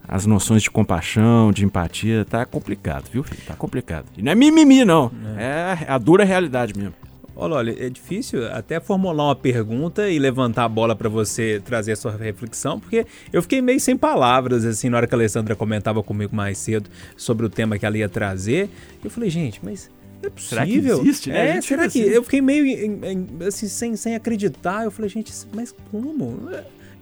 as 0.06 0.26
noções 0.26 0.62
de 0.62 0.70
compaixão, 0.70 1.50
de 1.50 1.64
empatia. 1.64 2.26
Tá 2.26 2.46
complicado, 2.46 3.06
viu, 3.10 3.24
filho? 3.24 3.42
Tá 3.48 3.54
complicado. 3.54 4.06
E 4.18 4.22
não 4.22 4.30
é 4.30 4.36
mimimi, 4.36 4.84
não. 4.84 5.10
É, 5.38 5.86
é 5.88 5.90
a 5.90 5.98
dura 5.98 6.26
realidade 6.26 6.78
mesmo. 6.78 6.94
Olha, 7.38 7.56
olha, 7.56 7.86
é 7.86 7.90
difícil 7.90 8.46
até 8.52 8.82
formular 8.82 9.28
uma 9.28 9.36
pergunta 9.36 10.10
e 10.10 10.20
levantar 10.20 10.66
a 10.66 10.68
bola 10.68 10.94
para 10.94 11.08
você 11.08 11.62
trazer 11.64 11.94
a 11.94 11.96
sua 11.96 12.12
reflexão, 12.12 12.82
porque 12.82 13.08
eu 13.32 13.42
fiquei 13.42 13.62
meio 13.62 13.80
sem 13.80 13.96
palavras, 13.96 14.66
assim, 14.66 14.90
na 14.90 14.98
hora 14.98 15.08
que 15.08 15.16
a 15.16 15.18
Alessandra 15.18 15.56
comentava 15.56 16.04
comigo 16.04 16.36
mais 16.36 16.58
cedo 16.58 16.90
sobre 17.16 17.46
o 17.46 17.50
tema 17.50 17.80
que 17.80 17.86
ela 17.86 17.98
ia 17.98 18.10
trazer. 18.10 18.70
Eu 19.02 19.10
falei, 19.10 19.30
gente, 19.30 19.62
mas 19.64 19.90
é 20.24 20.30
possível. 20.30 20.50
Será 20.50 20.66
que 20.66 21.08
existe, 21.08 21.30
né? 21.30 21.58
É, 21.58 21.62
será 21.62 21.90
que... 21.90 22.02
Assim. 22.02 22.12
Eu 22.12 22.24
fiquei 22.24 22.42
meio 22.42 23.00
assim, 23.48 23.68
sem, 23.68 23.96
sem 23.96 24.16
acreditar. 24.16 24.84
Eu 24.84 24.92
falei, 24.92 25.10
gente, 25.10 25.34
mas 25.54 25.74
como? 25.92 26.50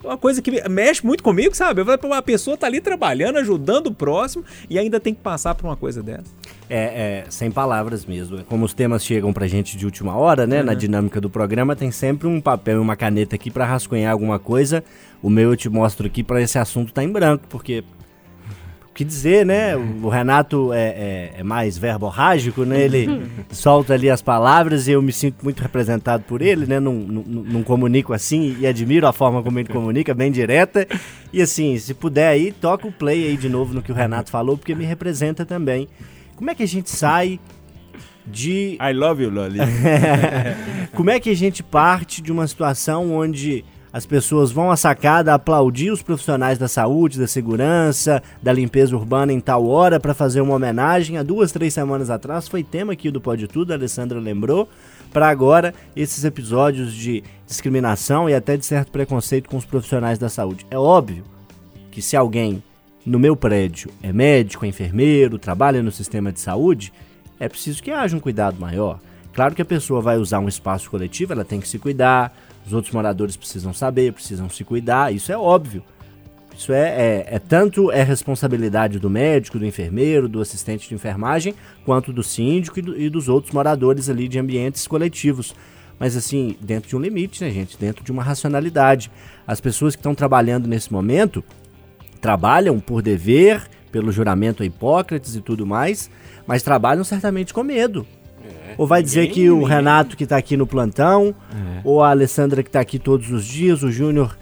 uma 0.03 0.17
coisa 0.17 0.41
que 0.41 0.67
mexe 0.69 1.05
muito 1.05 1.23
comigo, 1.23 1.55
sabe? 1.55 1.81
Uma 1.81 2.21
pessoa 2.21 2.55
tá 2.57 2.67
ali 2.67 2.79
trabalhando, 2.79 3.37
ajudando 3.37 3.87
o 3.87 3.93
próximo 3.93 4.43
e 4.69 4.77
ainda 4.77 4.99
tem 4.99 5.13
que 5.13 5.21
passar 5.21 5.55
por 5.55 5.65
uma 5.65 5.75
coisa 5.75 6.01
dessa. 6.01 6.25
É, 6.69 7.23
é 7.25 7.25
sem 7.29 7.51
palavras 7.51 8.05
mesmo. 8.05 8.43
Como 8.45 8.65
os 8.65 8.73
temas 8.73 9.03
chegam 9.03 9.33
pra 9.33 9.47
gente 9.47 9.77
de 9.77 9.85
última 9.85 10.15
hora, 10.15 10.45
né? 10.45 10.59
Uhum. 10.59 10.65
Na 10.65 10.73
dinâmica 10.73 11.19
do 11.19 11.29
programa, 11.29 11.75
tem 11.75 11.91
sempre 11.91 12.27
um 12.27 12.39
papel 12.39 12.77
e 12.77 12.79
uma 12.79 12.95
caneta 12.95 13.35
aqui 13.35 13.49
para 13.49 13.65
rascunhar 13.65 14.11
alguma 14.11 14.39
coisa. 14.39 14.83
O 15.21 15.29
meu 15.29 15.51
eu 15.51 15.57
te 15.57 15.69
mostro 15.69 16.07
aqui 16.07 16.23
para 16.23 16.41
esse 16.41 16.57
assunto 16.59 16.93
tá 16.93 17.03
em 17.03 17.11
branco, 17.11 17.45
porque 17.49 17.83
que 18.97 19.05
dizer, 19.05 19.45
né? 19.45 19.75
O 19.75 20.09
Renato 20.09 20.73
é, 20.73 20.87
é, 20.87 21.33
é 21.37 21.43
mais 21.43 21.77
verborrágico, 21.77 22.65
né? 22.65 22.81
Ele 22.81 23.27
solta 23.51 23.93
ali 23.93 24.09
as 24.09 24.23
palavras 24.23 24.87
e 24.87 24.91
eu 24.91 25.03
me 25.03 25.13
sinto 25.13 25.43
muito 25.43 25.61
representado 25.61 26.23
por 26.23 26.41
ele, 26.41 26.65
né? 26.65 26.79
Não, 26.79 26.93
não, 26.93 27.23
não, 27.23 27.63
comunico 27.63 28.11
assim 28.11 28.57
e 28.59 28.65
admiro 28.65 29.05
a 29.05 29.13
forma 29.13 29.43
como 29.43 29.59
ele 29.59 29.69
comunica, 29.69 30.15
bem 30.15 30.31
direta. 30.31 30.87
E 31.31 31.43
assim, 31.43 31.77
se 31.77 31.93
puder 31.93 32.29
aí, 32.29 32.51
toca 32.51 32.87
o 32.87 32.91
play 32.91 33.27
aí 33.27 33.37
de 33.37 33.47
novo 33.47 33.71
no 33.71 33.83
que 33.83 33.91
o 33.91 33.95
Renato 33.95 34.31
falou, 34.31 34.57
porque 34.57 34.73
me 34.73 34.83
representa 34.83 35.45
também. 35.45 35.87
Como 36.35 36.49
é 36.49 36.55
que 36.55 36.63
a 36.63 36.67
gente 36.67 36.89
sai 36.89 37.39
de. 38.25 38.79
I 38.81 38.93
love 38.93 39.21
you, 39.21 39.29
Loli. 39.29 39.59
como 40.95 41.11
é 41.11 41.19
que 41.19 41.29
a 41.29 41.35
gente 41.35 41.61
parte 41.61 42.19
de 42.19 42.31
uma 42.31 42.47
situação 42.47 43.13
onde 43.13 43.63
as 43.97 44.05
pessoas 44.05 44.51
vão 44.51 44.69
à 44.69 44.77
sacada 44.77 45.33
aplaudir 45.33 45.89
os 45.89 46.03
profissionais 46.03 46.59
da 46.59 46.67
saúde, 46.67 47.17
da 47.17 47.25
segurança, 47.25 48.21
da 48.43 48.53
limpeza 48.53 48.95
urbana 48.95 49.33
em 49.33 49.39
tal 49.39 49.65
hora 49.65 49.99
para 49.99 50.13
fazer 50.13 50.39
uma 50.39 50.53
homenagem. 50.53 51.17
Há 51.17 51.23
duas, 51.23 51.51
três 51.51 51.73
semanas 51.73 52.11
atrás 52.11 52.47
foi 52.47 52.63
tema 52.63 52.93
aqui 52.93 53.09
do 53.09 53.19
Pode 53.19 53.47
Tudo, 53.47 53.71
a 53.71 53.75
Alessandra 53.75 54.19
lembrou. 54.19 54.69
Para 55.11 55.27
agora, 55.27 55.73
esses 55.95 56.23
episódios 56.23 56.93
de 56.93 57.23
discriminação 57.47 58.29
e 58.29 58.35
até 58.35 58.55
de 58.55 58.67
certo 58.67 58.91
preconceito 58.91 59.49
com 59.49 59.57
os 59.57 59.65
profissionais 59.65 60.19
da 60.19 60.29
saúde. 60.29 60.63
É 60.69 60.77
óbvio 60.77 61.23
que 61.89 61.99
se 61.99 62.15
alguém 62.15 62.61
no 63.03 63.17
meu 63.17 63.35
prédio 63.35 63.89
é 64.03 64.13
médico, 64.13 64.63
é 64.63 64.67
enfermeiro, 64.67 65.39
trabalha 65.39 65.81
no 65.81 65.91
sistema 65.91 66.31
de 66.31 66.39
saúde, 66.39 66.93
é 67.39 67.49
preciso 67.49 67.81
que 67.81 67.89
haja 67.89 68.15
um 68.15 68.19
cuidado 68.19 68.59
maior. 68.59 68.99
Claro 69.33 69.55
que 69.55 69.61
a 69.61 69.65
pessoa 69.65 70.01
vai 70.01 70.17
usar 70.17 70.39
um 70.39 70.47
espaço 70.47 70.87
coletivo, 70.87 71.33
ela 71.33 71.45
tem 71.45 71.59
que 71.59 71.67
se 71.67 71.79
cuidar, 71.79 72.35
os 72.67 72.73
outros 72.73 72.93
moradores 72.93 73.37
precisam 73.37 73.73
saber, 73.73 74.11
precisam 74.11 74.49
se 74.49 74.63
cuidar, 74.63 75.13
isso 75.13 75.31
é 75.31 75.37
óbvio. 75.37 75.81
Isso 76.55 76.73
é, 76.73 76.89
é, 76.89 77.27
é, 77.35 77.39
tanto 77.39 77.91
é 77.91 78.03
responsabilidade 78.03 78.99
do 78.99 79.09
médico, 79.09 79.57
do 79.57 79.65
enfermeiro, 79.65 80.27
do 80.27 80.41
assistente 80.41 80.89
de 80.89 80.95
enfermagem, 80.95 81.55
quanto 81.85 82.11
do 82.11 82.21
síndico 82.21 82.79
e, 82.79 82.81
do, 82.81 82.99
e 82.99 83.09
dos 83.09 83.29
outros 83.29 83.53
moradores 83.53 84.09
ali 84.09 84.27
de 84.27 84.37
ambientes 84.37 84.85
coletivos. 84.85 85.55
Mas 85.97 86.17
assim, 86.17 86.57
dentro 86.59 86.89
de 86.89 86.95
um 86.95 86.99
limite, 86.99 87.43
né, 87.43 87.51
gente? 87.51 87.77
Dentro 87.77 88.03
de 88.03 88.11
uma 88.11 88.21
racionalidade. 88.21 89.09
As 89.45 89.61
pessoas 89.61 89.95
que 89.95 89.99
estão 89.99 90.13
trabalhando 90.13 90.67
nesse 90.67 90.91
momento 90.91 91.43
trabalham 92.19 92.79
por 92.79 93.01
dever, 93.01 93.65
pelo 93.91 94.11
juramento 94.11 94.61
a 94.61 94.65
Hipócrates 94.65 95.35
e 95.35 95.41
tudo 95.41 95.65
mais, 95.65 96.09
mas 96.45 96.63
trabalham 96.63 97.03
certamente 97.03 97.53
com 97.53 97.63
medo. 97.63 98.05
É, 98.67 98.75
ou 98.77 98.85
vai 98.85 99.01
dizer 99.01 99.27
que 99.27 99.49
o 99.49 99.63
Renato 99.63 100.17
que 100.17 100.23
está 100.23 100.37
aqui 100.37 100.57
no 100.57 100.67
plantão, 100.67 101.33
é. 101.51 101.81
ou 101.83 102.03
a 102.03 102.09
Alessandra 102.09 102.61
que 102.61 102.69
está 102.69 102.79
aqui 102.79 102.99
todos 102.99 103.31
os 103.31 103.45
dias, 103.45 103.83
o 103.83 103.91
Júnior 103.91 104.37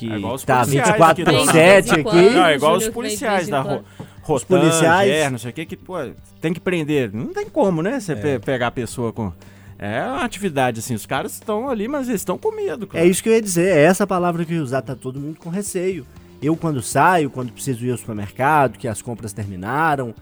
que 0.00 0.10
é 0.10 0.34
está 0.34 0.64
24 0.64 1.24
por 1.24 1.52
7 1.52 1.90
aqui. 1.92 2.30
Não, 2.30 2.46
é 2.46 2.54
igual 2.54 2.76
os 2.76 2.88
policiais 2.88 3.48
da 3.48 3.60
rua. 3.60 3.84
Os 4.26 4.44
policiais. 4.44 5.30
não 5.30 5.38
sei 5.38 5.50
o 5.50 5.54
que, 5.54 5.66
que 5.66 5.76
pô, 5.76 5.96
tem 6.40 6.54
que 6.54 6.60
prender. 6.60 7.12
Não 7.12 7.34
tem 7.34 7.48
como, 7.48 7.82
né? 7.82 8.00
Você 8.00 8.12
é. 8.12 8.38
pegar 8.38 8.68
a 8.68 8.70
pessoa 8.70 9.12
com. 9.12 9.32
É 9.78 10.04
uma 10.04 10.24
atividade, 10.24 10.80
assim, 10.80 10.94
os 10.94 11.06
caras 11.06 11.32
estão 11.32 11.68
ali, 11.68 11.88
mas 11.88 12.06
eles 12.06 12.20
estão 12.20 12.36
com 12.36 12.54
medo. 12.54 12.86
Cara. 12.86 13.02
É 13.02 13.08
isso 13.08 13.22
que 13.22 13.30
eu 13.30 13.32
ia 13.32 13.40
dizer, 13.40 13.74
é 13.74 13.82
essa 13.82 14.06
palavra 14.06 14.44
que 14.44 14.52
eu 14.52 14.58
ia 14.58 14.62
usar, 14.62 14.82
tá 14.82 14.94
todo 14.94 15.18
mundo 15.18 15.38
com 15.38 15.48
receio. 15.48 16.06
Eu, 16.42 16.54
quando 16.54 16.82
saio, 16.82 17.30
quando 17.30 17.50
preciso 17.50 17.84
ir 17.86 17.90
ao 17.90 17.96
supermercado, 17.96 18.78
que 18.78 18.86
as 18.86 19.00
compras 19.00 19.32
terminaram, 19.32 20.14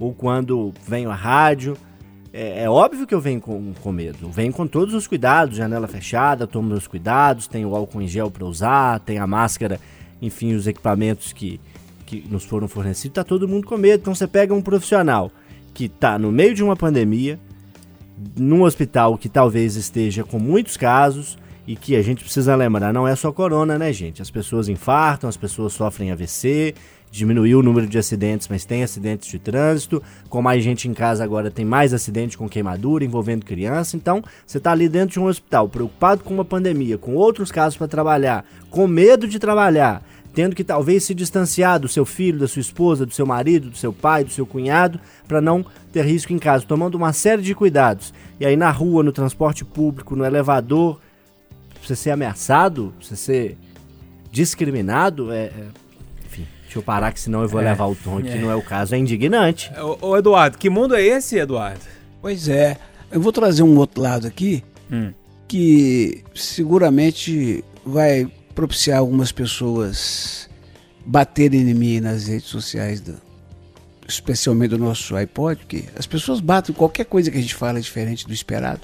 ou 0.00 0.12
quando 0.12 0.74
venho 0.86 1.10
à 1.10 1.14
rádio, 1.14 1.76
é, 2.36 2.64
é, 2.64 2.68
óbvio 2.68 3.06
que 3.06 3.14
eu 3.14 3.20
venho 3.20 3.40
com, 3.40 3.72
com 3.80 3.92
medo. 3.92 4.28
Venho 4.28 4.52
com 4.52 4.66
todos 4.66 4.92
os 4.92 5.06
cuidados, 5.06 5.56
janela 5.56 5.86
fechada, 5.86 6.48
tomo 6.48 6.68
meus 6.68 6.88
cuidados, 6.88 7.46
tenho 7.46 7.68
o 7.68 7.76
álcool 7.76 8.02
em 8.02 8.08
gel 8.08 8.28
para 8.28 8.44
usar, 8.44 8.98
tenho 8.98 9.22
a 9.22 9.26
máscara, 9.26 9.78
enfim, 10.20 10.52
os 10.52 10.66
equipamentos 10.66 11.32
que, 11.32 11.60
que 12.04 12.26
nos 12.28 12.42
foram 12.44 12.66
fornecidos, 12.66 13.14
tá 13.14 13.22
todo 13.22 13.46
mundo 13.46 13.68
com 13.68 13.76
medo. 13.76 14.00
Então 14.00 14.16
você 14.16 14.26
pega 14.26 14.52
um 14.52 14.60
profissional 14.60 15.30
que 15.72 15.84
está 15.84 16.18
no 16.18 16.32
meio 16.32 16.56
de 16.56 16.64
uma 16.64 16.74
pandemia, 16.74 17.38
num 18.36 18.62
hospital 18.64 19.16
que 19.16 19.28
talvez 19.28 19.76
esteja 19.76 20.24
com 20.24 20.40
muitos 20.40 20.76
casos 20.76 21.38
e 21.68 21.76
que 21.76 21.94
a 21.94 22.02
gente 22.02 22.24
precisa 22.24 22.56
lembrar, 22.56 22.92
não 22.92 23.06
é 23.06 23.14
só 23.14 23.30
corona, 23.30 23.78
né, 23.78 23.92
gente? 23.92 24.20
As 24.20 24.30
pessoas 24.30 24.68
infartam, 24.68 25.30
as 25.30 25.36
pessoas 25.36 25.72
sofrem 25.72 26.10
AVC, 26.10 26.74
diminuiu 27.14 27.60
o 27.60 27.62
número 27.62 27.86
de 27.86 27.96
acidentes, 27.96 28.48
mas 28.48 28.64
tem 28.64 28.82
acidentes 28.82 29.28
de 29.28 29.38
trânsito. 29.38 30.02
Com 30.28 30.42
mais 30.42 30.64
gente 30.64 30.88
em 30.88 30.92
casa 30.92 31.22
agora 31.22 31.48
tem 31.48 31.64
mais 31.64 31.94
acidente 31.94 32.36
com 32.36 32.48
queimadura 32.48 33.04
envolvendo 33.04 33.46
criança. 33.46 33.96
Então, 33.96 34.20
você 34.44 34.58
está 34.58 34.72
ali 34.72 34.88
dentro 34.88 35.12
de 35.12 35.20
um 35.20 35.26
hospital, 35.26 35.68
preocupado 35.68 36.24
com 36.24 36.34
uma 36.34 36.44
pandemia, 36.44 36.98
com 36.98 37.14
outros 37.14 37.52
casos 37.52 37.78
para 37.78 37.86
trabalhar, 37.86 38.44
com 38.68 38.88
medo 38.88 39.28
de 39.28 39.38
trabalhar, 39.38 40.02
tendo 40.34 40.56
que 40.56 40.64
talvez 40.64 41.04
se 41.04 41.14
distanciar 41.14 41.78
do 41.78 41.86
seu 41.86 42.04
filho, 42.04 42.40
da 42.40 42.48
sua 42.48 42.58
esposa, 42.58 43.06
do 43.06 43.14
seu 43.14 43.24
marido, 43.24 43.70
do 43.70 43.76
seu 43.76 43.92
pai, 43.92 44.24
do 44.24 44.30
seu 44.30 44.44
cunhado, 44.44 44.98
para 45.28 45.40
não 45.40 45.64
ter 45.92 46.04
risco 46.04 46.32
em 46.32 46.38
casa, 46.38 46.66
tomando 46.66 46.96
uma 46.96 47.12
série 47.12 47.42
de 47.42 47.54
cuidados. 47.54 48.12
E 48.40 48.44
aí 48.44 48.56
na 48.56 48.72
rua, 48.72 49.04
no 49.04 49.12
transporte 49.12 49.64
público, 49.64 50.16
no 50.16 50.24
elevador, 50.24 50.98
você 51.80 51.94
ser 51.94 52.10
ameaçado, 52.10 52.92
você 53.00 53.14
ser 53.14 53.58
discriminado, 54.32 55.30
é, 55.30 55.44
é 55.44 55.83
Deixa 56.74 56.80
eu 56.80 56.82
parar, 56.82 57.12
que 57.12 57.20
senão 57.20 57.42
eu 57.42 57.48
vou 57.48 57.60
é, 57.60 57.66
levar 57.66 57.86
o 57.86 57.94
tom, 57.94 58.20
que 58.20 58.30
é. 58.30 58.36
não 58.36 58.50
é 58.50 58.54
o 58.56 58.62
caso. 58.62 58.96
É 58.96 58.98
indignante. 58.98 59.70
Ô, 59.78 60.08
ô, 60.08 60.16
Eduardo, 60.16 60.58
que 60.58 60.68
mundo 60.68 60.96
é 60.96 61.02
esse, 61.02 61.38
Eduardo? 61.38 61.78
Pois 62.20 62.48
é. 62.48 62.76
Eu 63.12 63.20
vou 63.20 63.30
trazer 63.30 63.62
um 63.62 63.76
outro 63.76 64.02
lado 64.02 64.26
aqui, 64.26 64.64
hum. 64.90 65.12
que 65.46 66.24
seguramente 66.34 67.64
vai 67.86 68.26
propiciar 68.56 68.98
algumas 68.98 69.30
pessoas 69.30 70.50
baterem 71.06 71.60
em 71.60 71.74
mim 71.74 72.00
nas 72.00 72.26
redes 72.26 72.48
sociais, 72.48 73.00
do, 73.00 73.14
especialmente 74.08 74.70
do 74.70 74.78
nosso 74.78 75.14
iPod, 75.14 75.60
porque 75.60 75.84
as 75.96 76.08
pessoas 76.08 76.40
batem 76.40 76.74
qualquer 76.74 77.04
coisa 77.04 77.30
que 77.30 77.38
a 77.38 77.40
gente 77.40 77.54
fala 77.54 77.80
diferente 77.80 78.26
do 78.26 78.32
esperado. 78.32 78.80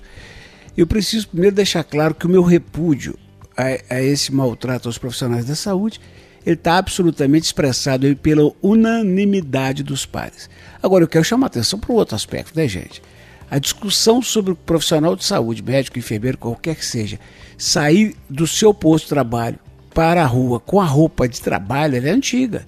Eu 0.77 0.87
preciso 0.87 1.27
primeiro 1.27 1.57
deixar 1.57 1.83
claro 1.83 2.15
que 2.15 2.27
o 2.27 2.31
meu 2.31 2.45
repúdio 2.45 3.19
a, 3.57 3.97
a 3.97 4.01
esse 4.01 4.33
maltrato 4.33 4.89
aos 4.89 4.97
profissionais 4.97 5.45
da 5.45 5.57
saúde 5.57 6.01
ele 6.45 6.55
está 6.55 6.79
absolutamente 6.79 7.45
expressado 7.47 8.15
pela 8.17 8.53
unanimidade 8.63 9.83
dos 9.83 10.07
pares. 10.07 10.49
Agora, 10.83 11.05
eu 11.05 11.09
quero 11.09 11.25
chamar 11.25 11.47
a 11.47 11.49
atenção 11.49 11.79
para 11.79 11.93
o 11.93 11.95
outro 11.95 12.17
aspecto, 12.17 12.59
né, 12.59 12.67
gente? 12.67 13.03
A 13.51 13.59
discussão 13.59 14.23
sobre 14.23 14.53
o 14.53 14.57
profissional 14.57 15.17
de 15.17 15.25
saúde, 15.25 15.63
médico, 15.63 15.99
enfermeiro, 15.99 16.39
qualquer 16.39 16.77
que 16.77 16.85
seja, 16.85 17.19
sair 17.59 18.17
do 18.29 18.47
seu 18.47 18.73
posto 18.73 19.05
de 19.05 19.11
trabalho 19.11 19.59
para 19.93 20.23
a 20.23 20.27
rua 20.27 20.61
com 20.61 20.81
a 20.81 20.85
roupa 20.85 21.29
de 21.29 21.41
trabalho, 21.41 21.97
ela 21.97 22.09
é 22.09 22.13
antiga. 22.13 22.65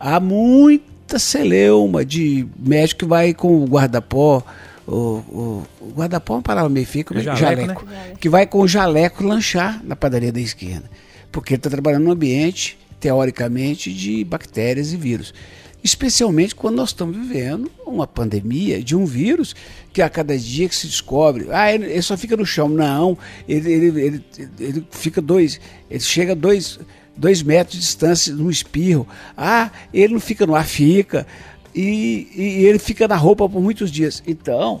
Há 0.00 0.18
muita 0.18 1.18
celeuma 1.18 2.04
de 2.04 2.46
médico 2.58 3.00
que 3.00 3.04
vai 3.04 3.34
com 3.34 3.62
o 3.62 3.66
guarda-pó, 3.66 4.42
o, 4.86 4.92
o, 4.92 5.66
o 5.80 5.92
guarda-pó 5.94 6.34
é 6.34 6.36
uma 6.38 6.42
palavra 6.42 6.68
meio 6.68 6.86
fica, 6.86 7.18
jaleco, 7.20 7.40
jaleco 7.40 7.86
né? 7.86 8.12
que 8.20 8.28
vai 8.28 8.46
com 8.46 8.60
o 8.60 8.68
jaleco 8.68 9.24
lanchar 9.24 9.80
na 9.84 9.94
padaria 9.94 10.32
da 10.32 10.40
esquina, 10.40 10.84
porque 11.30 11.54
ele 11.54 11.58
está 11.58 11.70
trabalhando 11.70 12.04
num 12.04 12.12
ambiente 12.12 12.78
teoricamente, 13.04 13.92
de 13.92 14.24
bactérias 14.24 14.94
e 14.94 14.96
vírus. 14.96 15.34
Especialmente 15.82 16.54
quando 16.54 16.76
nós 16.76 16.88
estamos 16.88 17.14
vivendo 17.14 17.70
uma 17.86 18.06
pandemia 18.06 18.82
de 18.82 18.96
um 18.96 19.04
vírus 19.04 19.54
que 19.92 20.00
a 20.00 20.08
cada 20.08 20.38
dia 20.38 20.66
que 20.66 20.74
se 20.74 20.86
descobre, 20.86 21.48
ah, 21.50 21.70
ele, 21.70 21.84
ele 21.84 22.00
só 22.00 22.16
fica 22.16 22.34
no 22.34 22.46
chão. 22.46 22.66
Não, 22.66 23.18
ele, 23.46 23.70
ele, 23.70 24.00
ele, 24.00 24.24
ele 24.58 24.86
fica 24.90 25.20
dois, 25.20 25.60
ele 25.90 26.00
chega 26.00 26.32
a 26.32 26.34
dois, 26.34 26.80
dois 27.14 27.42
metros 27.42 27.74
de 27.74 27.80
distância 27.80 28.32
no 28.32 28.50
espirro. 28.50 29.06
Ah, 29.36 29.70
ele 29.92 30.14
não 30.14 30.20
fica 30.20 30.46
no 30.46 30.54
ar, 30.54 30.64
fica. 30.64 31.26
E, 31.74 32.26
e 32.34 32.64
ele 32.64 32.78
fica 32.78 33.06
na 33.06 33.16
roupa 33.16 33.46
por 33.46 33.60
muitos 33.60 33.92
dias. 33.92 34.22
Então, 34.26 34.80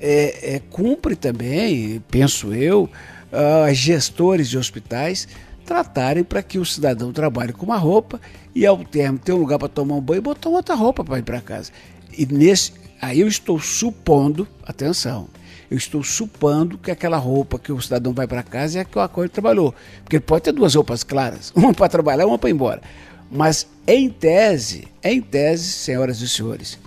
é, 0.00 0.54
é, 0.54 0.62
cumpre 0.70 1.16
também, 1.16 2.00
penso 2.08 2.54
eu, 2.54 2.84
uh, 2.84 3.74
gestores 3.74 4.48
de 4.48 4.56
hospitais 4.56 5.26
tratarem 5.64 6.22
para 6.22 6.42
que 6.42 6.58
o 6.58 6.64
cidadão 6.64 7.12
trabalhe 7.12 7.52
com 7.52 7.66
uma 7.66 7.76
roupa 7.76 8.20
e 8.54 8.64
ao 8.64 8.78
termo 8.84 9.18
ter 9.18 9.32
um 9.32 9.38
lugar 9.38 9.58
para 9.58 9.68
tomar 9.68 9.96
um 9.96 10.00
banho 10.00 10.18
e 10.18 10.22
botar 10.22 10.48
outra 10.48 10.74
roupa 10.74 11.04
para 11.04 11.18
ir 11.18 11.22
para 11.22 11.40
casa. 11.40 11.72
E 12.16 12.26
nesse 12.26 12.72
aí 13.00 13.20
eu 13.20 13.28
estou 13.28 13.58
supondo, 13.58 14.46
atenção, 14.64 15.28
eu 15.70 15.76
estou 15.76 16.02
supondo 16.02 16.78
que 16.78 16.90
aquela 16.90 17.16
roupa 17.16 17.58
que 17.58 17.72
o 17.72 17.80
cidadão 17.80 18.12
vai 18.12 18.26
para 18.26 18.42
casa 18.42 18.78
é 18.78 18.82
a 18.82 18.84
que 18.84 18.98
o 18.98 19.22
ele 19.22 19.28
trabalhou. 19.28 19.74
Porque 20.02 20.16
ele 20.16 20.24
pode 20.24 20.44
ter 20.44 20.52
duas 20.52 20.74
roupas 20.74 21.02
claras, 21.02 21.52
uma 21.56 21.72
para 21.72 21.88
trabalhar 21.88 22.26
uma 22.26 22.38
para 22.38 22.50
ir 22.50 22.52
embora. 22.52 22.82
Mas 23.30 23.66
em 23.86 24.08
tese, 24.08 24.86
em 25.02 25.20
tese, 25.20 25.64
senhoras 25.64 26.20
e 26.20 26.28
senhores, 26.28 26.78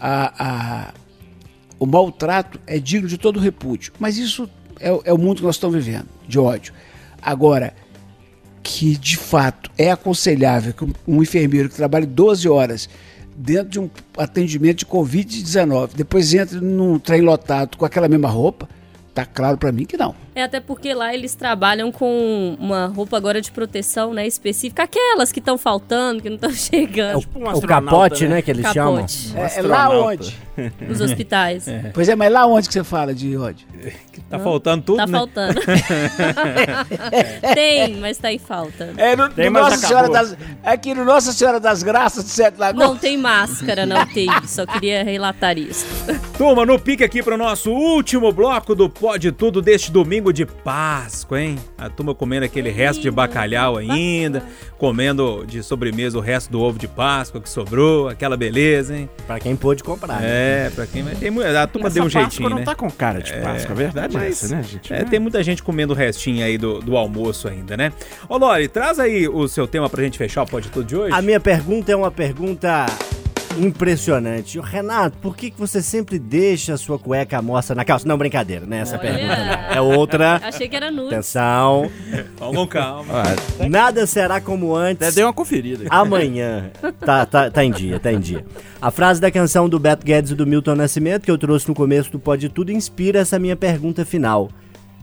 a, 0.00 0.32
a, 0.88 0.94
o 1.78 1.86
maltrato 1.86 2.58
é 2.66 2.78
digno 2.78 3.08
de 3.08 3.18
todo 3.18 3.38
repúdio. 3.38 3.92
Mas 3.98 4.16
isso 4.16 4.48
é, 4.80 4.88
é 5.04 5.12
o 5.12 5.18
mundo 5.18 5.36
que 5.36 5.44
nós 5.44 5.56
estamos 5.56 5.76
vivendo, 5.76 6.08
de 6.26 6.38
ódio. 6.38 6.74
Agora, 7.22 7.74
que 8.64 8.96
de 8.96 9.18
fato 9.18 9.70
é 9.76 9.90
aconselhável 9.90 10.72
que 10.72 10.84
um 11.06 11.22
enfermeiro 11.22 11.68
que 11.68 11.76
trabalhe 11.76 12.06
12 12.06 12.48
horas 12.48 12.88
dentro 13.36 13.68
de 13.68 13.78
um 13.78 13.90
atendimento 14.16 14.78
de 14.78 14.86
Covid-19, 14.86 15.90
depois 15.94 16.32
entra 16.32 16.60
num 16.60 16.98
trem 16.98 17.20
lotado 17.20 17.76
com 17.76 17.84
aquela 17.84 18.08
mesma 18.08 18.28
roupa, 18.28 18.66
tá 19.12 19.26
claro 19.26 19.58
para 19.58 19.70
mim 19.70 19.84
que 19.84 19.98
não. 19.98 20.14
É 20.34 20.42
até 20.42 20.58
porque 20.60 20.92
lá 20.94 21.14
eles 21.14 21.34
trabalham 21.34 21.92
com 21.92 22.56
uma 22.58 22.86
roupa 22.86 23.16
agora 23.16 23.40
de 23.40 23.50
proteção, 23.52 24.12
né, 24.12 24.26
específica, 24.26 24.82
aquelas 24.82 25.30
que 25.30 25.38
estão 25.38 25.56
faltando, 25.56 26.22
que 26.22 26.28
não 26.28 26.36
estão 26.36 26.50
chegando. 26.54 27.18
É 27.18 27.20
tipo 27.20 27.38
o, 27.38 27.58
o 27.58 27.62
capote, 27.62 28.26
né? 28.26 28.42
que 28.42 28.50
eles 28.50 28.62
Capote. 28.64 29.12
chamam. 29.12 29.44
É, 29.46 29.58
é 29.58 29.62
lá 29.62 29.90
onde? 29.90 30.36
Nos 30.88 31.00
hospitais. 31.00 31.66
Pois 31.92 32.08
é, 32.08 32.14
mas 32.16 32.32
lá 32.32 32.46
onde 32.46 32.66
que 32.68 32.72
você 32.74 32.82
fala 32.84 33.14
de 33.14 33.36
ódio? 33.36 33.66
Tá 34.30 34.38
faltando 34.38 34.82
tudo, 34.84 34.96
Tá 34.98 35.06
né? 35.06 35.12
faltando. 35.18 35.60
Tem, 37.54 37.96
mas 37.96 38.18
tá 38.18 38.32
em 38.32 38.38
falta. 38.38 38.92
É 38.96 39.14
no, 39.16 39.28
Tem, 39.28 39.50
no 39.50 39.60
Nossa 39.60 39.76
Senhora 39.76 40.08
das, 40.08 40.36
aqui 40.62 40.94
no 40.94 41.04
Nossa 41.04 41.32
Senhora 41.32 41.60
das 41.60 41.82
Graças 41.82 42.24
de 42.24 42.30
Sete 42.30 42.58
Lagoas. 42.58 42.88
Não 42.88 42.96
tem 42.96 43.16
máscara 43.16 43.86
na 43.86 44.02
UTI, 44.02 44.28
só 44.46 44.66
queria 44.66 45.02
relatar 45.04 45.58
isso. 45.58 45.86
Turma, 46.38 46.64
no 46.66 46.78
pique 46.78 47.04
aqui 47.04 47.22
pro 47.22 47.36
nosso 47.36 47.70
último 47.70 48.32
bloco 48.32 48.74
do 48.74 48.88
Pode 48.88 49.30
Tudo 49.32 49.60
deste 49.62 49.90
domingo 49.92 50.23
de 50.32 50.46
Páscoa, 50.46 51.40
hein? 51.40 51.56
A 51.78 51.88
turma 51.88 52.14
comendo 52.14 52.44
aquele 52.44 52.70
resto 52.70 53.00
de 53.02 53.10
bacalhau 53.10 53.76
ainda, 53.76 54.42
comendo 54.78 55.44
de 55.46 55.62
sobremesa 55.62 56.18
o 56.18 56.20
resto 56.20 56.50
do 56.50 56.60
ovo 56.60 56.78
de 56.78 56.88
Páscoa 56.88 57.40
que 57.40 57.48
sobrou, 57.48 58.08
aquela 58.08 58.36
beleza, 58.36 58.96
hein? 58.96 59.08
Pra 59.26 59.38
quem 59.38 59.54
pôde 59.56 59.82
comprar. 59.82 60.20
né? 60.20 60.66
É, 60.66 60.70
pra 60.74 60.86
quem. 60.86 61.04
Tem, 61.04 61.30
mu- 61.30 61.40
a 61.42 61.66
turma 61.66 61.88
Essa 61.88 61.94
deu 61.94 62.02
um 62.04 62.06
Páscoa 62.06 62.20
jeitinho, 62.22 62.48
não 62.50 62.58
né? 62.58 62.64
tá 62.64 62.74
com 62.74 62.90
cara 62.90 63.20
de 63.20 63.32
Páscoa, 63.34 63.72
a 63.72 63.74
verdade 63.74 64.16
é 64.16 64.20
mas- 64.20 64.42
essa, 64.44 64.56
né, 64.56 64.62
gente? 64.62 64.92
É, 64.92 65.04
tem 65.04 65.18
muita 65.20 65.42
gente 65.42 65.62
comendo 65.62 65.92
o 65.92 65.96
restinho 65.96 66.44
aí 66.44 66.56
do, 66.58 66.80
do 66.80 66.96
almoço 66.96 67.48
ainda, 67.48 67.76
né? 67.76 67.92
Ô, 68.28 68.36
Lori, 68.36 68.68
traz 68.68 68.98
aí 68.98 69.28
o 69.28 69.46
seu 69.48 69.66
tema 69.66 69.88
pra 69.88 70.02
gente 70.02 70.18
fechar 70.18 70.42
o 70.42 70.46
Pode 70.46 70.68
Tudo 70.70 70.84
de 70.86 70.96
hoje. 70.96 71.12
A 71.14 71.22
minha 71.22 71.40
pergunta 71.40 71.90
é 71.92 71.96
uma 71.96 72.10
pergunta 72.10 72.86
impressionante. 73.58 74.58
Renato, 74.60 75.16
por 75.18 75.36
que, 75.36 75.50
que 75.50 75.58
você 75.58 75.82
sempre 75.82 76.18
deixa 76.18 76.74
a 76.74 76.76
sua 76.76 76.98
cueca 76.98 77.38
à 77.38 77.42
mostra 77.42 77.74
na 77.74 77.84
calça? 77.84 78.06
Não, 78.06 78.16
brincadeira, 78.18 78.66
né? 78.66 78.80
Essa 78.80 78.98
Olha. 78.98 79.00
pergunta 79.00 79.36
não. 79.36 79.76
É 79.76 79.80
outra. 79.80 80.40
Achei 80.42 80.68
que 80.68 80.76
era 80.76 80.90
nude. 80.90 81.14
Atenção. 81.14 81.90
Vamos 82.38 82.56
com 82.56 82.66
calma. 82.66 83.22
Ah, 83.22 83.66
Nada 83.68 84.06
será 84.06 84.40
como 84.40 84.74
antes. 84.74 85.06
até 85.06 85.14
deu 85.14 85.26
uma 85.26 85.32
conferida. 85.32 85.84
Amanhã. 85.90 86.70
Tá, 87.00 87.26
tá, 87.26 87.50
tá 87.50 87.64
em 87.64 87.70
dia, 87.70 87.98
tá 88.00 88.12
em 88.12 88.20
dia. 88.20 88.44
A 88.80 88.90
frase 88.90 89.20
da 89.20 89.30
canção 89.30 89.68
do 89.68 89.78
Beto 89.78 90.04
Guedes 90.04 90.30
e 90.32 90.34
do 90.34 90.46
Milton 90.46 90.74
Nascimento, 90.74 91.22
que 91.24 91.30
eu 91.30 91.38
trouxe 91.38 91.68
no 91.68 91.74
começo 91.74 92.10
do 92.10 92.18
Pode 92.18 92.48
Tudo, 92.48 92.72
inspira 92.72 93.20
essa 93.20 93.38
minha 93.38 93.56
pergunta 93.56 94.04
final. 94.04 94.50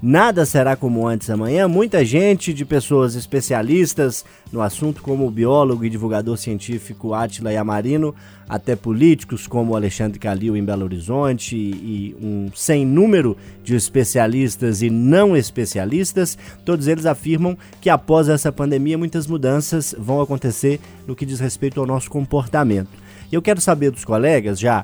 Nada 0.04 0.48
será 0.48 0.76
como 0.76 1.08
antes 1.08 1.30
amanhã. 1.30 1.68
Muita 1.68 2.04
gente, 2.04 2.56
de 2.56 2.66
pessoas 2.66 3.14
especialistas 3.14 4.26
no 4.52 4.60
assunto, 4.60 5.04
como 5.04 5.28
o 5.28 5.32
biólogo 5.32 5.86
e 5.86 5.92
divulgador 5.92 6.38
científico 6.38 7.14
Átila 7.14 7.54
Yamarino, 7.54 8.16
até 8.50 8.76
políticos 8.76 9.46
como 9.46 9.76
Alexandre 9.76 10.18
Calil 10.18 10.58
em 10.58 10.66
Belo 10.66 10.86
Horizonte 10.86 11.56
e 11.56 12.16
um 12.20 12.50
sem 12.56 12.84
número 12.84 13.38
de 13.64 13.76
especialistas 13.76 14.82
e 14.82 14.90
não 14.90 15.38
especialistas, 15.38 16.36
todos 16.66 16.88
eles 16.88 17.06
afirmam 17.06 17.56
que 17.80 17.90
após 17.90 18.28
essa 18.28 18.52
pandemia 18.52 18.98
muitas 18.98 19.28
mudanças 19.28 19.94
vão 19.96 20.20
acontecer 20.20 20.80
no 21.06 21.16
que 21.16 21.28
diz 21.28 21.40
respeito 21.40 21.80
ao 21.80 21.86
nosso 21.86 22.10
comportamento. 22.10 22.90
Eu 23.32 23.42
quero 23.42 23.62
saber 23.62 23.92
dos 23.92 24.04
colegas, 24.04 24.60
já 24.60 24.84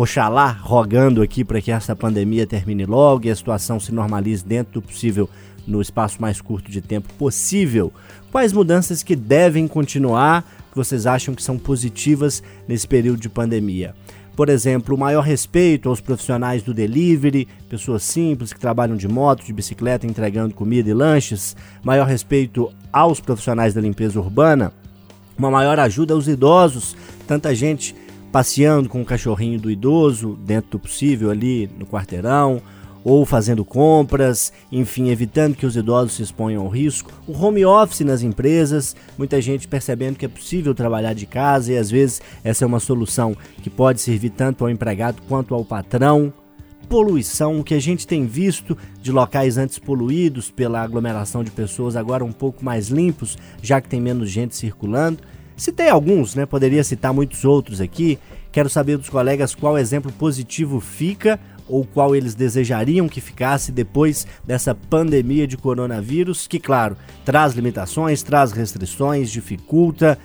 Oxalá 0.00 0.52
rogando 0.52 1.22
aqui 1.22 1.42
para 1.42 1.60
que 1.60 1.72
essa 1.72 1.96
pandemia 1.96 2.46
termine 2.46 2.86
logo 2.86 3.26
e 3.26 3.30
a 3.32 3.34
situação 3.34 3.80
se 3.80 3.92
normalize 3.92 4.44
dentro 4.44 4.74
do 4.74 4.82
possível 4.82 5.28
no 5.66 5.82
espaço 5.82 6.22
mais 6.22 6.40
curto 6.40 6.70
de 6.70 6.80
tempo 6.80 7.12
possível. 7.14 7.92
Quais 8.30 8.52
mudanças 8.52 9.02
que 9.02 9.16
devem 9.16 9.66
continuar, 9.66 10.44
que 10.70 10.76
vocês 10.76 11.04
acham 11.04 11.34
que 11.34 11.42
são 11.42 11.58
positivas 11.58 12.44
nesse 12.68 12.86
período 12.86 13.18
de 13.18 13.28
pandemia? 13.28 13.92
Por 14.36 14.48
exemplo, 14.48 14.96
maior 14.96 15.22
respeito 15.22 15.88
aos 15.88 16.00
profissionais 16.00 16.62
do 16.62 16.72
delivery, 16.72 17.48
pessoas 17.68 18.04
simples 18.04 18.52
que 18.52 18.60
trabalham 18.60 18.96
de 18.96 19.08
moto, 19.08 19.44
de 19.44 19.52
bicicleta, 19.52 20.06
entregando 20.06 20.54
comida 20.54 20.88
e 20.88 20.94
lanches, 20.94 21.56
maior 21.82 22.06
respeito 22.06 22.72
aos 22.92 23.18
profissionais 23.18 23.74
da 23.74 23.80
limpeza 23.80 24.20
urbana, 24.20 24.72
uma 25.36 25.50
maior 25.50 25.80
ajuda 25.80 26.14
aos 26.14 26.28
idosos, 26.28 26.96
tanta 27.26 27.52
gente 27.52 27.96
passeando 28.30 28.88
com 28.88 29.00
o 29.00 29.04
cachorrinho 29.04 29.58
do 29.58 29.70
idoso 29.70 30.38
dentro 30.44 30.72
do 30.72 30.78
possível 30.78 31.30
ali 31.30 31.68
no 31.78 31.86
quarteirão, 31.86 32.62
ou 33.04 33.24
fazendo 33.24 33.64
compras, 33.64 34.52
enfim, 34.70 35.08
evitando 35.08 35.56
que 35.56 35.64
os 35.64 35.76
idosos 35.76 36.14
se 36.14 36.22
exponham 36.22 36.62
ao 36.62 36.68
risco. 36.68 37.10
O 37.26 37.32
home 37.32 37.64
office 37.64 38.00
nas 38.00 38.22
empresas, 38.22 38.94
muita 39.16 39.40
gente 39.40 39.66
percebendo 39.66 40.16
que 40.16 40.26
é 40.26 40.28
possível 40.28 40.74
trabalhar 40.74 41.14
de 41.14 41.24
casa 41.24 41.72
e 41.72 41.78
às 41.78 41.90
vezes 41.90 42.20
essa 42.44 42.64
é 42.64 42.66
uma 42.66 42.80
solução 42.80 43.36
que 43.62 43.70
pode 43.70 44.00
servir 44.00 44.30
tanto 44.30 44.64
ao 44.64 44.70
empregado 44.70 45.22
quanto 45.28 45.54
ao 45.54 45.64
patrão. 45.64 46.32
Poluição, 46.88 47.60
o 47.60 47.64
que 47.64 47.74
a 47.74 47.80
gente 47.80 48.06
tem 48.06 48.26
visto 48.26 48.76
de 49.02 49.12
locais 49.12 49.58
antes 49.58 49.78
poluídos 49.78 50.50
pela 50.50 50.82
aglomeração 50.82 51.44
de 51.44 51.50
pessoas, 51.50 51.96
agora 51.96 52.24
um 52.24 52.32
pouco 52.32 52.64
mais 52.64 52.88
limpos, 52.88 53.36
já 53.62 53.80
que 53.80 53.88
tem 53.88 54.00
menos 54.00 54.30
gente 54.30 54.56
circulando. 54.56 55.18
Citei 55.58 55.88
alguns, 55.88 56.36
né? 56.36 56.46
Poderia 56.46 56.84
citar 56.84 57.12
muitos 57.12 57.44
outros 57.44 57.80
aqui. 57.80 58.16
Quero 58.52 58.70
saber 58.70 58.96
dos 58.96 59.08
colegas 59.08 59.56
qual 59.56 59.76
exemplo 59.76 60.12
positivo 60.12 60.80
fica 60.80 61.38
ou 61.66 61.84
qual 61.84 62.14
eles 62.14 62.34
desejariam 62.34 63.08
que 63.08 63.20
ficasse 63.20 63.72
depois 63.72 64.26
dessa 64.46 64.74
pandemia 64.74 65.46
de 65.46 65.56
coronavírus, 65.56 66.46
que, 66.46 66.58
claro, 66.58 66.96
traz 67.24 67.54
limitações, 67.54 68.22
traz 68.22 68.52
restrições, 68.52 69.30
dificulta, 69.30 70.16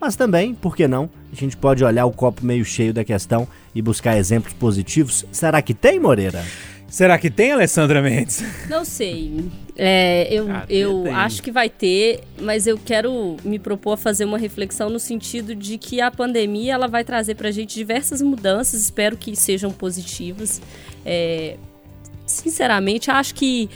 mas 0.00 0.16
também, 0.16 0.54
por 0.54 0.74
que 0.74 0.88
não, 0.88 1.10
a 1.30 1.36
gente 1.36 1.56
pode 1.56 1.84
olhar 1.84 2.06
o 2.06 2.12
copo 2.12 2.44
meio 2.44 2.64
cheio 2.64 2.94
da 2.94 3.04
questão 3.04 3.46
e 3.74 3.82
buscar 3.82 4.16
exemplos 4.16 4.54
positivos. 4.54 5.26
Será 5.30 5.60
que 5.60 5.74
tem, 5.74 6.00
Moreira? 6.00 6.42
Será 6.88 7.18
que 7.18 7.30
tem, 7.30 7.52
Alessandra 7.52 8.00
Mendes? 8.00 8.42
Não 8.68 8.84
sei. 8.84 9.44
É, 9.76 10.26
eu 10.32 10.50
Ah, 10.50 10.64
eu 10.68 11.02
tem. 11.04 11.12
acho 11.14 11.42
que 11.42 11.50
vai 11.52 11.68
ter, 11.68 12.20
mas 12.40 12.66
eu 12.66 12.78
quero 12.78 13.36
me 13.44 13.58
propor 13.58 13.92
a 13.92 13.96
fazer 13.96 14.24
uma 14.24 14.38
reflexão 14.38 14.88
no 14.88 14.98
sentido 14.98 15.54
de 15.54 15.76
que 15.78 16.00
a 16.00 16.10
pandemia 16.10 16.72
ela 16.72 16.88
vai 16.88 17.04
trazer 17.04 17.34
pra 17.34 17.50
gente 17.50 17.74
diversas 17.74 18.22
mudanças, 18.22 18.80
espero 18.80 19.16
que 19.16 19.36
sejam 19.36 19.70
positivas. 19.70 20.60
É, 21.04 21.56
sinceramente, 22.26 23.10
acho 23.10 23.34
que 23.34 23.68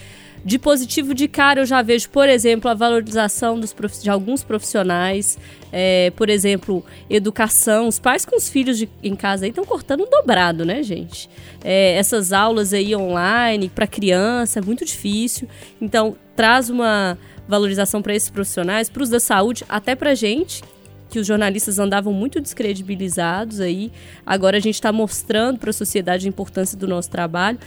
de 0.45 0.59
positivo 0.59 1.14
de 1.14 1.28
cara 1.28 1.61
eu 1.61 1.66
já 1.66 1.82
vejo, 1.82 2.09
por 2.11 2.28
exemplo, 2.28 2.70
a 2.70 2.74
valorização 2.74 3.59
dos 3.59 3.74
de 4.03 4.11
alguns 4.11 4.43
profissionais, 4.43 5.38
é, 5.70 6.11
por 6.16 6.28
exemplo, 6.28 6.84
educação. 7.09 7.86
Os 7.88 7.99
pais 7.99 8.24
com 8.24 8.36
os 8.36 8.49
filhos 8.49 8.76
de- 8.76 8.88
em 9.03 9.14
casa 9.14 9.47
estão 9.47 9.64
cortando 9.64 10.03
um 10.03 10.11
dobrado, 10.11 10.64
né, 10.64 10.82
gente? 10.82 11.30
É, 11.62 11.95
essas 11.95 12.32
aulas 12.32 12.72
aí 12.72 12.95
online 12.97 13.68
para 13.68 13.86
criança 13.86 14.59
é 14.59 14.62
muito 14.62 14.84
difícil. 14.84 15.49
Então, 15.80 16.16
traz 16.34 16.68
uma 16.68 17.16
valorização 17.47 18.03
para 18.03 18.14
esses 18.14 18.30
profissionais, 18.30 18.88
para 18.88 19.03
os 19.03 19.09
da 19.09 19.20
saúde, 19.20 19.64
até 19.68 19.95
para 19.95 20.14
gente 20.14 20.62
que 21.09 21.18
os 21.18 21.26
jornalistas 21.26 21.78
andavam 21.78 22.11
muito 22.12 22.40
descredibilizados 22.40 23.61
aí. 23.61 23.93
Agora 24.24 24.57
a 24.57 24.61
gente 24.61 24.76
está 24.76 24.90
mostrando 24.90 25.59
para 25.59 25.68
a 25.68 25.72
sociedade 25.72 26.26
a 26.26 26.28
importância 26.28 26.76
do 26.76 26.88
nosso 26.88 27.11
trabalho. 27.11 27.59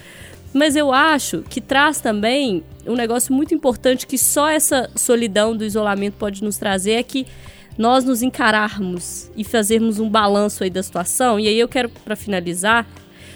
Mas 0.52 0.76
eu 0.76 0.92
acho 0.92 1.42
que 1.42 1.60
traz 1.60 2.00
também 2.00 2.64
um 2.86 2.94
negócio 2.94 3.34
muito 3.34 3.54
importante 3.54 4.06
que 4.06 4.16
só 4.16 4.48
essa 4.48 4.90
solidão 4.94 5.56
do 5.56 5.64
isolamento 5.64 6.14
pode 6.18 6.42
nos 6.42 6.56
trazer 6.56 6.92
é 6.92 7.02
que 7.02 7.26
nós 7.76 8.04
nos 8.04 8.22
encararmos 8.22 9.30
e 9.36 9.44
fazermos 9.44 9.98
um 9.98 10.08
balanço 10.08 10.64
aí 10.64 10.70
da 10.70 10.82
situação. 10.82 11.38
E 11.38 11.46
aí 11.46 11.58
eu 11.58 11.68
quero, 11.68 11.90
para 11.90 12.16
finalizar, 12.16 12.86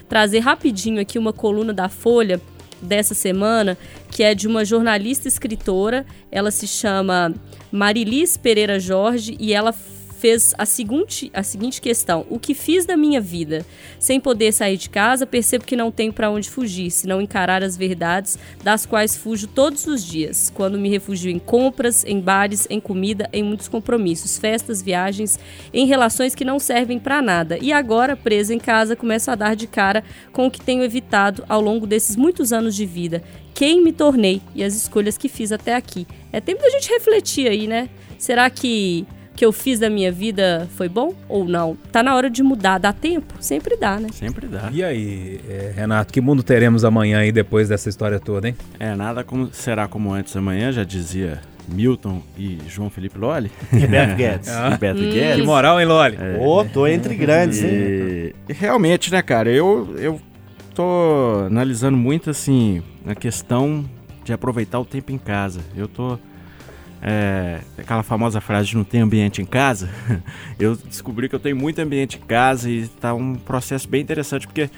trazer 0.09 0.39
rapidinho 0.39 1.01
aqui 1.01 1.19
uma 1.19 1.33
coluna 1.33 1.73
da 1.73 1.89
Folha 1.89 2.41
dessa 2.81 3.15
semana, 3.15 3.77
que 4.11 4.23
é 4.23 4.35
de 4.35 4.49
uma 4.49 4.65
jornalista 4.65 5.29
escritora. 5.29 6.07
Ela 6.33 6.51
se 6.51 6.67
chama 6.67 7.35
Marilis 7.71 8.37
Pereira 8.37 8.81
Jorge 8.81 9.37
e 9.39 9.53
ela 9.53 9.75
fez 10.21 10.55
a 10.59 10.67
seguinte, 10.67 11.31
a 11.35 11.43
seguinte 11.43 11.81
questão: 11.81 12.27
O 12.29 12.39
que 12.39 12.55
fiz 12.55 12.85
da 12.85 12.97
minha 12.97 13.21
vida? 13.21 13.65
Sem 13.99 14.21
poder 14.21 14.53
sair 14.53 14.77
de 14.77 14.91
casa, 14.91 15.27
percebo 15.27 15.65
que 15.65 15.75
não 15.75 15.91
tenho 15.91 16.13
para 16.13 16.31
onde 16.31 16.51
fugir, 16.51 16.91
se 16.91 17.07
não 17.07 17.21
encarar 17.21 17.65
as 17.65 17.77
verdades 17.77 18.39
das 18.63 18.85
quais 18.85 19.17
fujo 19.17 19.47
todos 19.47 19.87
os 19.87 20.05
dias, 20.05 20.53
quando 20.55 20.79
me 20.79 20.91
refugio 20.91 21.31
em 21.31 21.39
compras, 21.39 22.05
em 22.05 22.21
bares, 22.21 22.67
em 22.69 22.79
comida, 22.79 23.29
em 23.33 23.43
muitos 23.43 23.67
compromissos, 23.67 24.39
festas, 24.39 24.83
viagens, 24.83 25.39
em 25.73 25.87
relações 25.87 26.35
que 26.35 26.45
não 26.45 26.59
servem 26.59 26.99
para 26.99 27.23
nada. 27.23 27.59
E 27.61 27.73
agora, 27.73 28.15
presa 28.15 28.55
em 28.55 28.59
casa, 28.59 28.95
começo 28.95 29.31
a 29.31 29.35
dar 29.35 29.57
de 29.57 29.67
cara 29.67 30.05
com 30.33 30.47
o 30.47 30.51
que 30.51 30.61
tenho 30.61 30.85
evitado 30.85 31.45
ao 31.49 31.61
longo 31.61 31.87
desses 31.87 32.15
muitos 32.15 32.53
anos 32.53 32.77
de 32.77 32.85
vida. 32.85 33.23
Quem 33.55 33.83
me 33.83 33.93
tornei 33.93 34.41
e 34.55 34.63
as 34.63 34.75
escolhas 34.75 35.19
que 35.19 35.29
fiz 35.29 35.51
até 35.53 35.75
aqui. 35.75 36.07
É 36.33 36.41
tempo 36.41 36.63
da 36.63 36.71
gente 36.71 36.89
refletir 36.89 37.49
aí, 37.49 37.67
né? 37.67 37.89
Será 38.19 38.49
que 38.49 39.07
que 39.35 39.45
eu 39.45 39.53
fiz 39.53 39.79
da 39.79 39.89
minha 39.89 40.13
vida 40.13 40.69
foi 40.77 40.89
bom 40.89 41.15
ou 41.29 41.45
não? 41.45 41.77
Tá 41.91 42.03
na 42.03 42.15
hora 42.15 42.29
de 42.29 42.43
mudar. 42.43 42.79
Dá 42.79 42.93
tempo? 42.93 43.35
Sempre 43.41 43.77
dá, 43.77 43.99
né? 43.99 44.09
Sempre 44.13 44.47
dá. 44.47 44.69
E 44.73 44.83
aí, 44.83 45.41
é, 45.49 45.73
Renato, 45.75 46.13
que 46.13 46.21
mundo 46.21 46.43
teremos 46.43 46.85
amanhã 46.85 47.19
aí 47.21 47.33
depois 47.33 47.69
dessa 47.69 47.89
história 47.89 48.21
toda, 48.21 48.49
hein? 48.49 48.57
É, 48.79 48.95
nada 48.95 49.25
como 49.25 49.49
será 49.53 49.89
como 49.89 50.13
antes 50.13 50.37
amanhã, 50.37 50.71
já 50.73 50.85
dizia 50.85 51.41
Milton 51.69 52.23
e 52.37 52.59
João 52.69 52.91
Felipe 52.91 53.19
Lolli. 53.19 53.51
Roberto 53.73 54.17
Guedes. 54.17 54.49
Ah, 54.51 54.71
Roberto 54.71 54.99
que 54.99 55.11
Guedes. 55.11 55.45
moral, 55.45 55.81
hein, 55.81 55.87
Loli? 55.87 56.17
Ô, 56.41 56.65
tô 56.65 56.87
entre 56.87 57.15
grandes, 57.15 57.63
hein? 57.63 57.71
E, 57.71 58.35
e 58.49 58.53
realmente, 58.53 59.11
né, 59.11 59.23
cara, 59.23 59.49
eu, 59.51 59.95
eu 59.99 60.21
tô 60.75 61.45
analisando 61.47 61.97
muito, 61.97 62.31
assim, 62.31 62.83
a 63.07 63.15
questão 63.15 63.85
de 64.25 64.33
aproveitar 64.33 64.79
o 64.79 64.85
tempo 64.85 65.13
em 65.13 65.19
casa. 65.19 65.61
Eu 65.77 65.89
tô. 65.89 66.19
É, 67.03 67.61
aquela 67.79 68.03
famosa 68.03 68.41
frase 68.41 68.69
de 68.69 68.77
não 68.77 68.85
ter 68.85 68.99
ambiente 68.99 69.41
em 69.41 69.47
casa. 69.47 69.89
eu 70.59 70.77
descobri 70.77 71.29
que 71.29 71.35
eu 71.35 71.41
tenho 71.41 71.57
muito 71.57 71.79
ambiente 71.79 72.19
em 72.19 72.27
casa 72.27 72.71
e 72.71 72.87
tá 72.87 73.15
um 73.15 73.35
processo 73.35 73.89
bem 73.89 74.01
interessante, 74.01 74.47
porque 74.47 74.71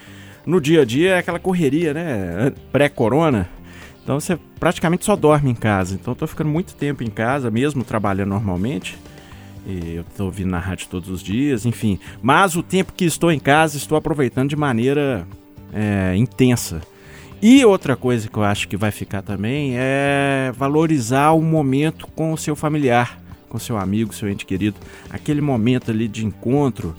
no 0.47 0.61
dia 0.61 0.83
a 0.83 0.85
dia 0.85 1.15
é 1.15 1.19
aquela 1.19 1.39
correria, 1.39 1.93
né? 1.93 2.53
Pré-corona. 2.71 3.49
Então 4.03 4.19
você 4.19 4.39
praticamente 4.59 5.05
só 5.05 5.15
dorme 5.15 5.51
em 5.51 5.55
casa. 5.55 5.95
Então 5.95 6.13
eu 6.13 6.17
tô 6.17 6.27
ficando 6.27 6.51
muito 6.51 6.75
tempo 6.75 7.03
em 7.03 7.11
casa, 7.11 7.51
mesmo 7.51 7.85
trabalhando 7.85 8.31
normalmente. 8.31 8.99
E 9.65 9.95
eu 9.95 10.05
tô 10.17 10.25
ouvindo 10.25 10.51
na 10.51 10.59
rádio 10.59 10.89
todos 10.89 11.09
os 11.09 11.23
dias, 11.23 11.65
enfim. 11.65 11.99
Mas 12.21 12.57
o 12.57 12.63
tempo 12.63 12.93
que 12.93 13.05
estou 13.05 13.31
em 13.31 13.39
casa, 13.39 13.77
estou 13.77 13.97
aproveitando 13.97 14.49
de 14.49 14.57
maneira 14.57 15.27
é, 15.73 16.17
intensa. 16.17 16.81
E 17.43 17.65
outra 17.65 17.97
coisa 17.97 18.29
que 18.29 18.37
eu 18.37 18.45
acho 18.45 18.69
que 18.69 18.77
vai 18.77 18.93
ficar 18.93 19.21
também 19.21 19.73
é 19.75 20.53
valorizar 20.55 21.33
o 21.33 21.43
momento 21.43 22.07
com 22.15 22.33
o 22.33 22.39
seu 22.39 22.55
familiar, 22.55 23.19
com 23.49 23.57
o 23.57 23.61
seu 23.61 23.77
amigo, 23.77 24.15
seu 24.15 24.29
ente 24.31 24.47
querido. 24.47 24.77
Aquele 25.11 25.41
momento 25.41 25.91
ali 25.91 26.07
de 26.07 26.25
encontro, 26.25 26.95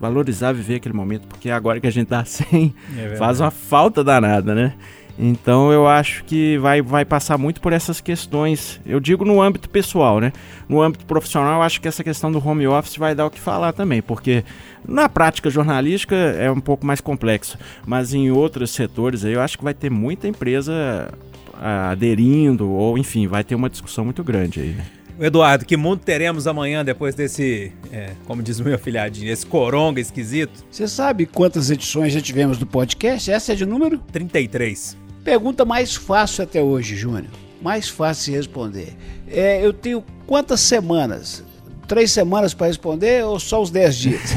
valorizar 0.00 0.52
viver 0.52 0.76
aquele 0.76 0.96
momento, 0.96 1.28
porque 1.28 1.48
agora 1.48 1.80
que 1.80 1.86
a 1.86 1.92
gente 1.92 2.08
tá 2.08 2.24
sem, 2.26 2.74
É 2.98 3.14
faz 3.14 3.38
uma 3.38 3.52
falta 3.52 4.02
danada, 4.02 4.52
né? 4.52 4.74
Então 5.18 5.72
eu 5.72 5.86
acho 5.86 6.24
que 6.24 6.58
vai, 6.58 6.82
vai 6.82 7.04
passar 7.04 7.38
muito 7.38 7.60
por 7.60 7.72
essas 7.72 8.00
questões. 8.00 8.80
Eu 8.84 8.98
digo 8.98 9.24
no 9.24 9.40
âmbito 9.40 9.70
pessoal, 9.70 10.18
né? 10.18 10.32
No 10.68 10.82
âmbito 10.82 11.06
profissional, 11.06 11.60
eu 11.60 11.62
acho 11.62 11.80
que 11.80 11.86
essa 11.86 12.02
questão 12.02 12.32
do 12.32 12.44
home 12.44 12.66
office 12.66 12.96
vai 12.96 13.14
dar 13.14 13.26
o 13.26 13.30
que 13.30 13.40
falar 13.40 13.72
também, 13.72 14.02
porque 14.02 14.44
na 14.86 15.08
prática 15.08 15.48
jornalística 15.48 16.16
é 16.16 16.50
um 16.50 16.60
pouco 16.60 16.84
mais 16.84 17.00
complexo, 17.00 17.56
mas 17.86 18.12
em 18.12 18.30
outros 18.30 18.70
setores 18.70 19.24
aí 19.24 19.34
eu 19.34 19.40
acho 19.40 19.56
que 19.56 19.64
vai 19.64 19.74
ter 19.74 19.90
muita 19.90 20.26
empresa 20.26 21.08
ah, 21.54 21.90
aderindo, 21.90 22.68
ou 22.68 22.98
enfim, 22.98 23.28
vai 23.28 23.44
ter 23.44 23.54
uma 23.54 23.70
discussão 23.70 24.04
muito 24.04 24.24
grande 24.24 24.60
aí. 24.60 24.68
né? 24.70 24.84
Eduardo, 25.20 25.64
que 25.64 25.76
mundo 25.76 26.00
teremos 26.00 26.48
amanhã 26.48 26.84
depois 26.84 27.14
desse, 27.14 27.70
é, 27.92 28.10
como 28.26 28.42
diz 28.42 28.58
o 28.58 28.64
meu 28.64 28.76
filhadinho, 28.76 29.30
esse 29.30 29.46
coronga 29.46 30.00
esquisito? 30.00 30.64
Você 30.68 30.88
sabe 30.88 31.24
quantas 31.24 31.70
edições 31.70 32.12
já 32.12 32.20
tivemos 32.20 32.58
do 32.58 32.66
podcast? 32.66 33.30
Essa 33.30 33.52
é 33.52 33.54
de 33.54 33.64
número? 33.64 33.98
33. 34.10 35.03
Pergunta 35.24 35.64
mais 35.64 35.94
fácil 35.96 36.44
até 36.44 36.62
hoje, 36.62 36.94
Júnior. 36.94 37.24
Mais 37.62 37.88
fácil 37.88 38.32
de 38.32 38.36
responder. 38.38 38.94
É, 39.26 39.64
eu 39.64 39.72
tenho 39.72 40.04
quantas 40.26 40.60
semanas? 40.60 41.42
Três 41.88 42.10
semanas 42.12 42.54
para 42.54 42.66
responder 42.68 43.24
ou 43.24 43.38
só 43.38 43.60
os 43.60 43.70
dez 43.70 43.96
dias? 43.96 44.20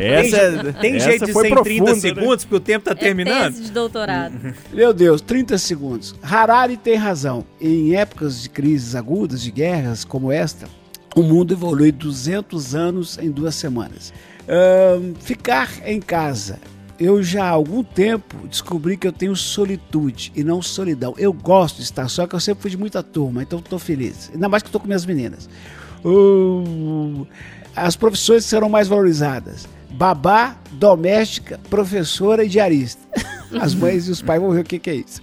Essa, 0.00 0.72
Tem 0.80 0.96
essa 0.96 1.10
jeito 1.10 1.26
de 1.26 1.32
ser 1.32 1.38
em 1.38 1.42
30 1.42 1.54
profunda, 1.62 1.92
né? 1.94 2.00
segundos, 2.00 2.44
porque 2.44 2.56
o 2.56 2.60
tempo 2.60 2.84
tá 2.86 2.92
É 2.92 2.94
terminando? 2.94 3.52
tese 3.52 3.64
de 3.64 3.70
doutorado. 3.70 4.54
Meu 4.72 4.92
Deus, 4.94 5.20
30 5.20 5.58
segundos. 5.58 6.14
Harari 6.22 6.76
tem 6.76 6.94
razão. 6.94 7.44
Em 7.60 7.94
épocas 7.94 8.42
de 8.42 8.48
crises 8.48 8.94
agudas, 8.94 9.42
de 9.42 9.50
guerras 9.50 10.04
como 10.04 10.32
esta, 10.32 10.66
o 11.14 11.22
mundo 11.22 11.52
evolui 11.52 11.92
200 11.92 12.74
anos 12.74 13.18
em 13.18 13.30
duas 13.30 13.54
semanas. 13.54 14.12
Ahn, 14.48 15.14
ficar 15.20 15.70
em 15.84 16.00
casa. 16.00 16.58
Eu 16.98 17.22
já 17.22 17.44
há 17.44 17.50
algum 17.50 17.82
tempo 17.82 18.46
descobri 18.48 18.96
que 18.96 19.06
eu 19.06 19.12
tenho 19.12 19.36
solitude 19.36 20.32
e 20.34 20.42
não 20.42 20.62
solidão. 20.62 21.14
Eu 21.18 21.32
gosto 21.32 21.76
de 21.76 21.82
estar 21.82 22.08
só, 22.08 22.26
que 22.26 22.34
eu 22.34 22.40
sempre 22.40 22.62
fui 22.62 22.70
de 22.70 22.76
muita 22.76 23.02
turma, 23.02 23.42
então 23.42 23.58
estou 23.58 23.78
feliz. 23.78 24.30
Ainda 24.32 24.48
mais 24.48 24.62
que 24.62 24.68
estou 24.68 24.80
com 24.80 24.86
minhas 24.86 25.04
meninas. 25.04 25.48
Uh, 26.04 27.26
as 27.74 27.96
profissões 27.96 28.44
serão 28.44 28.68
mais 28.68 28.88
valorizadas. 28.88 29.68
Babá, 29.90 30.56
doméstica, 30.72 31.60
professora 31.68 32.44
e 32.44 32.48
diarista. 32.48 33.02
As 33.60 33.74
mães 33.74 34.08
e 34.08 34.10
os 34.10 34.22
pais 34.22 34.40
vão 34.40 34.50
ver 34.50 34.60
o 34.60 34.64
que, 34.64 34.78
que 34.78 34.90
é 34.90 34.94
isso. 34.96 35.20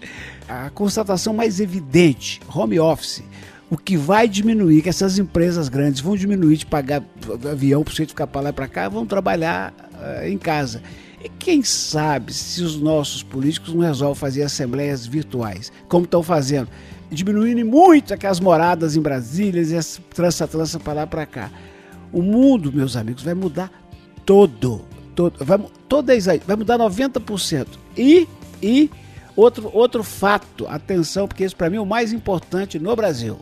A 0.47 0.69
constatação 0.69 1.34
mais 1.34 1.59
evidente, 1.59 2.39
home 2.53 2.80
office, 2.80 3.24
o 3.69 3.78
que 3.78 3.97
vai 3.97 4.28
diminuir, 4.28 4.82
que 4.82 4.89
essas 4.89 5.17
empresas 5.17 5.67
grandes 5.67 5.99
vão 5.99 6.15
diminuir 6.15 6.57
de 6.57 6.65
pagar 6.65 7.03
avião 7.51 7.84
para 7.84 7.93
você 7.93 8.05
ficar 8.05 8.28
para 8.28 8.41
lá 8.41 8.49
e 8.49 8.53
para 8.53 8.67
cá, 8.67 8.88
vão 8.88 9.05
trabalhar 9.05 9.74
ah, 9.95 10.28
em 10.28 10.38
casa. 10.38 10.82
E 11.24 11.30
quem 11.30 11.63
sabe 11.63 12.34
se 12.34 12.61
os 12.61 12.76
nossos 12.76 13.24
políticos 13.24 13.74
não 13.74 13.82
resolvem 13.82 14.15
fazer 14.15 14.43
assembleias 14.43 15.05
virtuais, 15.05 15.71
como 15.88 16.03
estão 16.03 16.21
fazendo, 16.21 16.67
diminuindo 17.09 17.65
muito 17.65 18.13
aquelas 18.13 18.41
moradas 18.41 18.97
em 18.97 19.01
Brasília 19.01 19.61
e 19.61 19.74
essa 19.74 20.01
trança-trança 20.13 20.80
para 20.80 20.93
lá 20.93 21.07
para 21.07 21.26
cá. 21.26 21.49
O 22.11 22.21
mundo, 22.21 22.74
meus 22.74 22.97
amigos, 22.97 23.24
vai 23.24 23.34
mudar 23.34 23.71
todo. 24.26 24.86
todo 25.15 25.34
vai, 25.39 25.59
toda 25.88 26.13
vai 26.45 26.55
mudar 26.57 26.78
90%. 26.78 27.67
E, 27.97 28.28
e 28.61 28.91
outro, 29.34 29.69
outro 29.74 30.03
fato, 30.03 30.67
atenção, 30.67 31.26
porque 31.26 31.45
isso 31.45 31.55
para 31.55 31.69
mim 31.69 31.78
é 31.78 31.82
o 31.82 31.86
mais 31.86 32.11
importante 32.11 32.78
no 32.78 32.93
Brasil. 32.97 33.39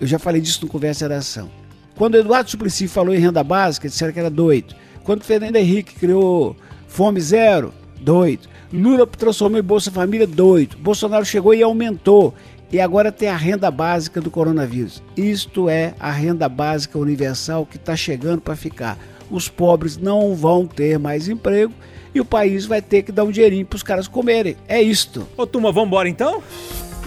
Eu 0.00 0.06
já 0.06 0.20
falei 0.20 0.40
disso 0.40 0.64
no 0.64 0.70
Conversa 0.70 1.04
Oração. 1.04 1.50
Quando 1.96 2.16
Eduardo 2.16 2.48
Suplicy 2.48 2.86
falou 2.86 3.14
em 3.14 3.18
renda 3.18 3.42
básica, 3.42 3.88
disseram 3.88 4.12
que 4.12 4.20
era 4.20 4.30
doido. 4.30 4.74
Quando 5.04 5.24
Fernando 5.24 5.56
Henrique 5.56 5.94
criou 5.94 6.56
Fome 6.92 7.22
Zero, 7.22 7.72
doido. 8.02 8.46
Lula 8.70 9.06
transformou 9.06 9.58
em 9.58 9.62
Bolsa 9.62 9.90
Família, 9.90 10.26
doido. 10.26 10.76
Bolsonaro 10.76 11.24
chegou 11.24 11.54
e 11.54 11.62
aumentou. 11.62 12.34
E 12.70 12.78
agora 12.78 13.10
tem 13.10 13.30
a 13.30 13.36
renda 13.36 13.70
básica 13.70 14.20
do 14.20 14.30
coronavírus. 14.30 15.02
Isto 15.16 15.70
é 15.70 15.94
a 15.98 16.10
renda 16.10 16.50
básica 16.50 16.98
universal 16.98 17.64
que 17.64 17.76
está 17.76 17.96
chegando 17.96 18.42
para 18.42 18.54
ficar. 18.54 18.98
Os 19.30 19.48
pobres 19.48 19.96
não 19.96 20.34
vão 20.34 20.66
ter 20.66 20.98
mais 20.98 21.30
emprego 21.30 21.72
e 22.14 22.20
o 22.20 22.26
país 22.26 22.66
vai 22.66 22.82
ter 22.82 23.04
que 23.04 23.10
dar 23.10 23.24
um 23.24 23.30
dinheirinho 23.30 23.64
para 23.64 23.76
os 23.76 23.82
caras 23.82 24.06
comerem. 24.06 24.54
É 24.68 24.82
isto. 24.82 25.26
Ô, 25.34 25.46
turma, 25.46 25.72
vambora 25.72 26.10
então? 26.10 26.42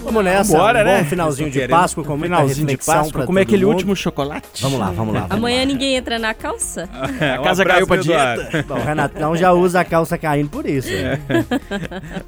Vamos 0.06 0.24
nessa, 0.24 0.52
Vambora, 0.52 0.78
um 0.80 0.84
bom 0.84 0.90
né? 0.90 1.04
finalzinho 1.04 1.50
de 1.50 1.68
Páscoa 1.68 2.04
com 2.04 2.16
muita 2.16 2.36
Finalzinho 2.36 2.66
de 2.66 2.76
Páscoa, 2.76 3.12
pra 3.12 3.26
como 3.26 3.38
é 3.38 3.42
aquele 3.42 3.64
mundo. 3.64 3.74
último 3.74 3.96
chocolate? 3.96 4.62
Vamos 4.62 4.78
lá, 4.78 4.90
vamos 4.90 5.14
lá. 5.14 5.20
vamos 5.20 5.36
Amanhã 5.36 5.60
lá. 5.60 5.64
ninguém 5.66 5.96
entra 5.96 6.18
na 6.18 6.32
calça? 6.32 6.88
É, 7.20 7.38
um 7.40 7.42
casa 7.42 7.62
abraço, 7.62 7.66
caiu 7.66 7.86
pra 7.86 7.96
Eduardo. 7.96 8.42
Bom, 8.68 8.74
o 8.74 8.82
Renatão 8.82 9.36
já 9.36 9.52
usa 9.52 9.80
a 9.80 9.84
calça 9.84 10.16
caindo 10.18 10.48
por 10.48 10.66
isso. 10.66 10.88
né? 10.90 11.18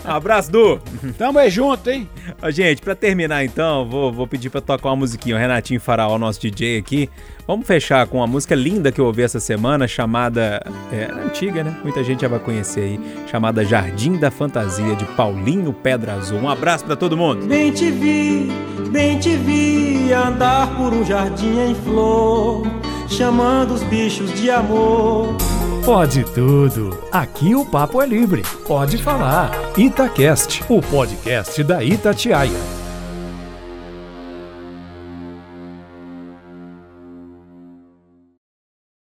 Um 0.04 0.10
abraço, 0.10 0.50
Du. 0.50 0.80
Tamo 1.16 1.38
aí 1.38 1.50
junto, 1.50 1.88
hein? 1.90 2.08
Ó, 2.42 2.50
gente, 2.50 2.80
pra 2.82 2.94
terminar 2.94 3.44
então, 3.44 3.88
vou, 3.88 4.12
vou 4.12 4.26
pedir 4.26 4.50
pra 4.50 4.60
tocar 4.60 4.88
uma 4.88 4.96
musiquinha. 4.96 5.36
O 5.36 5.38
Renatinho 5.38 5.80
Faraó, 5.80 6.18
nosso 6.18 6.40
DJ 6.40 6.78
aqui. 6.78 7.08
Vamos 7.48 7.66
fechar 7.66 8.06
com 8.06 8.18
uma 8.18 8.26
música 8.26 8.54
linda 8.54 8.92
que 8.92 9.00
eu 9.00 9.06
ouvi 9.06 9.22
essa 9.22 9.40
semana, 9.40 9.88
chamada. 9.88 10.62
É 10.92 11.10
antiga, 11.24 11.64
né? 11.64 11.74
Muita 11.82 12.04
gente 12.04 12.20
já 12.20 12.28
vai 12.28 12.38
conhecer 12.38 12.80
aí. 12.80 13.00
Chamada 13.26 13.64
Jardim 13.64 14.18
da 14.18 14.30
Fantasia, 14.30 14.94
de 14.94 15.06
Paulinho 15.06 15.72
Pedra 15.72 16.12
Azul. 16.12 16.38
Um 16.40 16.50
abraço 16.50 16.84
pra 16.84 16.94
todo 16.94 17.16
mundo. 17.16 17.46
Bem 17.46 17.72
te 17.72 17.90
vi, 17.90 18.52
bem 18.90 19.18
te 19.18 19.34
vi 19.34 20.12
andar 20.12 20.76
por 20.76 20.92
um 20.92 21.02
jardim 21.02 21.70
em 21.70 21.74
flor, 21.74 22.66
chamando 23.08 23.72
os 23.72 23.82
bichos 23.84 24.30
de 24.38 24.50
amor. 24.50 25.34
Pode 25.86 26.24
tudo. 26.34 27.02
Aqui 27.10 27.54
o 27.54 27.64
papo 27.64 28.02
é 28.02 28.06
livre. 28.06 28.42
Pode 28.66 28.98
falar. 28.98 29.50
Itacast, 29.74 30.62
o 30.68 30.82
podcast 30.82 31.64
da 31.64 31.82
Itatiaia. 31.82 32.77